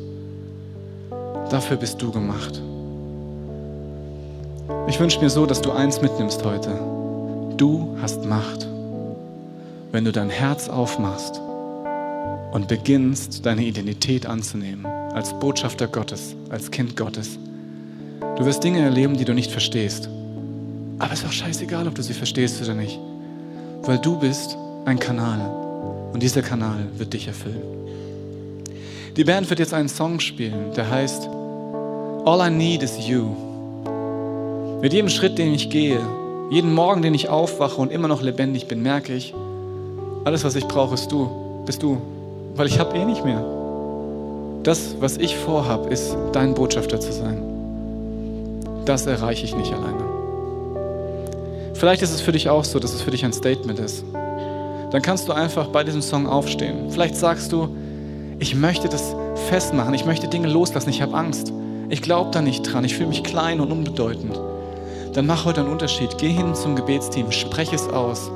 Dafür 1.50 1.78
bist 1.78 2.02
du 2.02 2.12
gemacht. 2.12 2.62
Ich 4.88 5.00
wünsche 5.00 5.20
mir 5.20 5.30
so, 5.30 5.46
dass 5.46 5.62
du 5.62 5.72
eins 5.72 6.02
mitnimmst 6.02 6.44
heute. 6.46 6.72
Du 7.58 7.96
hast 8.02 8.26
Macht. 8.26 8.68
Wenn 9.92 10.06
du 10.06 10.12
dein 10.12 10.30
Herz 10.30 10.70
aufmachst 10.70 11.40
und 12.52 12.68
beginnst, 12.68 13.46
deine 13.46 13.64
Identität 13.64 14.26
anzunehmen, 14.26 14.86
als 14.86 15.38
Botschafter 15.40 15.88
Gottes, 15.88 16.36
als 16.50 16.72
Kind 16.72 16.98
Gottes. 16.98 17.38
Du 18.38 18.46
wirst 18.46 18.64
Dinge 18.64 18.80
erleben, 18.80 19.18
die 19.18 19.26
du 19.26 19.34
nicht 19.34 19.52
verstehst. 19.52 20.10
Aber 21.00 21.14
es 21.14 21.20
ist 21.20 21.26
auch 21.28 21.32
scheißegal, 21.32 21.88
ob 21.88 21.96
du 21.96 22.04
sie 22.04 22.14
verstehst 22.14 22.62
oder 22.62 22.74
nicht. 22.74 23.00
Weil 23.84 23.98
du 24.00 24.18
bist 24.20 24.58
ein 24.86 25.00
Kanal. 25.00 25.50
Und 26.14 26.22
dieser 26.22 26.42
Kanal 26.42 26.86
wird 26.98 27.14
dich 27.14 27.28
erfüllen. 27.28 27.62
Die 29.16 29.24
Band 29.24 29.50
wird 29.50 29.60
jetzt 29.60 29.74
einen 29.74 29.90
Song 29.90 30.20
spielen, 30.20 30.74
der 30.76 30.90
heißt 30.90 31.30
All 32.26 32.48
I 32.48 32.50
Need 32.50 32.84
is 32.84 32.98
You. 33.08 33.28
Mit 34.82 34.94
jedem 34.94 35.10
Schritt, 35.10 35.38
den 35.38 35.54
ich 35.54 35.70
gehe, 35.70 36.00
jeden 36.50 36.74
Morgen, 36.74 37.02
den 37.02 37.14
ich 37.14 37.30
aufwache 37.30 37.80
und 37.80 37.92
immer 37.92 38.08
noch 38.08 38.22
lebendig 38.22 38.68
bin, 38.68 38.82
merke 38.82 39.14
ich, 39.14 39.34
alles, 40.24 40.44
was 40.44 40.56
ich 40.56 40.68
brauche, 40.68 40.94
ist 40.94 41.12
du, 41.12 41.30
bist 41.66 41.84
du, 41.84 42.02
weil 42.56 42.68
ich 42.68 42.80
habe 42.80 42.98
eh 42.98 43.06
nicht 43.06 43.26
mehr. 43.26 43.44
Das, 44.64 44.96
was 45.00 45.18
ich 45.18 45.36
vorhab, 45.36 45.92
ist 45.92 46.16
dein 46.32 46.54
Botschafter 46.54 47.00
zu 47.00 47.12
sein. 47.12 47.42
Das 48.86 49.06
erreiche 49.06 49.46
ich 49.46 49.56
nicht 49.56 49.74
alleine. 49.74 50.03
Vielleicht 51.84 52.02
ist 52.02 52.14
es 52.14 52.22
für 52.22 52.32
dich 52.32 52.48
auch 52.48 52.64
so, 52.64 52.80
dass 52.80 52.94
es 52.94 53.02
für 53.02 53.12
dich 53.12 53.26
ein 53.26 53.34
Statement 53.34 53.78
ist 53.78 54.06
dann 54.94 55.02
kannst 55.02 55.28
du 55.28 55.34
einfach 55.34 55.70
bei 55.70 55.84
diesem 55.84 56.04
Song 56.04 56.28
aufstehen. 56.28 56.92
Vielleicht 56.92 57.16
sagst 57.16 57.52
du, 57.52 57.76
ich 58.38 58.54
möchte 58.54 58.88
das 58.88 59.16
festmachen, 59.50 59.96
ich 59.96 60.06
möchte 60.06 60.28
Dinge 60.28 60.48
loslassen, 60.48 60.92
ich 60.92 61.02
habe 61.02 61.16
Angst. 61.16 61.52
Ich 61.90 62.04
glaube 62.04 62.30
da 62.30 62.44
nicht 62.44 62.62
dran, 62.62 62.86
ich 62.86 62.94
fühle 62.94 63.10
mich 63.10 63.24
klein 63.24 63.60
und 63.60 63.72
unbedeutend. 63.72 64.40
Dann 65.14 65.26
mach 65.26 65.46
heute 65.46 65.62
einen 65.62 65.72
Unterschied. 65.72 66.20
Geh 66.20 66.30
hin 66.30 66.54
zum 66.54 66.76
Gebetsteam, 66.76 67.32
spreche 67.32 67.76
es 67.76 67.90
aus 67.90 68.30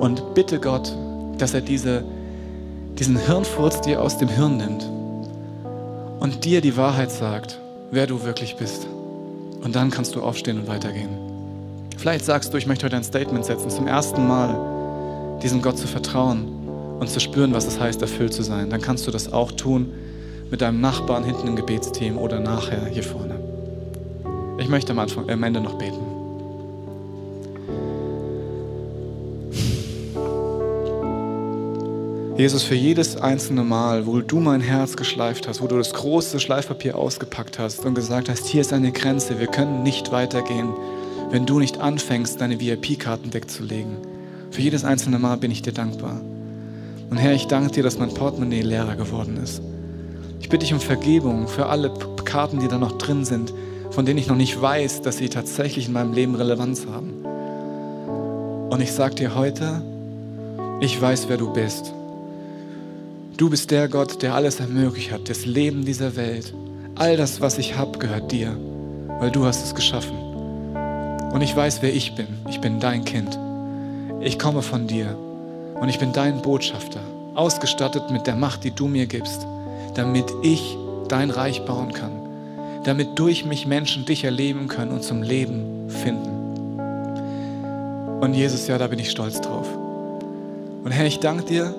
und 0.00 0.34
bitte 0.34 0.58
Gott, 0.58 0.92
dass 1.38 1.54
er 1.54 1.60
diese, 1.60 2.02
diesen 2.98 3.16
Hirnfurz 3.16 3.80
dir 3.80 4.02
aus 4.02 4.18
dem 4.18 4.28
Hirn 4.28 4.56
nimmt 4.56 4.84
und 6.18 6.44
dir 6.44 6.60
die 6.60 6.76
Wahrheit 6.76 7.12
sagt, 7.12 7.60
wer 7.92 8.08
du 8.08 8.24
wirklich 8.24 8.56
bist. 8.56 8.88
Und 9.62 9.76
dann 9.76 9.92
kannst 9.92 10.16
du 10.16 10.22
aufstehen 10.22 10.58
und 10.58 10.66
weitergehen. 10.66 11.37
Vielleicht 11.98 12.24
sagst 12.24 12.54
du, 12.54 12.56
ich 12.56 12.66
möchte 12.68 12.86
heute 12.86 12.94
ein 12.94 13.02
Statement 13.02 13.44
setzen, 13.44 13.70
zum 13.70 13.88
ersten 13.88 14.26
Mal 14.26 15.38
diesem 15.42 15.60
Gott 15.60 15.76
zu 15.76 15.88
vertrauen 15.88 16.46
und 17.00 17.10
zu 17.10 17.18
spüren, 17.18 17.52
was 17.52 17.66
es 17.66 17.80
heißt, 17.80 18.00
erfüllt 18.00 18.32
zu 18.32 18.44
sein, 18.44 18.70
dann 18.70 18.80
kannst 18.80 19.08
du 19.08 19.10
das 19.10 19.32
auch 19.32 19.50
tun 19.50 19.92
mit 20.48 20.60
deinem 20.60 20.80
Nachbarn 20.80 21.24
hinten 21.24 21.48
im 21.48 21.56
Gebetsteam 21.56 22.16
oder 22.16 22.38
nachher 22.38 22.86
hier 22.86 23.02
vorne. 23.02 23.34
Ich 24.58 24.68
möchte 24.68 24.92
am, 24.92 25.00
Anfang, 25.00 25.28
am 25.28 25.42
Ende 25.42 25.60
noch 25.60 25.74
beten. 25.74 25.98
Jesus, 32.36 32.62
für 32.62 32.76
jedes 32.76 33.16
einzelne 33.16 33.64
Mal, 33.64 34.06
wo 34.06 34.20
du 34.20 34.38
mein 34.38 34.60
Herz 34.60 34.96
geschleift 34.96 35.48
hast, 35.48 35.60
wo 35.60 35.66
du 35.66 35.76
das 35.76 35.92
große 35.92 36.38
Schleifpapier 36.38 36.96
ausgepackt 36.96 37.58
hast 37.58 37.84
und 37.84 37.94
gesagt 37.94 38.28
hast, 38.28 38.46
hier 38.46 38.60
ist 38.60 38.72
eine 38.72 38.92
Grenze, 38.92 39.40
wir 39.40 39.48
können 39.48 39.82
nicht 39.82 40.12
weitergehen, 40.12 40.68
wenn 41.30 41.44
du 41.44 41.58
nicht 41.58 41.78
anfängst, 41.78 42.40
deine 42.40 42.58
VIP-Karten 42.58 43.34
wegzulegen. 43.34 43.96
Für 44.50 44.62
jedes 44.62 44.84
einzelne 44.84 45.18
Mal 45.18 45.36
bin 45.36 45.50
ich 45.50 45.62
dir 45.62 45.72
dankbar. 45.72 46.20
Und 47.10 47.16
Herr, 47.16 47.34
ich 47.34 47.46
danke 47.46 47.70
dir, 47.70 47.82
dass 47.82 47.98
mein 47.98 48.14
Portemonnaie 48.14 48.62
leerer 48.62 48.96
geworden 48.96 49.36
ist. 49.36 49.60
Ich 50.40 50.48
bitte 50.48 50.64
dich 50.64 50.72
um 50.72 50.80
Vergebung 50.80 51.46
für 51.46 51.66
alle 51.66 51.92
Karten, 52.24 52.60
die 52.60 52.68
da 52.68 52.78
noch 52.78 52.96
drin 52.98 53.24
sind, 53.24 53.52
von 53.90 54.06
denen 54.06 54.18
ich 54.18 54.28
noch 54.28 54.36
nicht 54.36 54.60
weiß, 54.60 55.02
dass 55.02 55.18
sie 55.18 55.28
tatsächlich 55.28 55.86
in 55.86 55.92
meinem 55.92 56.12
Leben 56.12 56.34
Relevanz 56.34 56.86
haben. 56.86 57.24
Und 58.70 58.80
ich 58.80 58.92
sage 58.92 59.14
dir 59.14 59.34
heute, 59.34 59.82
ich 60.80 61.00
weiß, 61.00 61.28
wer 61.28 61.36
du 61.36 61.52
bist. 61.52 61.92
Du 63.36 63.50
bist 63.50 63.70
der 63.70 63.88
Gott, 63.88 64.22
der 64.22 64.34
alles 64.34 64.60
ermöglicht 64.60 65.12
hat, 65.12 65.28
das 65.28 65.44
Leben 65.44 65.84
dieser 65.84 66.16
Welt. 66.16 66.54
All 66.94 67.16
das, 67.16 67.40
was 67.40 67.58
ich 67.58 67.76
habe, 67.76 67.98
gehört 67.98 68.32
dir, 68.32 68.56
weil 69.20 69.30
du 69.30 69.44
hast 69.44 69.64
es 69.64 69.74
geschaffen. 69.74 70.27
Und 71.32 71.42
ich 71.42 71.54
weiß, 71.54 71.82
wer 71.82 71.94
ich 71.94 72.14
bin. 72.14 72.28
Ich 72.48 72.60
bin 72.60 72.80
dein 72.80 73.04
Kind 73.04 73.38
ich 74.20 74.38
komme 74.38 74.62
von 74.62 74.88
dir 74.88 75.16
und 75.80 75.88
ich 75.88 76.00
bin 76.00 76.12
dein 76.12 76.42
Botschafter, 76.42 77.00
ausgestattet 77.34 78.10
mit 78.10 78.26
der 78.26 78.34
Macht, 78.34 78.64
die 78.64 78.72
du 78.72 78.88
mir 78.88 79.06
gibst, 79.06 79.46
damit 79.94 80.26
ich 80.42 80.76
dein 81.08 81.30
Reich 81.30 81.64
bauen 81.64 81.92
kann, 81.92 82.10
damit 82.82 83.16
durch 83.18 83.44
mich 83.44 83.66
Menschen 83.66 84.06
dich 84.06 84.24
erleben 84.24 84.66
können 84.66 84.90
und 84.90 85.04
zum 85.04 85.22
Leben 85.22 85.88
finden. 85.88 86.80
Und 88.20 88.34
Jesus, 88.34 88.66
ja, 88.66 88.76
da 88.76 88.88
bin 88.88 88.98
ich 88.98 89.10
stolz 89.10 89.40
drauf. 89.40 89.68
Und 90.82 90.90
Herr, 90.90 91.06
ich 91.06 91.20
danke 91.20 91.44
dir, 91.44 91.74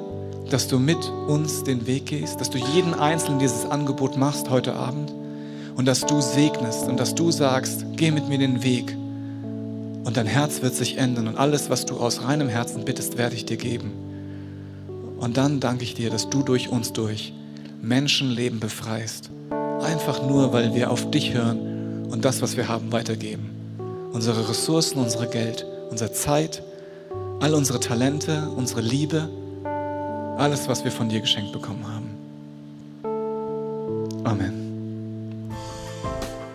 dass 0.49 0.69
du 0.69 0.79
mit 0.79 1.11
uns 1.27 1.65
den 1.65 1.85
Weg 1.87 2.05
gehst, 2.05 2.39
dass 2.39 2.49
du 2.49 2.57
jeden 2.57 2.93
Einzelnen 2.93 3.39
dieses 3.39 3.65
Angebot 3.65 4.15
machst 4.15 4.49
heute 4.49 4.75
Abend 4.75 5.11
und 5.75 5.85
dass 5.85 6.05
du 6.05 6.21
segnest 6.21 6.87
und 6.87 6.97
dass 6.99 7.15
du 7.15 7.31
sagst, 7.31 7.85
geh 7.97 8.11
mit 8.11 8.29
mir 8.29 8.37
den 8.37 8.63
Weg 8.63 8.95
und 10.09 10.17
dein 10.17 10.25
Herz 10.25 10.63
wird 10.63 10.73
sich 10.73 10.97
ändern 10.97 11.27
und 11.27 11.37
alles, 11.37 11.69
was 11.69 11.85
du 11.85 11.97
aus 11.97 12.23
reinem 12.23 12.49
Herzen 12.49 12.83
bittest, 12.83 13.19
werde 13.19 13.35
ich 13.35 13.45
dir 13.45 13.57
geben. 13.57 13.91
Und 15.19 15.37
dann 15.37 15.59
danke 15.59 15.83
ich 15.83 15.93
dir, 15.93 16.09
dass 16.09 16.31
du 16.31 16.41
durch 16.41 16.69
uns 16.69 16.93
durch 16.93 17.31
Menschenleben 17.79 18.59
befreist. 18.59 19.29
Einfach 19.83 20.23
nur, 20.23 20.51
weil 20.51 20.73
wir 20.73 20.89
auf 20.89 21.11
dich 21.11 21.35
hören 21.35 22.07
und 22.09 22.25
das, 22.25 22.41
was 22.41 22.57
wir 22.57 22.67
haben, 22.67 22.91
weitergeben. 22.91 23.51
Unsere 24.11 24.49
Ressourcen, 24.49 24.97
unsere 24.97 25.27
Geld, 25.27 25.63
unsere 25.91 26.11
Zeit, 26.11 26.63
all 27.39 27.53
unsere 27.53 27.79
Talente, 27.79 28.49
unsere 28.55 28.81
Liebe, 28.81 29.29
alles, 30.39 30.67
was 30.67 30.83
wir 30.83 30.91
von 30.91 31.09
dir 31.09 31.19
geschenkt 31.19 31.51
bekommen 31.51 31.85
haben. 31.87 32.09
Amen. 34.23 34.58